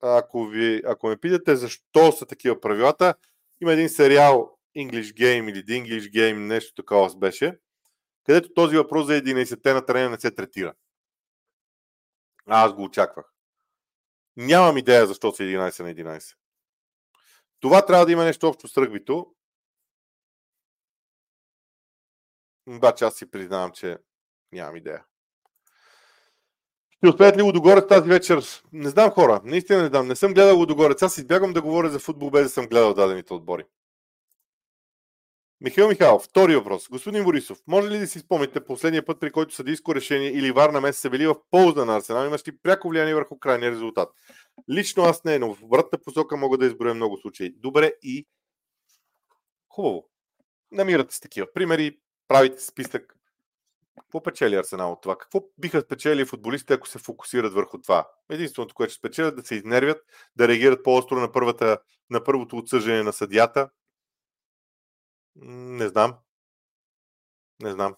Ако, 0.00 0.46
ви, 0.46 0.82
ако 0.86 1.08
ме 1.08 1.16
питате 1.16 1.56
защо 1.56 2.12
са 2.12 2.26
такива 2.26 2.60
правилата, 2.60 3.14
има 3.60 3.72
един 3.72 3.88
сериал 3.88 4.58
English 4.76 5.12
Game 5.12 5.50
или 5.50 5.64
The 5.64 5.82
English 5.82 6.10
Game, 6.10 6.38
нещо 6.38 6.74
такова 6.74 7.16
беше, 7.16 7.58
където 8.24 8.54
този 8.54 8.76
въпрос 8.76 9.06
за 9.06 9.12
11-те 9.12 9.72
на 9.72 9.86
терена 9.86 10.10
не 10.10 10.20
се 10.20 10.30
третира. 10.30 10.74
Аз 12.46 12.74
го 12.74 12.82
очаквах. 12.84 13.32
Нямам 14.36 14.76
идея 14.76 15.06
защо 15.06 15.32
са 15.32 15.42
11 15.42 15.82
на 15.82 16.18
11. 16.18 16.36
Това 17.60 17.86
трябва 17.86 18.06
да 18.06 18.12
има 18.12 18.24
нещо 18.24 18.48
общо 18.48 18.68
с 18.68 18.76
ръгбито. 18.76 19.34
Обаче 22.66 23.04
аз 23.04 23.16
си 23.16 23.30
признавам, 23.30 23.72
че 23.72 23.98
нямам 24.52 24.76
идея. 24.76 25.04
Ще 26.98 27.08
успеят 27.08 27.36
ли 27.36 27.42
Лудогорец 27.42 27.88
тази 27.88 28.08
вечер? 28.08 28.62
Не 28.72 28.88
знам 28.88 29.10
хора. 29.10 29.40
Наистина 29.44 29.82
не 29.82 29.88
знам. 29.88 30.08
Не 30.08 30.16
съм 30.16 30.34
гледал 30.34 30.58
Лудогорец. 30.58 31.02
Аз 31.02 31.18
избягвам 31.18 31.52
да 31.52 31.62
говоря 31.62 31.88
за 31.88 31.98
футбол, 31.98 32.30
без 32.30 32.42
да 32.42 32.48
съм 32.48 32.66
гледал 32.66 32.94
дадените 32.94 33.34
отбори. 33.34 33.64
Михаил 35.60 35.88
Михайлов, 35.88 36.22
втори 36.22 36.56
въпрос. 36.56 36.88
Господин 36.88 37.24
Борисов, 37.24 37.58
може 37.66 37.88
ли 37.88 37.98
да 37.98 38.06
си 38.06 38.18
спомните 38.18 38.64
последния 38.64 39.04
път, 39.04 39.20
при 39.20 39.32
който 39.32 39.54
съдийско 39.54 39.94
решение 39.94 40.28
или 40.30 40.52
вар 40.52 40.70
на 40.70 40.80
месец 40.80 41.00
се 41.00 41.10
били 41.10 41.26
в 41.26 41.36
полза 41.50 41.84
на 41.84 41.96
Арсенал, 41.96 42.26
имаш 42.26 42.48
ли 42.48 42.58
пряко 42.58 42.88
влияние 42.88 43.14
върху 43.14 43.38
крайния 43.38 43.70
резултат? 43.70 44.08
Лично 44.70 45.02
аз 45.02 45.24
не, 45.24 45.38
но 45.38 45.54
в 45.54 45.62
обратната 45.62 45.98
посока 46.04 46.36
мога 46.36 46.58
да 46.58 46.66
изброя 46.66 46.94
много 46.94 47.16
случаи. 47.16 47.54
Добре 47.56 47.92
и 48.02 48.26
хубаво. 49.68 50.08
Намирате 50.72 51.14
с 51.14 51.20
такива 51.20 51.46
примери, 51.54 51.98
правите 52.28 52.62
списък. 52.62 53.15
Какво 54.00 54.22
печели 54.22 54.56
Арсенал 54.56 54.92
от 54.92 55.02
това? 55.02 55.18
Какво 55.18 55.40
биха 55.58 55.80
спечели 55.80 56.24
футболистите, 56.24 56.74
ако 56.74 56.88
се 56.88 56.98
фокусират 56.98 57.52
върху 57.52 57.80
това? 57.80 58.08
Единственото, 58.30 58.74
което 58.74 58.92
ще 58.92 58.98
спечелят, 58.98 59.36
да 59.36 59.42
се 59.42 59.54
изнервят, 59.54 60.04
да 60.36 60.48
реагират 60.48 60.84
по-остро 60.84 61.20
на, 61.20 61.32
първата, 61.32 61.78
на 62.10 62.24
първото 62.24 62.56
отсъждане 62.56 63.02
на 63.02 63.12
съдята, 63.12 63.70
не 65.36 65.88
знам. 65.88 66.18
Не 67.62 67.72
знам. 67.72 67.96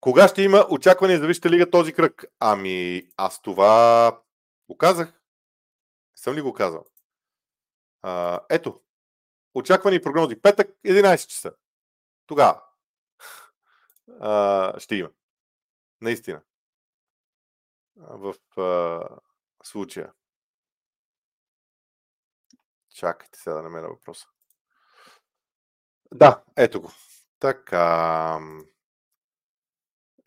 Кога 0.00 0.28
ще 0.28 0.42
има 0.42 0.66
очакване 0.70 1.18
за 1.18 1.26
Висшата 1.26 1.50
лига 1.50 1.70
този 1.70 1.92
кръг? 1.92 2.24
Ами, 2.38 3.02
аз 3.16 3.42
това 3.42 4.20
го 4.68 4.76
казах. 4.78 5.20
Съм 6.14 6.34
ли 6.34 6.40
го 6.40 6.52
казал? 6.52 6.84
А, 8.02 8.40
ето. 8.50 8.80
Очаквани 9.54 10.02
прогнози. 10.02 10.40
Петък, 10.40 10.70
11 10.86 11.26
часа. 11.26 11.52
Тогава. 12.26 12.62
А, 14.20 14.80
ще 14.80 14.94
има. 14.96 15.10
Наистина. 16.00 16.42
В 17.96 18.34
а, 18.60 19.08
случая. 19.64 20.12
Чакайте 22.94 23.38
сега 23.38 23.54
да 23.56 23.62
намеря 23.62 23.88
въпроса. 23.88 24.26
Да, 26.14 26.42
ето 26.56 26.80
го. 26.80 26.92
Така. 27.38 28.40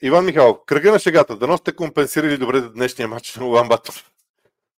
Иван 0.01 0.25
Михайлов, 0.25 0.57
кръга 0.65 0.91
на 0.91 0.99
шегата. 0.99 1.37
Дано 1.37 1.57
сте 1.57 1.75
компенсирали 1.75 2.37
добре 2.37 2.59
за 2.59 2.71
днешния 2.71 3.07
матч 3.07 3.35
на 3.35 3.47
Улан 3.47 3.67
Батор. 3.67 4.12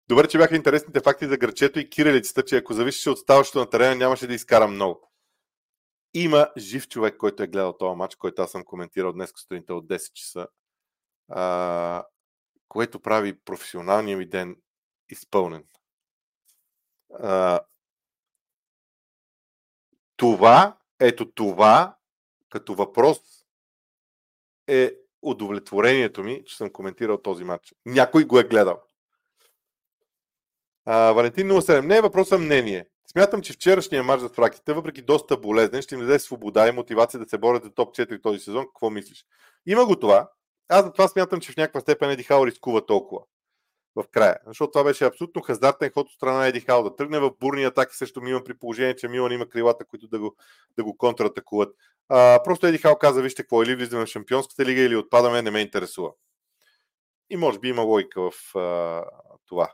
Добре, 0.07 0.27
че 0.27 0.37
бяха 0.37 0.55
интересните 0.55 0.99
факти 0.99 1.27
за 1.27 1.37
гърчето 1.37 1.79
и 1.79 1.89
кирилицата, 1.89 2.45
че 2.45 2.57
ако 2.57 2.73
зависеше 2.73 3.09
от 3.09 3.19
ставащото 3.19 3.59
на 3.59 3.69
терена, 3.69 3.95
нямаше 3.95 4.27
да 4.27 4.33
изкара 4.33 4.67
много. 4.67 5.11
Има 6.13 6.51
жив 6.57 6.87
човек, 6.87 7.17
който 7.17 7.43
е 7.43 7.47
гледал 7.47 7.77
този 7.77 7.97
матч, 7.97 8.15
който 8.15 8.41
аз 8.41 8.51
съм 8.51 8.63
коментирал 8.63 9.13
днес 9.13 9.33
сутринта 9.35 9.73
от 9.75 9.87
10 9.87 10.13
часа, 10.13 10.47
а, 11.29 12.03
което 12.67 12.99
прави 12.99 13.39
професионалния 13.39 14.17
ми 14.17 14.25
ден 14.25 14.55
изпълнен. 15.09 15.63
А, 17.19 17.59
това, 20.15 20.77
ето 20.99 21.31
това, 21.31 21.97
като 22.49 22.75
въпрос 22.75 23.19
е 24.67 24.95
удовлетворението 25.21 26.23
ми, 26.23 26.43
че 26.45 26.57
съм 26.57 26.69
коментирал 26.69 27.21
този 27.21 27.43
матч. 27.43 27.75
Някой 27.85 28.25
го 28.25 28.39
е 28.39 28.43
гледал. 28.43 28.81
А, 30.85 31.11
Валентин 31.11 31.49
07. 31.49 31.85
Не 31.85 31.97
е 31.97 32.01
въпросът 32.01 32.41
мнение. 32.41 32.85
Смятам, 33.11 33.41
че 33.41 33.53
вчерашния 33.53 34.03
матч 34.03 34.21
за 34.21 34.29
фраките, 34.29 34.73
въпреки 34.73 35.01
доста 35.01 35.37
болезнен, 35.37 35.81
ще 35.81 35.95
им 35.95 36.01
даде 36.01 36.19
свобода 36.19 36.67
и 36.67 36.71
мотивация 36.71 37.19
да 37.19 37.29
се 37.29 37.37
борят 37.37 37.63
за 37.63 37.73
топ 37.73 37.95
4 37.95 38.23
този 38.23 38.39
сезон. 38.39 38.65
Какво 38.65 38.89
мислиш? 38.89 39.25
Има 39.65 39.85
го 39.85 39.99
това. 39.99 40.29
Аз 40.69 40.85
за 40.85 40.91
това 40.91 41.07
смятам, 41.07 41.39
че 41.39 41.51
в 41.51 41.57
някаква 41.57 41.81
степен 41.81 42.09
Еди 42.09 42.23
Хау 42.23 42.47
рискува 42.47 42.85
толкова 42.85 43.21
в 43.95 44.03
края. 44.11 44.37
Защото 44.47 44.71
това 44.71 44.83
беше 44.83 45.05
абсолютно 45.05 45.41
хазартен 45.41 45.91
ход 45.91 46.07
от 46.07 46.13
страна 46.13 46.37
на 46.37 46.47
Еди 46.47 46.59
Хал 46.59 46.83
да 46.83 46.95
тръгне 46.95 47.19
в 47.19 47.31
бурни 47.39 47.63
атаки 47.63 47.95
срещу 47.95 48.21
Милан 48.21 48.43
при 48.43 48.53
положение, 48.53 48.95
че 48.95 49.07
Милан 49.07 49.31
има 49.31 49.49
крилата, 49.49 49.85
които 49.85 50.07
да 50.07 50.19
го, 50.19 50.35
да 50.77 50.83
го 50.83 50.97
контратакуват. 50.97 51.75
А, 52.09 52.43
просто 52.43 52.67
Еди 52.67 52.77
Хал 52.77 52.97
каза, 52.97 53.21
вижте 53.21 53.43
какво, 53.43 53.63
или 53.63 53.75
влизаме 53.75 54.05
в 54.05 54.09
Шампионската 54.09 54.65
лига, 54.65 54.81
или 54.81 54.95
отпадаме, 54.95 55.41
не 55.41 55.51
ме 55.51 55.59
интересува. 55.59 56.11
И 57.29 57.37
може 57.37 57.59
би 57.59 57.69
има 57.69 57.81
логика 57.81 58.21
в 58.21 58.55
а, 58.55 59.03
това. 59.47 59.73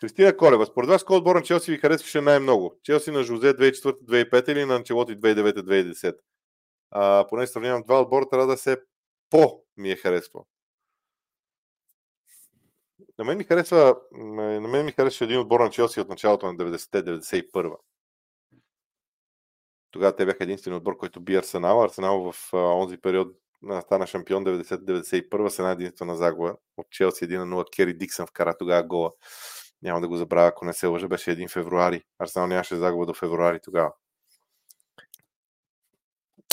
Кристина 0.00 0.36
Колева, 0.36 0.66
според 0.66 0.88
вас 0.90 1.04
кой 1.04 1.16
отбор 1.16 1.36
на 1.36 1.42
Челси 1.42 1.70
ви 1.70 1.78
харесваше 1.78 2.20
най-много? 2.20 2.74
Челси 2.82 3.10
на 3.10 3.22
Жозе 3.22 3.56
2004-2005 3.56 4.48
или 4.48 4.64
на 4.64 4.76
Анчелоти 4.76 5.12
2009-2010? 5.12 6.16
А, 6.90 7.26
поне 7.28 7.46
сравнявам 7.46 7.82
два 7.82 8.00
отбора, 8.00 8.28
трябва 8.28 8.46
да 8.46 8.56
се 8.56 8.76
по 9.30 9.62
ми 9.76 9.90
е 9.90 9.96
харесва. 9.96 10.40
На 13.18 13.24
мен 13.24 13.38
ми 13.38 13.44
харесва, 13.44 13.96
на 14.12 14.68
мен 14.68 14.84
ми 14.84 14.92
харесва 14.92 15.24
един 15.24 15.40
отбор 15.40 15.60
на 15.60 15.70
Челси 15.70 16.00
от 16.00 16.08
началото 16.08 16.46
на 16.46 16.54
90-91. 16.54 17.76
Тогава 19.90 20.16
те 20.16 20.26
бяха 20.26 20.44
единствен 20.44 20.74
отбор, 20.74 20.96
който 20.96 21.20
би 21.20 21.36
Арсенал. 21.36 21.82
Арсенал 21.82 22.32
в 22.32 22.52
онзи 22.52 23.00
период 23.00 23.36
стана 23.82 24.06
шампион 24.06 24.44
90-91 24.44 25.48
с 25.48 25.58
една 25.58 25.70
единствена 25.70 26.16
загуба 26.16 26.56
от 26.76 26.90
Челси 26.90 27.24
1 27.24 27.44
на 27.44 27.56
0. 27.56 27.76
Кери 27.76 27.94
Диксън 27.94 28.26
вкара 28.26 28.56
тогава 28.58 28.82
гола. 28.82 29.12
Няма 29.82 30.00
да 30.00 30.08
го 30.08 30.16
забравя, 30.16 30.48
ако 30.48 30.64
не 30.64 30.72
се 30.72 30.86
лъжа, 30.86 31.08
беше 31.08 31.30
един 31.30 31.48
февруари. 31.48 32.04
Арсенал 32.18 32.48
нямаше 32.48 32.76
загуба 32.76 33.06
до 33.06 33.14
февруари 33.14 33.60
тогава. 33.62 33.92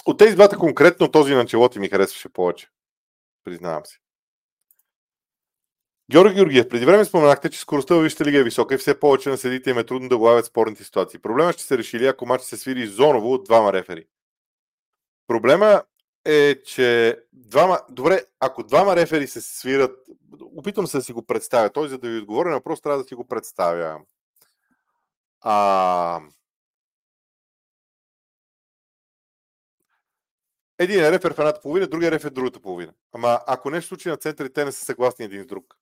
От 0.05 0.19
тези 0.19 0.35
двата 0.35 0.57
конкретно 0.57 1.11
този 1.11 1.33
на 1.33 1.45
Челоти 1.45 1.79
ми 1.79 1.89
харесваше 1.89 2.29
повече. 2.29 2.69
Признавам 3.43 3.85
си. 3.85 3.99
Георги 6.11 6.35
Георгиев, 6.35 6.69
преди 6.69 6.85
време 6.85 7.05
споменахте, 7.05 7.49
че 7.49 7.59
скоростта 7.59 7.95
във 7.95 8.03
Висшата 8.03 8.25
лига 8.25 8.39
е 8.39 8.43
висока 8.43 8.75
и 8.75 8.77
все 8.77 8.99
повече 8.99 9.29
на 9.29 9.37
седите 9.37 9.69
им 9.69 9.77
е 9.77 9.83
трудно 9.83 10.09
да 10.09 10.17
лавят 10.17 10.45
спорните 10.45 10.83
ситуации. 10.83 11.19
Проблема 11.19 11.53
ще 11.53 11.63
се 11.63 11.77
решили, 11.77 12.07
ако 12.07 12.25
матч 12.25 12.43
се 12.43 12.57
свири 12.57 12.87
зоново 12.87 13.33
от 13.33 13.43
двама 13.43 13.73
рефери. 13.73 14.05
Проблема 15.27 15.83
е, 16.25 16.63
че 16.63 17.19
двама... 17.33 17.81
Добре, 17.89 18.25
ако 18.39 18.63
двама 18.63 18.95
рефери 18.95 19.27
се 19.27 19.41
свират, 19.41 19.99
опитвам 20.41 20.87
се 20.87 20.97
да 20.97 21.03
си 21.03 21.13
го 21.13 21.25
представя. 21.25 21.69
Той, 21.69 21.89
за 21.89 21.97
да 21.97 22.09
ви 22.09 22.17
отговоря 22.17 22.49
на 22.49 22.55
въпрос, 22.55 22.81
трябва 22.81 23.03
да 23.03 23.07
си 23.07 23.15
го 23.15 23.27
представя. 23.27 24.01
А... 25.41 26.21
един 30.79 31.03
е 31.03 31.11
рефер 31.11 31.33
в 31.33 31.39
едната 31.39 31.61
половина, 31.61 31.87
другия 31.87 32.11
рефер 32.11 32.29
в 32.29 32.33
другата 32.33 32.59
половина. 32.59 32.93
Ама 33.13 33.39
ако 33.47 33.69
нещо 33.69 33.87
случи 33.87 34.09
на 34.09 34.17
центъра, 34.17 34.49
те 34.49 34.65
не 34.65 34.71
са 34.71 34.85
съгласни 34.85 35.25
един 35.25 35.43
с 35.43 35.45
друг. 35.45 35.77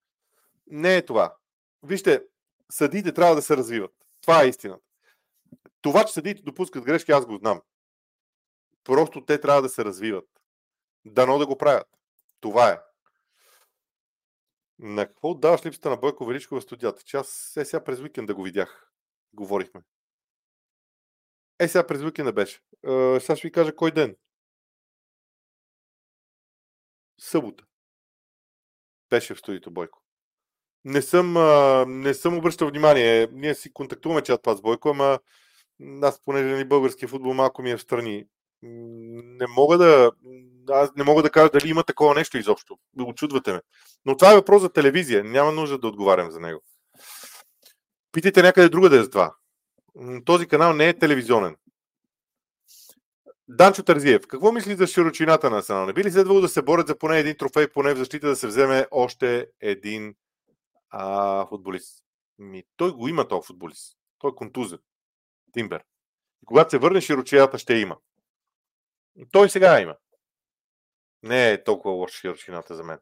Не 0.67 0.95
е 0.95 1.05
това. 1.05 1.35
Вижте, 1.83 2.23
съдиите 2.71 3.11
трябва 3.11 3.35
да 3.35 3.41
се 3.41 3.57
развиват. 3.57 3.91
Това 4.21 4.43
е 4.43 4.47
истината. 4.47 4.83
Това, 5.81 6.05
че 6.05 6.13
съдиите 6.13 6.41
допускат 6.41 6.83
грешки, 6.83 7.11
аз 7.11 7.25
го 7.25 7.37
знам. 7.37 7.61
Просто 8.83 9.25
те 9.25 9.41
трябва 9.41 9.61
да 9.61 9.69
се 9.69 9.85
развиват. 9.85 10.29
Дано 11.05 11.37
да 11.37 11.47
го 11.47 11.57
правят. 11.57 11.87
Това 12.39 12.69
е. 12.69 12.79
На 14.79 15.07
какво 15.07 15.29
отдаваш 15.29 15.65
липсата 15.65 15.89
на 15.89 15.97
Бойко 15.97 16.25
Величко 16.25 16.55
в 16.55 16.61
студията? 16.61 17.03
Че 17.03 17.17
аз 17.17 17.57
е 17.57 17.65
сега 17.65 17.83
през 17.83 17.99
уикенда 17.99 18.35
го 18.35 18.43
видях. 18.43 18.91
Говорихме. 19.33 19.81
Е, 21.59 21.67
сега 21.67 21.87
през 21.87 22.01
уикенда 22.01 22.33
беше. 22.33 22.59
Е, 22.87 23.19
сега 23.19 23.35
ще 23.35 23.47
ви 23.47 23.51
кажа 23.51 23.75
кой 23.75 23.91
ден. 23.91 24.15
Събота. 27.19 27.65
Беше 29.09 29.35
в 29.35 29.39
студиото 29.39 29.71
Бойко. 29.71 30.03
Не 30.85 31.01
съм, 31.01 31.33
не 32.01 32.13
съм 32.13 32.37
обръщал 32.37 32.67
внимание. 32.67 33.27
Ние 33.31 33.55
си 33.55 33.73
контактуваме 33.73 34.21
чат 34.21 34.41
с 34.47 34.61
Бойко, 34.61 34.89
ама 34.89 35.19
аз, 36.01 36.21
понеже 36.23 36.57
ни 36.57 36.65
български 36.65 37.07
футбол 37.07 37.33
малко 37.33 37.61
ми 37.61 37.71
е 37.71 37.77
в 37.77 37.81
страни, 37.81 38.27
не 38.63 39.47
мога 39.47 39.77
да, 39.77 40.11
аз 40.69 40.95
не 40.95 41.03
мога 41.03 41.23
да 41.23 41.29
кажа 41.29 41.49
дали 41.49 41.69
има 41.69 41.83
такова 41.83 42.15
нещо 42.15 42.37
изобщо. 42.37 42.77
Очудвате 43.05 43.53
ме. 43.53 43.61
Но 44.05 44.17
това 44.17 44.31
е 44.31 44.35
въпрос 44.35 44.61
за 44.61 44.69
телевизия. 44.69 45.23
Няма 45.23 45.51
нужда 45.51 45.77
да 45.77 45.87
отговарям 45.87 46.31
за 46.31 46.39
него. 46.39 46.61
Питайте 48.11 48.41
някъде 48.41 48.69
друга 48.69 48.89
да 48.89 49.03
за 49.03 49.09
това. 49.09 49.35
Този 50.25 50.47
канал 50.47 50.73
не 50.73 50.89
е 50.89 50.99
телевизионен. 50.99 51.55
Данчо 53.47 53.83
Тързиев, 53.83 54.27
какво 54.27 54.51
мисли 54.51 54.75
за 54.75 54.87
широчината 54.87 55.49
на 55.49 55.57
Арсенал? 55.57 55.85
Не 55.85 55.93
би 55.93 56.03
ли 56.03 56.11
следвало 56.11 56.41
да 56.41 56.49
се 56.49 56.61
борят 56.61 56.87
за 56.87 56.97
поне 56.97 57.19
един 57.19 57.37
трофей, 57.37 57.67
поне 57.67 57.93
в 57.93 57.97
защита 57.97 58.27
да 58.27 58.35
се 58.35 58.47
вземе 58.47 58.87
още 58.91 59.47
един 59.61 60.15
а, 60.89 61.45
футболист? 61.47 62.03
Ми, 62.39 62.63
той 62.75 62.91
го 62.91 63.07
има 63.07 63.27
този 63.27 63.47
футболист. 63.47 63.97
Той 64.19 64.31
е 64.31 64.35
контузен. 64.35 64.79
Тимбер. 65.53 65.83
И 66.43 66.45
когато 66.45 66.69
се 66.69 66.77
върне 66.77 67.01
широчината, 67.01 67.57
ще 67.57 67.73
има. 67.73 67.97
Той 69.31 69.49
сега 69.49 69.79
има. 69.79 69.95
Не 71.23 71.51
е 71.51 71.63
толкова 71.63 71.93
лоша 71.93 72.17
широчината 72.17 72.75
за 72.75 72.83
мен. 72.83 72.99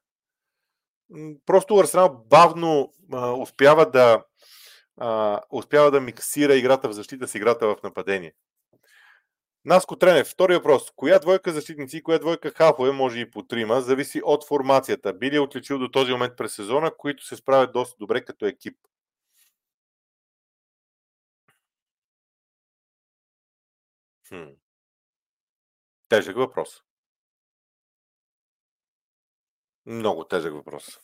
Просто 1.46 1.78
Арсенал 1.78 2.26
бавно 2.30 2.94
а, 3.14 3.32
успява 3.32 3.92
да 3.92 4.24
а, 4.98 5.42
успява 5.50 5.92
да 5.92 6.02
миксира 6.02 6.56
играта 6.56 6.90
в 6.90 6.94
защита 6.94 7.28
с 7.28 7.36
играта 7.36 7.68
в 7.68 7.84
нападение. 7.84 8.34
Наско 9.66 9.96
Тренев, 9.96 10.28
втори 10.28 10.56
въпрос. 10.56 10.92
Коя 10.96 11.20
двойка 11.20 11.52
защитници 11.54 11.98
и 11.98 12.04
коя 12.04 12.20
двойка 12.20 12.52
хафове, 12.52 12.92
може 12.92 13.20
и 13.20 13.32
по 13.32 13.44
трима, 13.44 13.82
зависи 13.82 14.22
от 14.24 14.48
формацията. 14.48 15.14
Би 15.14 15.32
ли 15.32 15.40
отличил 15.40 15.80
до 15.80 15.92
този 15.92 16.12
момент 16.12 16.38
през 16.38 16.56
сезона, 16.56 16.92
които 16.98 17.26
се 17.26 17.36
справят 17.36 17.74
доста 17.74 17.96
добре 18.00 18.26
като 18.26 18.46
екип? 18.46 18.78
Хм. 24.28 24.61
Тежък 26.12 26.36
въпрос. 26.36 26.84
Много 29.86 30.24
тежък 30.24 30.54
въпрос. 30.54 31.00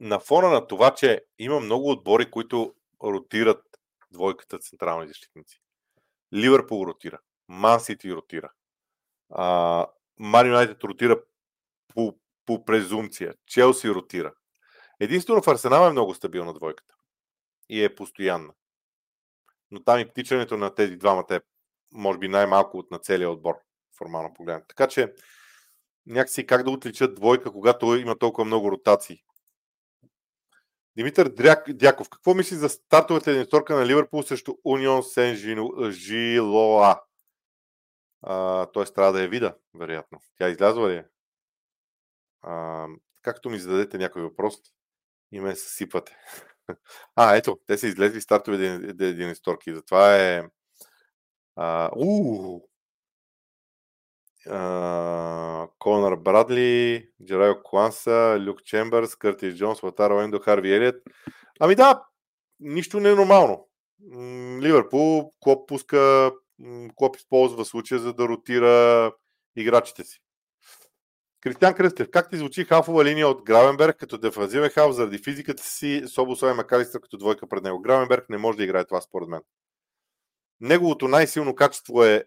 На 0.00 0.20
фона 0.20 0.48
на 0.48 0.66
това, 0.66 0.94
че 0.94 1.24
има 1.38 1.60
много 1.60 1.90
отбори, 1.90 2.30
които 2.30 2.74
ротират 3.04 3.64
двойката 4.10 4.58
централни 4.58 5.08
защитници. 5.08 5.62
Ливърпул 6.34 6.86
ротира. 6.86 7.18
Ман 7.48 7.80
Сити 7.80 8.14
ротира. 8.14 8.52
Ман 10.18 10.46
Юнайтед 10.46 10.84
ротира 10.84 11.22
по, 11.88 12.18
по 12.46 12.64
презумция. 12.64 13.34
Челси 13.46 13.90
ротира. 13.90 14.34
Единствено 15.00 15.42
в 15.42 15.48
Арсенал 15.48 15.88
е 15.88 15.92
много 15.92 16.14
стабилна 16.14 16.54
двойката. 16.54 16.94
И 17.68 17.84
е 17.84 17.94
постоянна. 17.94 18.54
Но 19.70 19.84
там 19.84 19.98
и 19.98 20.08
птичането 20.08 20.56
на 20.56 20.74
тези 20.74 20.96
двамата 20.96 21.34
е 21.34 21.40
може 21.92 22.18
би 22.18 22.28
най-малко 22.28 22.78
от 22.78 22.90
на 22.90 22.98
целия 22.98 23.30
отбор, 23.30 23.54
формално 24.02 24.34
погледнато. 24.34 24.66
Така 24.68 24.88
че 24.88 25.12
някакси 26.06 26.46
как 26.46 26.62
да 26.62 26.70
отличат 26.70 27.14
двойка, 27.14 27.52
когато 27.52 27.96
има 27.96 28.18
толкова 28.18 28.44
много 28.44 28.72
ротации. 28.72 29.24
Димитър 30.96 31.28
Дряк, 31.28 31.72
Дяков, 31.72 32.08
какво 32.08 32.34
мисли 32.34 32.56
за 32.56 32.68
стартовата 32.68 33.30
единсторка 33.30 33.74
на 33.74 33.86
Ливърпул 33.86 34.22
срещу 34.22 34.54
Унион 34.64 35.02
Сен 35.02 35.34
Жилоа? 35.90 37.00
Т.е. 38.74 38.84
трябва 38.84 39.12
да 39.12 39.22
я 39.22 39.28
вида, 39.28 39.56
вероятно. 39.74 40.20
Тя 40.38 40.48
излязва 40.48 40.90
ли 40.90 40.94
е? 40.94 41.04
Както 43.22 43.50
ми 43.50 43.58
зададете 43.58 43.98
някой 43.98 44.22
въпрос 44.22 44.54
и 45.32 45.40
ме 45.40 45.56
съсипвате. 45.56 46.16
а, 47.16 47.36
ето, 47.36 47.60
те 47.66 47.78
са 47.78 47.86
излезли 47.86 48.20
стартове 48.20 48.66
единсторки. 49.00 49.74
Затова 49.74 50.16
е... 50.16 50.44
А, 51.56 51.90
уу, 54.46 55.68
Конър 55.78 56.16
Брадли, 56.16 57.08
Джерайо 57.24 57.62
Кланса, 57.62 58.38
Люк 58.46 58.64
Чембърс, 58.64 59.16
Къртис 59.16 59.54
Джонс, 59.54 59.82
Латаро 59.82 60.20
Ендо, 60.20 60.38
Харви 60.38 60.74
Елият. 60.74 61.02
Ами 61.60 61.74
да, 61.74 62.02
нищо 62.60 63.00
не 63.00 63.10
е 63.10 63.14
нормално. 63.14 63.68
Ливърпул, 64.62 65.32
Клоп 65.40 65.68
пуска, 65.68 66.32
Клоп 66.94 67.16
използва 67.16 67.64
случая 67.64 68.00
за 68.00 68.12
да 68.12 68.28
ротира 68.28 69.12
играчите 69.56 70.04
си. 70.04 70.18
Кристиан 71.40 71.74
Кръстев, 71.74 72.08
как 72.10 72.30
ти 72.30 72.36
звучи 72.36 72.64
хафова 72.64 73.04
линия 73.04 73.28
от 73.28 73.42
Гравенберг 73.42 73.96
като 73.96 74.18
дефанзивен 74.18 74.70
хаф 74.70 74.92
заради 74.92 75.18
физиката 75.18 75.62
си, 75.62 76.02
Собосой 76.06 76.50
и 76.50 76.54
Макалистър 76.54 77.00
като 77.00 77.16
двойка 77.16 77.48
пред 77.48 77.62
него? 77.62 77.82
Гравенберг 77.82 78.28
не 78.28 78.38
може 78.38 78.58
да 78.58 78.64
играе 78.64 78.84
това 78.84 79.00
според 79.00 79.28
мен. 79.28 79.40
Неговото 80.60 81.08
най-силно 81.08 81.54
качество 81.54 82.04
е 82.04 82.24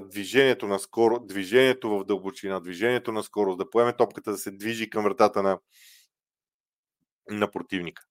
движението 0.00 0.66
на 0.66 0.78
скоро, 0.78 1.18
движението 1.20 1.90
в 1.90 2.04
дълбочина, 2.04 2.60
движението 2.60 3.12
на 3.12 3.22
скорост, 3.22 3.58
да 3.58 3.70
поеме 3.70 3.92
топката 3.92 4.30
да 4.30 4.38
се 4.38 4.50
движи 4.50 4.90
към 4.90 5.04
вратата 5.04 5.42
на, 5.42 5.58
на 7.30 7.50
противника. 7.50 8.02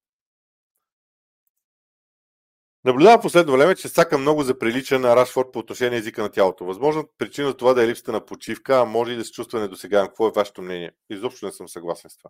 Наблюдава 2.86 3.22
последно 3.22 3.54
време, 3.54 3.76
че 3.76 3.90
Сака 3.90 4.18
много 4.18 4.44
заприлича 4.44 5.00
на 5.00 5.16
Рашфорд 5.16 5.52
по 5.54 5.60
отношение 5.60 6.00
езика 6.00 6.22
на 6.22 6.30
тялото. 6.30 6.66
Възможно 6.66 7.10
причина 7.18 7.48
за 7.48 7.58
това 7.58 7.74
да 7.74 7.84
е 7.84 7.88
липсата 7.88 8.12
на 8.12 8.26
почивка, 8.26 8.82
а 8.82 8.86
може 8.86 9.14
и 9.14 9.16
да 9.16 9.26
се 9.26 9.32
чувства 9.32 9.60
недосегаем. 9.60 10.08
Какво 10.08 10.28
е 10.28 10.32
вашето 10.36 10.62
мнение? 10.62 10.92
Изобщо 11.10 11.46
не 11.46 11.52
съм 11.52 11.70
съгласен 11.70 12.10
с 12.10 12.18
това. 12.18 12.30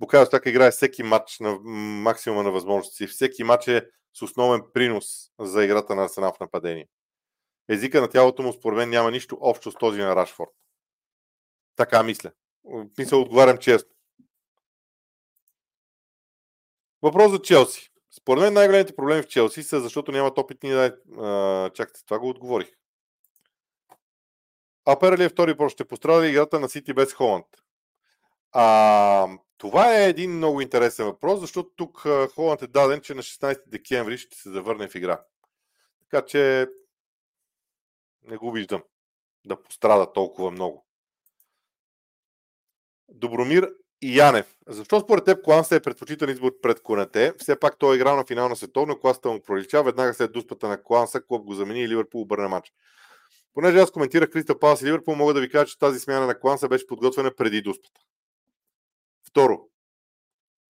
Букайо 0.00 0.26
Сака 0.26 0.50
играе 0.50 0.70
всеки 0.70 1.02
матч 1.02 1.38
на 1.40 1.58
максимума 1.64 2.42
на 2.42 2.50
възможности. 2.50 3.06
Всеки 3.06 3.44
матч 3.44 3.68
е 3.68 3.86
с 4.14 4.22
основен 4.22 4.60
принос 4.74 5.06
за 5.40 5.64
играта 5.64 5.94
на 5.94 6.04
Арсенал 6.04 6.32
в 6.36 6.40
нападение 6.40 6.86
езика 7.68 8.00
на 8.00 8.08
тялото 8.08 8.42
му 8.42 8.52
според 8.52 8.76
мен 8.76 8.90
няма 8.90 9.10
нищо 9.10 9.38
общо 9.40 9.70
с 9.70 9.74
този 9.74 10.00
на 10.00 10.16
Рашфорд. 10.16 10.50
Така 11.76 12.02
мисля. 12.02 12.30
Мисля, 12.98 13.16
отговарям 13.16 13.58
честно. 13.58 13.90
Въпрос 17.02 17.30
за 17.30 17.42
Челси. 17.42 17.90
Според 18.18 18.42
мен 18.42 18.52
най-големите 18.52 18.96
проблеми 18.96 19.22
в 19.22 19.28
Челси 19.28 19.62
са 19.62 19.80
защото 19.80 20.12
нямат 20.12 20.38
опитни 20.38 20.70
да... 20.70 20.96
Чакайте, 21.74 22.04
това 22.04 22.18
го 22.18 22.28
отговорих. 22.28 22.68
Апера 24.84 25.16
ли 25.16 25.24
е 25.24 25.28
втори 25.28 25.56
по 25.56 25.68
ще 25.68 25.84
пострада 25.84 26.28
играта 26.28 26.60
на 26.60 26.68
Сити 26.68 26.92
без 26.92 27.12
Холанд? 27.12 27.46
А, 28.52 29.28
това 29.58 29.98
е 29.98 30.08
един 30.08 30.36
много 30.36 30.60
интересен 30.60 31.06
въпрос, 31.06 31.40
защото 31.40 31.70
тук 31.76 32.06
Холанд 32.34 32.62
е 32.62 32.66
даден, 32.66 33.00
че 33.00 33.14
на 33.14 33.22
16 33.22 33.62
декември 33.66 34.18
ще 34.18 34.36
се 34.36 34.50
завърне 34.50 34.88
в 34.88 34.94
игра. 34.94 35.20
Така 36.00 36.26
че 36.26 36.68
не 38.22 38.36
го 38.36 38.52
виждам 38.52 38.82
да 39.44 39.62
пострада 39.62 40.12
толкова 40.12 40.50
много. 40.50 40.86
Добромир 43.08 43.70
и 44.02 44.18
Янев. 44.18 44.56
Защо 44.66 45.00
според 45.00 45.24
теб 45.24 45.44
Кланса 45.44 45.76
е 45.76 45.80
предпочитан 45.80 46.30
избор 46.30 46.52
пред 46.62 46.82
Конете? 46.82 47.34
Все 47.38 47.60
пак 47.60 47.78
той 47.78 47.94
е 47.94 47.96
играл 47.96 48.16
на 48.16 48.24
финал 48.24 48.48
на 48.48 48.56
световно, 48.56 49.00
класата 49.00 49.30
му 49.30 49.42
пролича, 49.42 49.82
веднага 49.82 50.14
след 50.14 50.32
дуспата 50.32 50.68
на 50.68 50.82
Кланса, 50.82 51.22
клуб 51.22 51.44
го 51.44 51.54
замени 51.54 51.82
и 51.82 51.88
Ливърпул 51.88 52.20
обърна 52.20 52.48
матч. 52.48 52.72
Понеже 53.54 53.78
аз 53.78 53.90
коментирах 53.90 54.30
Кристал 54.30 54.58
Палас 54.58 54.82
и 54.82 54.86
Ливърпул, 54.86 55.14
мога 55.14 55.34
да 55.34 55.40
ви 55.40 55.50
кажа, 55.50 55.66
че 55.66 55.78
тази 55.78 56.00
смяна 56.00 56.26
на 56.26 56.40
Кланса 56.40 56.68
беше 56.68 56.86
подготвена 56.86 57.34
преди 57.36 57.62
дуспата. 57.62 58.00
Второ, 59.28 59.70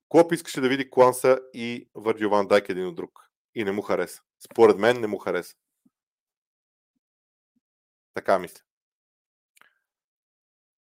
Клоп 0.09 0.31
искаше 0.31 0.61
да 0.61 0.69
види 0.69 0.89
Кланса 0.89 1.39
и 1.53 1.89
Върджио 1.95 2.29
Ван 2.29 2.47
Дайк 2.47 2.69
един 2.69 2.87
от 2.87 2.95
друг. 2.95 3.29
И 3.55 3.63
не 3.63 3.71
му 3.71 3.81
хареса. 3.81 4.21
Според 4.51 4.77
мен 4.77 5.01
не 5.01 5.07
му 5.07 5.17
хареса. 5.17 5.55
Така 8.19 8.39
мисля. 8.39 8.61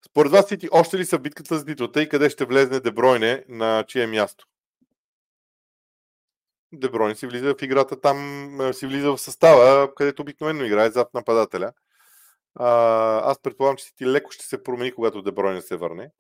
Според 0.07 0.32
вас 0.32 0.49
Сити 0.49 0.68
още 0.72 0.99
ли 0.99 1.05
са 1.05 1.18
в 1.18 1.22
битката 1.22 1.59
за 1.59 1.64
титлата 1.64 2.03
и 2.03 2.09
къде 2.09 2.30
ще 2.30 2.45
влезне 2.45 2.80
Дебройне 2.80 3.45
на 3.49 3.84
чие 3.89 4.07
място? 4.07 4.47
Дебройне 6.72 7.14
си 7.14 7.26
влиза 7.26 7.55
в 7.55 7.62
играта 7.62 8.01
там, 8.01 8.16
си 8.72 8.86
влиза 8.86 9.12
в 9.12 9.18
състава, 9.18 9.95
където 9.95 10.22
обикновено 10.22 10.64
играе 10.64 10.91
зад 10.91 11.14
нападателя. 11.14 11.72
А, 12.55 12.68
аз 13.30 13.43
предполагам, 13.43 13.76
че 13.76 13.95
ти 13.95 14.07
леко 14.07 14.30
ще 14.30 14.47
се 14.47 14.62
промени, 14.62 14.93
когато 14.95 15.22
Дебройне 15.22 15.62
се 15.62 15.76
върне. 15.76 16.11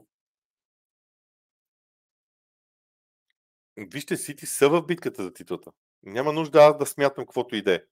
Вижте, 3.76 4.16
Сити 4.16 4.46
са 4.46 4.68
в 4.68 4.82
битката 4.82 5.22
за 5.22 5.32
титлата. 5.32 5.70
Няма 6.02 6.32
нужда 6.32 6.58
аз 6.58 6.78
да 6.78 6.86
смятам 6.86 7.24
каквото 7.24 7.56
и 7.56 7.62
да 7.62 7.74
е. 7.74 7.82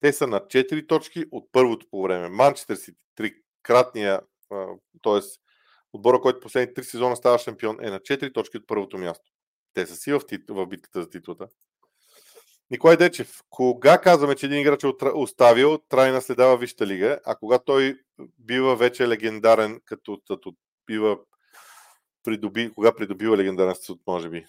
Те 0.00 0.12
са 0.12 0.26
на 0.26 0.40
4 0.40 0.88
точки 0.88 1.24
от 1.30 1.52
първото 1.52 1.86
по 1.90 2.02
време. 2.02 2.28
Манчестър 2.28 2.76
Сити, 2.76 2.98
трикратния, 3.14 4.20
т.е. 5.02 5.20
отбора, 5.92 6.20
който 6.20 6.40
последните 6.40 6.82
3 6.82 6.84
сезона 6.84 7.16
става 7.16 7.38
шампион, 7.38 7.76
е 7.80 7.90
на 7.90 8.00
4 8.00 8.34
точки 8.34 8.56
от 8.56 8.66
първото 8.66 8.98
място. 8.98 9.30
Те 9.74 9.86
са 9.86 9.96
си 9.96 10.12
в, 10.12 10.20
тит... 10.28 10.42
в 10.48 10.66
битката 10.66 11.02
за 11.02 11.10
титлата. 11.10 11.48
Николай 12.70 12.96
Дечев, 12.96 13.42
кога 13.50 14.00
казваме, 14.00 14.34
че 14.34 14.46
един 14.46 14.60
играч 14.60 14.84
е 14.84 15.06
оставил 15.14 15.78
трайна 15.88 16.22
следа 16.22 16.46
във 16.46 16.60
Висшата 16.60 16.86
лига, 16.86 17.18
а 17.24 17.34
кога 17.36 17.58
той 17.58 18.00
бива 18.38 18.76
вече 18.76 19.08
легендарен, 19.08 19.80
като, 19.84 20.20
като 20.28 20.54
бива 20.86 21.18
придоби, 22.24 22.72
кога 22.74 22.96
придобива 22.96 23.36
легендарен 23.36 23.74
статут, 23.74 24.00
може 24.06 24.28
би? 24.28 24.46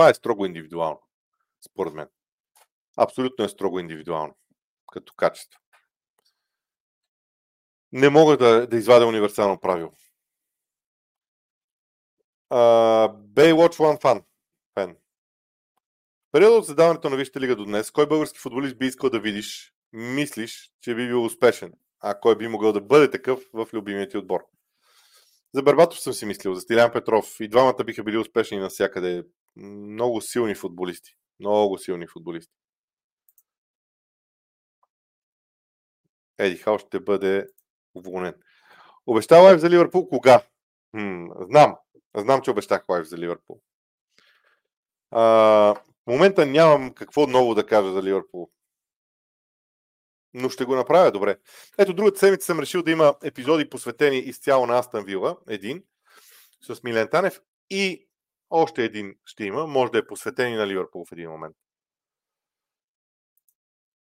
Това 0.00 0.10
е 0.10 0.14
строго 0.14 0.46
индивидуално, 0.46 1.02
според 1.66 1.94
мен. 1.94 2.08
Абсолютно 2.96 3.44
е 3.44 3.48
строго 3.48 3.78
индивидуално, 3.78 4.36
като 4.92 5.12
качество. 5.14 5.60
Не 7.92 8.08
мога 8.08 8.36
да, 8.36 8.66
да 8.66 8.76
извадя 8.76 9.06
универсално 9.06 9.60
правило. 9.60 9.92
Uh, 12.50 13.12
Baywatch 13.12 13.76
One 13.76 14.02
Fan. 14.02 14.24
Fan. 14.76 14.94
В 14.94 16.32
периода 16.32 16.56
от 16.56 16.66
създаването 16.66 17.10
на 17.10 17.16
Висшата 17.16 17.40
лига 17.40 17.56
до 17.56 17.64
днес, 17.64 17.90
кой 17.90 18.06
български 18.06 18.38
футболист 18.38 18.78
би 18.78 18.86
искал 18.86 19.10
да 19.10 19.20
видиш, 19.20 19.74
мислиш, 19.92 20.72
че 20.80 20.94
би 20.94 21.06
бил 21.06 21.24
успешен, 21.24 21.72
а 22.00 22.20
кой 22.20 22.36
би 22.36 22.48
могъл 22.48 22.72
да 22.72 22.80
бъде 22.80 23.10
такъв 23.10 23.40
в 23.52 23.68
любимия 23.72 24.08
ти 24.08 24.16
отбор? 24.16 24.40
За 25.54 25.62
Барбатов 25.62 26.00
съм 26.00 26.12
си 26.12 26.26
мислил, 26.26 26.54
за 26.54 26.60
Стилян 26.60 26.92
Петров. 26.92 27.40
И 27.40 27.48
двамата 27.48 27.84
биха 27.84 28.04
били 28.04 28.18
успешни 28.18 28.58
навсякъде. 28.58 29.24
Много 29.56 30.20
силни 30.20 30.54
футболисти. 30.54 31.16
Много 31.40 31.78
силни 31.78 32.06
футболисти. 32.06 32.52
Еди 36.38 36.56
Хал 36.56 36.78
ще 36.78 37.00
бъде 37.00 37.48
уволнен. 37.94 38.34
Обещава 39.06 39.58
за 39.58 39.70
Ливърпул 39.70 40.08
кога? 40.08 40.42
Хм, 40.90 41.26
знам. 41.50 41.76
Знам, 42.16 42.42
че 42.42 42.50
обещах 42.50 42.88
лайв 42.88 43.06
за 43.06 43.18
Ливърпул. 43.18 43.60
А, 45.10 45.20
в 45.20 46.06
момента 46.06 46.46
нямам 46.46 46.94
какво 46.94 47.26
ново 47.26 47.54
да 47.54 47.66
кажа 47.66 47.92
за 47.92 48.02
Ливърпул. 48.02 48.50
Но 50.34 50.48
ще 50.48 50.64
го 50.64 50.76
направя 50.76 51.12
добре. 51.12 51.38
Ето, 51.78 51.94
другата 51.94 52.18
седмица 52.18 52.46
съм 52.46 52.60
решил 52.60 52.82
да 52.82 52.90
има 52.90 53.14
епизоди 53.24 53.70
посветени 53.70 54.18
изцяло 54.18 54.66
на 54.66 54.78
Астан 54.78 55.04
Вила. 55.04 55.36
Един. 55.48 55.84
С 56.62 56.82
Милен 56.82 57.08
Танев. 57.08 57.40
И 57.70 58.08
още 58.50 58.84
един 58.84 59.14
ще 59.24 59.44
има. 59.44 59.66
Може 59.66 59.92
да 59.92 59.98
е 59.98 60.06
посветен 60.06 60.52
и 60.52 60.56
на 60.56 60.66
Ливърпул 60.66 61.04
в 61.04 61.12
един 61.12 61.30
момент. 61.30 61.56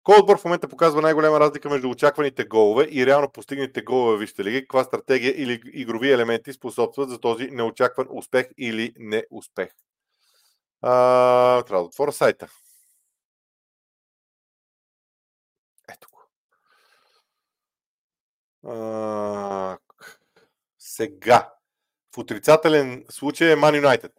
Кой 0.03 0.19
отбор 0.19 0.39
в 0.39 0.45
момента 0.45 0.69
показва 0.69 1.03
най-голяма 1.03 1.41
разлика 1.41 1.71
между 1.71 1.91
очакваните 1.91 2.45
голове 2.45 2.89
и 2.91 3.07
реално 3.07 3.33
постигнатите 3.33 3.83
голове 3.83 4.17
в 4.17 4.21
Висшата 4.21 4.45
лига? 4.45 4.61
Каква 4.61 4.85
стратегия 4.85 5.43
или 5.43 5.63
игрови 5.73 6.13
елементи 6.13 6.53
способстват 6.53 7.11
за 7.11 7.21
този 7.21 7.51
неочакван 7.51 8.07
успех 8.11 8.47
или 8.59 8.95
неуспех? 8.99 9.69
А, 10.83 11.63
трябва 11.63 11.83
да 11.83 11.89
отворя 11.89 12.13
сайта. 12.13 12.49
Ето 15.89 16.09
го. 16.11 16.21
А, 18.71 19.79
сега. 20.79 21.56
В 22.17 22.19
отрицателен 22.19 23.05
случай 23.11 23.53
е 23.53 23.57
Man 23.57 23.83
United 23.83 24.13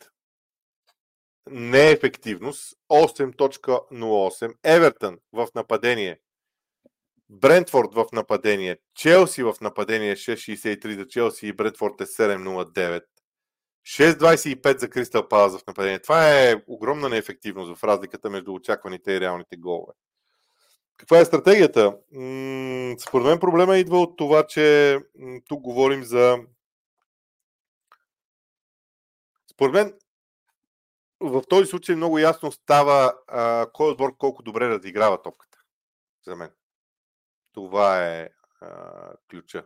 неефективност 1.50 2.74
8.08, 2.92 4.54
Евертън 4.64 5.18
в 5.34 5.48
нападение, 5.56 6.20
Брентфорд 7.30 7.94
в 7.94 8.06
нападение, 8.14 8.78
Челси 8.96 9.44
в 9.44 9.56
нападение 9.62 10.16
6.63 10.16 10.98
за 10.98 11.08
Челси 11.08 11.48
и 11.48 11.54
Брентфорд 11.54 12.02
е 12.02 12.06
7.09. 12.06 13.02
6.25 13.88 14.80
за 14.80 14.90
Кристал 14.90 15.28
Палас 15.28 15.58
в 15.58 15.68
нападение. 15.68 16.00
Това 16.00 16.30
е 16.34 16.56
огромна 16.68 17.10
неефективност 17.10 17.76
в 17.76 17.84
разликата 17.84 18.30
между 18.30 18.54
очакваните 18.54 19.12
и 19.12 19.20
реалните 19.20 19.58
голове. 19.58 19.94
Каква 20.98 21.20
е 21.20 21.26
стратегията? 21.26 21.98
според 23.00 23.28
мен 23.28 23.40
проблема 23.40 23.78
идва 23.78 24.02
от 24.02 24.18
това, 24.18 24.48
че 24.48 24.98
тук 25.48 25.62
говорим 25.62 26.04
за. 26.04 26.38
Според 29.52 29.74
мен 29.74 29.94
в 31.20 31.44
този 31.50 31.70
случай 31.70 31.96
много 31.96 32.20
ясно 32.20 32.52
става 32.52 33.14
а, 33.28 33.68
кой 33.74 33.92
отбор 33.92 34.18
колко 34.18 34.44
добре 34.44 34.70
разиграва 34.70 35.22
топката. 35.22 35.58
За 36.26 36.36
мен. 36.36 36.50
Това 37.54 38.06
е 38.06 38.30
а, 38.62 39.14
ключа. 39.30 39.64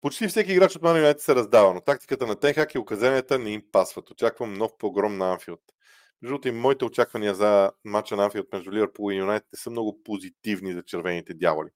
Почти 0.00 0.28
всеки 0.28 0.52
играч 0.52 0.76
от 0.76 0.82
Man 0.82 1.18
се 1.18 1.34
раздава, 1.34 1.74
но 1.74 1.80
тактиката 1.80 2.26
на 2.26 2.36
Тенхак 2.36 2.74
и 2.74 2.78
указанията 2.78 3.38
не 3.38 3.50
им 3.50 3.62
пасват. 3.72 4.10
Очаквам 4.10 4.54
нов 4.54 4.72
погром 4.78 5.18
на 5.18 5.32
Анфилд. 5.32 5.60
Между 6.22 6.32
другото, 6.32 6.52
моите 6.52 6.84
очаквания 6.84 7.34
за 7.34 7.72
матча 7.84 8.16
на 8.16 8.24
Анфилд 8.24 8.52
между 8.52 8.72
Ливърпул 8.72 9.12
и 9.12 9.16
Юнайтед 9.16 9.48
са 9.54 9.70
много 9.70 10.02
позитивни 10.02 10.72
за 10.72 10.82
червените 10.82 11.34
дяволи. 11.34 11.70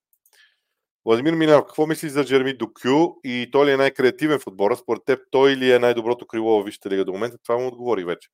Владимир 1.08 1.32
Минал, 1.32 1.64
какво 1.64 1.86
мислиш 1.86 2.12
за 2.12 2.24
Джерми 2.24 2.56
Докю 2.56 3.14
и 3.24 3.48
той 3.52 3.66
ли 3.66 3.70
е 3.70 3.76
най-креативен 3.76 4.38
в 4.38 4.46
отбора? 4.46 4.76
Според 4.76 5.04
теб 5.04 5.20
той 5.30 5.56
ли 5.56 5.72
е 5.72 5.78
най-доброто 5.78 6.26
крило 6.26 6.62
в 6.62 6.64
Висшата 6.64 6.90
лига 6.90 7.04
до 7.04 7.12
момента? 7.12 7.38
Това 7.38 7.58
му 7.58 7.68
отговори 7.68 8.04
вече. 8.04 8.28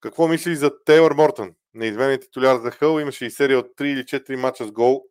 Какво 0.00 0.28
мислиш 0.28 0.58
за 0.58 0.84
Тейлор 0.84 1.12
Мортън? 1.12 1.54
Неизменен 1.74 2.20
титуляр 2.20 2.56
за 2.56 2.70
Хъл 2.70 3.00
имаше 3.00 3.26
и 3.26 3.30
серия 3.30 3.58
от 3.58 3.66
3 3.66 3.84
или 3.84 4.00
4 4.00 4.36
мача 4.36 4.66
с 4.66 4.72
гол, 4.72 5.04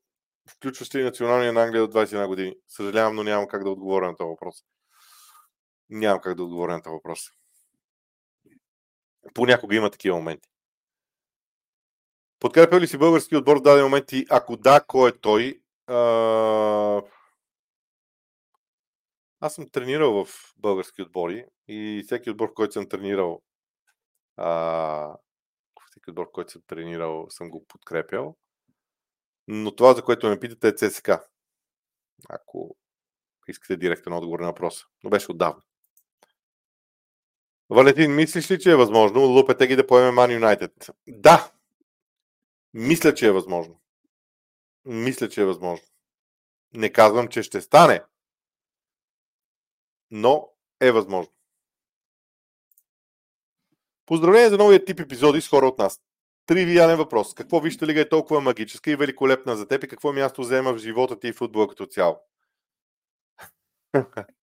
включващи 0.50 1.00
и 1.00 1.04
националния 1.04 1.54
на 1.54 1.64
Англия 1.64 1.84
от 1.84 1.94
21 1.94 2.28
години. 2.28 2.54
Съжалявам, 2.68 3.16
но 3.16 3.24
нямам 3.24 3.48
как 3.48 3.64
да 3.64 3.70
отговоря 3.70 4.08
на 4.08 4.16
този 4.16 4.28
въпрос. 4.28 4.56
Нямам 5.90 6.22
как 6.22 6.38
да 6.38 6.44
отговоря 6.44 6.74
на 6.74 6.82
този 6.82 6.94
въпрос. 6.94 7.20
Понякога 9.34 9.76
има 9.76 9.90
такива 9.90 10.18
моменти. 10.18 10.50
Подкрепя 12.40 12.80
ли 12.80 12.88
си 12.88 12.98
български 12.98 13.36
отбор 13.36 13.58
в 13.58 13.62
даден 13.62 13.84
момент 13.84 14.12
и 14.12 14.26
ако 14.30 14.58
да, 14.58 14.82
кой 14.88 15.10
е 15.10 15.14
той? 15.22 15.63
Аз 15.88 17.04
съм 19.56 19.70
тренирал 19.70 20.26
в 20.26 20.54
български 20.58 21.02
отбори 21.02 21.46
и 21.68 22.04
всеки 22.06 22.30
отбор, 22.30 22.54
който 22.54 22.74
съм 22.74 22.90
тренирал, 22.90 23.42
а... 24.38 25.16
всеки 25.92 26.10
отбор, 26.10 26.32
който 26.32 26.52
съм 26.52 26.62
тренирал, 26.68 27.26
съм 27.30 27.50
го 27.50 27.66
подкрепял. 27.68 28.38
Но 29.48 29.76
това, 29.76 29.94
за 29.94 30.04
което 30.04 30.30
ме 30.30 30.40
питате, 30.40 30.68
е 30.68 30.90
ЦСК. 30.90 31.10
Ако 32.30 32.78
искате 33.48 33.78
директен 33.78 34.14
отговор 34.14 34.40
на 34.40 34.48
въпроса. 34.48 34.86
Но 35.04 35.10
беше 35.10 35.32
отдавна. 35.32 35.62
Валентин, 37.70 38.16
мислиш 38.16 38.52
ли, 38.52 38.60
че 38.60 38.72
е 38.72 38.76
възможно 38.76 39.22
Лупетеги 39.22 39.76
да 39.76 39.88
поеме 39.88 40.12
Ман 40.12 40.32
Юнайтед? 40.32 40.90
Да! 41.08 41.52
Мисля, 42.74 43.14
че 43.14 43.28
е 43.28 43.32
възможно. 43.32 43.83
Мисля, 44.86 45.30
че 45.30 45.42
е 45.42 45.46
възможно. 45.46 45.88
Не 46.74 46.94
казвам, 46.94 47.28
че 47.28 47.44
ще 47.44 47.62
стане, 47.62 48.04
но 50.12 50.50
е 50.82 50.92
възможно. 50.92 51.34
Поздравление 54.06 54.50
за 54.50 54.58
новия 54.58 54.86
тип 54.86 55.00
епизоди 55.00 55.42
с 55.42 55.50
хора 55.50 55.68
от 55.68 55.78
нас. 55.78 56.02
Тривиален 56.46 56.98
въпрос. 56.98 57.34
Какво 57.34 57.60
вижте 57.60 57.88
лига 57.88 58.02
е 58.02 58.10
толкова 58.10 58.42
магическа 58.42 58.92
и 58.92 58.96
великолепна 58.96 59.56
за 59.56 59.68
теб 59.68 59.84
и 59.84 59.88
какво 59.88 60.14
място 60.14 60.42
взема 60.42 60.74
в 60.74 60.78
живота 60.78 61.20
ти 61.20 61.28
и 61.28 61.34
футбола 61.34 61.68
като 61.68 61.86
цяло? 61.86 62.20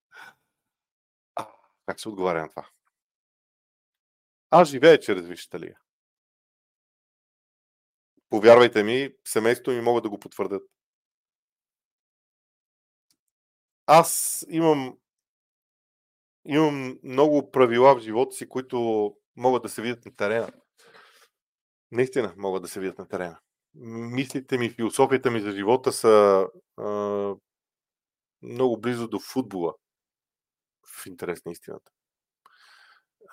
как 1.87 2.01
се 2.01 2.09
отговаря 2.09 2.43
на 2.43 2.49
това? 2.49 2.69
Аз 4.51 4.69
живея 4.69 5.01
чрез 5.01 5.27
Висшата 5.27 5.61
лига. 5.61 5.77
Повярвайте 8.31 8.83
ми, 8.83 9.11
семейството 9.25 9.71
ми 9.71 9.81
могат 9.81 10.03
да 10.03 10.11
го 10.11 10.21
потвърдят. 10.21 10.63
Аз 13.87 14.47
имам 14.49 14.97
имам 16.45 16.99
много 17.03 17.51
правила 17.51 17.97
в 17.97 18.01
живота 18.01 18.37
си, 18.37 18.49
които 18.49 19.17
могат 19.37 19.63
да 19.63 19.69
се 19.69 19.83
видят 19.83 20.05
на 20.05 20.17
терена. 20.17 20.53
Наистина 21.91 22.35
могат 22.37 22.63
да 22.63 22.69
се 22.69 22.81
видят 22.81 22.99
на 22.99 23.09
терена. 23.09 23.39
Мислите 23.75 24.59
ми, 24.59 24.71
философията 24.71 25.31
ми 25.31 25.41
за 25.41 25.53
живота 25.53 25.93
са 25.93 26.47
а, 26.77 26.87
много 28.43 28.81
близо 28.81 29.09
до 29.09 29.19
футбола. 29.21 29.75
В 30.87 31.07
интерес 31.07 31.45
на 31.45 31.53
истината. 31.53 31.93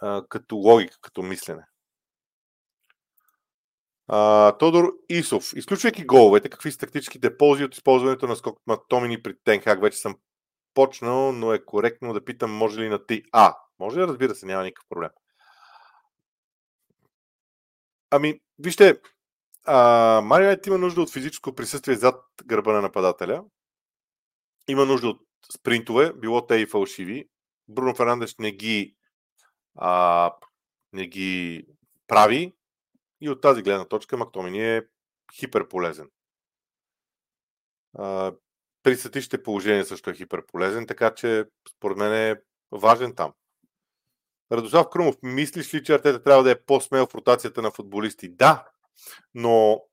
А, 0.02 0.24
като 0.30 0.56
логика, 0.56 0.98
като 1.02 1.22
мислене. 1.22 1.66
А, 4.08 4.52
Тодор 4.58 4.94
Исов. 5.10 5.54
Изключвайки 5.56 6.06
головете, 6.06 6.50
какви 6.50 6.72
са 6.72 6.78
тактическите 6.78 7.38
ползи 7.38 7.64
от 7.64 7.74
използването 7.74 8.28
на 8.28 8.36
скок 8.36 8.60
Томини 8.90 9.24
при 9.24 9.36
Тенхак? 9.44 9.82
Вече 9.82 9.98
съм 9.98 10.18
почнал, 10.74 11.32
но 11.32 11.54
е 11.54 11.66
коректно 11.66 12.14
да 12.14 12.26
питам, 12.26 12.52
може 12.52 12.82
ли 12.82 12.90
на 12.90 13.06
ти? 13.06 13.24
А, 13.32 13.58
може 13.80 14.00
ли? 14.00 14.08
Разбира 14.08 14.36
се, 14.36 14.46
няма 14.46 14.64
никакъв 14.64 14.86
проблем. 14.90 15.10
Ами, 18.10 18.40
вижте, 18.60 19.02
Марио 20.24 20.58
има 20.68 20.78
нужда 20.78 21.02
от 21.02 21.14
физическо 21.14 21.56
присъствие 21.56 21.96
зад 21.96 22.24
гърба 22.46 22.74
на 22.74 22.82
нападателя. 22.82 23.44
Има 24.68 24.86
нужда 24.86 25.08
от 25.08 25.22
спринтове, 25.54 26.14
било 26.14 26.48
те 26.48 26.56
и 26.56 26.66
фалшиви. 26.66 27.30
Бруно 27.68 27.96
Фернандеш 27.96 28.36
не 28.40 28.52
ги, 28.52 28.96
а, 29.76 30.34
не 30.94 31.08
ги 31.08 31.66
прави 32.08 32.57
и 33.22 33.30
от 33.30 33.42
тази 33.42 33.62
гледна 33.62 33.86
точка 33.86 34.18
Мактомини 34.18 34.78
е 34.78 34.84
хиперполезен. 35.34 36.10
При 38.84 38.96
сатище 38.96 39.44
положение 39.44 39.86
също 39.86 40.10
е 40.10 40.16
хиперполезен, 40.16 40.88
така 40.88 41.14
че 41.14 41.46
според 41.70 41.98
мен 41.98 42.14
е 42.14 42.42
важен 42.72 43.16
там. 43.16 43.34
Радослав 44.52 44.90
Крумов, 44.90 45.16
мислиш 45.24 45.74
ли, 45.74 45.84
че 45.84 45.94
Артета 45.94 46.24
трябва 46.24 46.44
да 46.44 46.52
е 46.52 46.62
по-смел 46.62 47.08
в 47.08 47.16
ротацията 47.16 47.62
на 47.62 47.72
футболисти? 47.72 48.30
Да, 48.30 48.68
но 49.34 49.84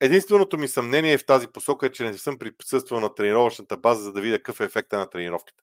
единственото 0.00 0.58
ми 0.58 0.68
съмнение 0.68 1.18
в 1.18 1.26
тази 1.26 1.48
посока 1.48 1.86
е, 1.86 1.92
че 1.92 2.04
не 2.04 2.18
съм 2.18 2.38
присъствал 2.38 3.00
на 3.00 3.14
тренировъчната 3.14 3.76
база, 3.76 4.02
за 4.02 4.12
да 4.12 4.20
видя 4.20 4.36
какъв 4.36 4.60
е 4.60 4.64
ефекта 4.64 4.98
на 4.98 5.10
тренировките. 5.10 5.62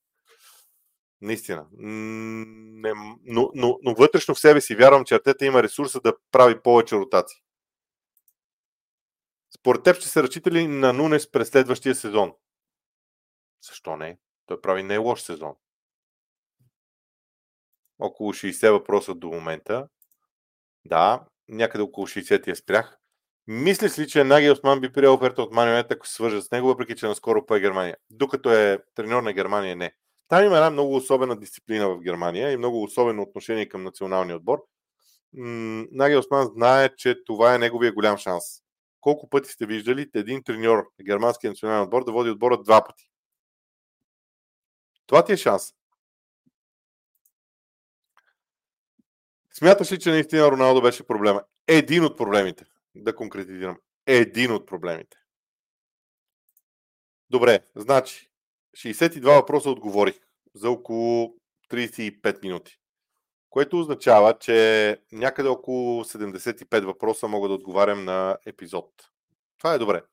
Наистина. 1.22 1.68
Не, 1.72 2.93
но, 3.26 3.51
но, 3.55 3.80
но 3.84 3.93
вътрешно 3.93 4.36
в 4.36 4.39
себе 4.39 4.61
си 4.61 4.76
вярвам, 4.76 5.05
че 5.05 5.15
Артета 5.15 5.45
има 5.45 5.63
ресурса 5.63 6.01
да 6.01 6.13
прави 6.32 6.61
повече 6.61 6.95
ротации. 6.95 7.38
Според 9.59 9.84
теб 9.84 9.95
ще 9.95 10.07
се 10.07 10.24
разчита 10.24 10.51
ли 10.51 10.68
на 10.68 10.93
Нунес 10.93 11.32
през 11.32 11.49
следващия 11.49 11.95
сезон? 11.95 12.34
Защо 13.61 13.97
не? 13.97 14.18
Той 14.45 14.61
прави 14.61 14.84
не 14.84 14.97
лош 14.97 15.22
сезон. 15.22 15.55
Около 17.99 18.34
60 18.34 18.72
въпроса 18.72 19.15
до 19.15 19.28
момента. 19.28 19.88
Да, 20.86 21.26
някъде 21.47 21.82
около 21.82 22.07
60 22.07 22.47
я 22.47 22.55
спрях. 22.55 22.97
Мислиш 23.47 23.99
ли, 23.99 24.07
че 24.07 24.24
Наги 24.24 24.49
Осман 24.49 24.82
би 24.82 24.91
приел 24.91 25.13
оферта 25.13 25.41
от 25.41 25.53
Мани 25.53 25.84
ако 25.91 26.07
се 26.07 26.13
свържа 26.13 26.41
с 26.41 26.51
него, 26.51 26.68
въпреки 26.68 26.95
че 26.95 27.05
наскоро 27.05 27.45
по 27.45 27.55
е 27.55 27.59
Германия? 27.59 27.97
Докато 28.09 28.51
е 28.51 28.80
треньор 28.95 29.24
на 29.24 29.34
Германия, 29.34 29.76
не. 29.76 29.93
Там 30.28 30.45
има 30.45 30.55
една 30.55 30.69
много 30.69 30.95
особена 30.95 31.39
дисциплина 31.39 31.89
в 31.89 31.99
Германия 31.99 32.51
и 32.51 32.57
много 32.57 32.84
особено 32.84 33.21
отношение 33.21 33.69
към 33.69 33.84
националния 33.84 34.36
отбор. 34.36 34.65
Наги 35.34 36.15
Осман 36.15 36.47
знае, 36.47 36.95
че 36.95 37.23
това 37.25 37.55
е 37.55 37.57
неговия 37.57 37.93
голям 37.93 38.17
шанс. 38.17 38.43
Колко 39.01 39.30
пъти 39.30 39.49
сте 39.49 39.65
виждали 39.65 40.09
един 40.15 40.43
треньор 40.43 40.78
на 40.99 41.05
германския 41.05 41.51
национален 41.51 41.84
отбор 41.84 42.05
да 42.05 42.11
води 42.11 42.30
отбора 42.30 42.63
два 42.63 42.84
пъти? 42.86 43.09
Това 45.05 45.25
ти 45.25 45.34
е 45.34 45.38
шанс. 45.38 45.73
Смяташ 49.53 49.91
ли, 49.91 49.99
че 49.99 50.09
наистина 50.09 50.51
Роналдо 50.51 50.82
беше 50.82 51.07
проблема? 51.07 51.43
Един 51.67 52.03
от 52.03 52.17
проблемите. 52.17 52.65
Да 52.95 53.15
конкретизирам. 53.15 53.78
Един 54.05 54.51
от 54.51 54.67
проблемите. 54.67 55.17
Добре, 57.30 57.59
значи 57.75 58.30
62 58.78 59.36
въпроса 59.36 59.69
отговорих 59.69 60.19
за 60.53 60.69
около 60.69 61.36
35 61.71 62.41
минути. 62.41 62.80
Което 63.49 63.80
означава, 63.80 64.38
че 64.39 64.97
някъде 65.11 65.49
около 65.49 66.03
75 66.03 66.86
въпроса 66.86 67.28
мога 67.28 67.47
да 67.47 67.53
отговарям 67.53 68.05
на 68.05 68.38
епизод. 68.45 68.89
Това 69.57 69.73
е 69.73 69.78
добре. 69.78 70.03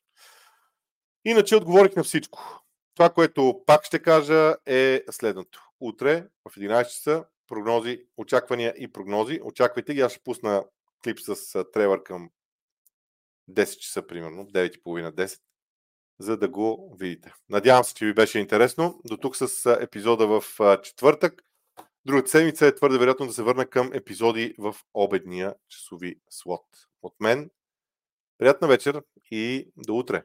Иначе 1.25 1.57
отговорих 1.57 1.97
на 1.97 2.03
всичко. 2.03 2.65
Това, 2.95 3.11
което 3.11 3.63
пак 3.67 3.85
ще 3.85 3.99
кажа 3.99 4.57
е 4.67 5.05
следното. 5.11 5.71
Утре 5.81 6.27
в 6.51 6.57
11 6.57 6.85
часа 6.85 7.25
прогнози, 7.47 8.03
очаквания 8.17 8.75
и 8.79 8.93
прогнози. 8.93 9.41
Очаквайте 9.45 9.95
ги. 9.95 10.01
Аз 10.01 10.13
ще 10.13 10.23
пусна 10.23 10.65
клип 11.05 11.19
с 11.21 11.65
Тревър 11.73 12.03
към 12.03 12.31
10 13.51 13.79
часа, 13.79 14.07
примерно, 14.07 14.47
9.30-10, 14.47 15.41
за 16.19 16.37
да 16.37 16.49
го 16.49 16.97
видите. 17.01 17.33
Надявам 17.49 17.85
се, 17.85 17.95
че 17.95 18.07
ви 18.07 18.15
беше 18.15 18.39
интересно. 18.39 19.01
До 19.05 19.17
тук 19.17 19.37
с 19.37 19.77
епизода 19.81 20.27
в 20.27 20.45
четвъртък. 20.83 21.43
Другата 22.05 22.29
седмица 22.29 22.67
е 22.67 22.75
твърде 22.75 22.99
вероятно 22.99 23.27
да 23.27 23.33
се 23.33 23.43
върна 23.43 23.67
към 23.67 23.91
епизоди 23.93 24.55
в 24.59 24.77
обедния 24.95 25.55
часови 25.69 26.21
слот. 26.31 26.67
От 27.03 27.15
мен, 27.21 27.51
приятна 28.39 28.69
вечер 28.69 29.03
и 29.31 29.69
до 29.77 29.97
утре! 29.97 30.25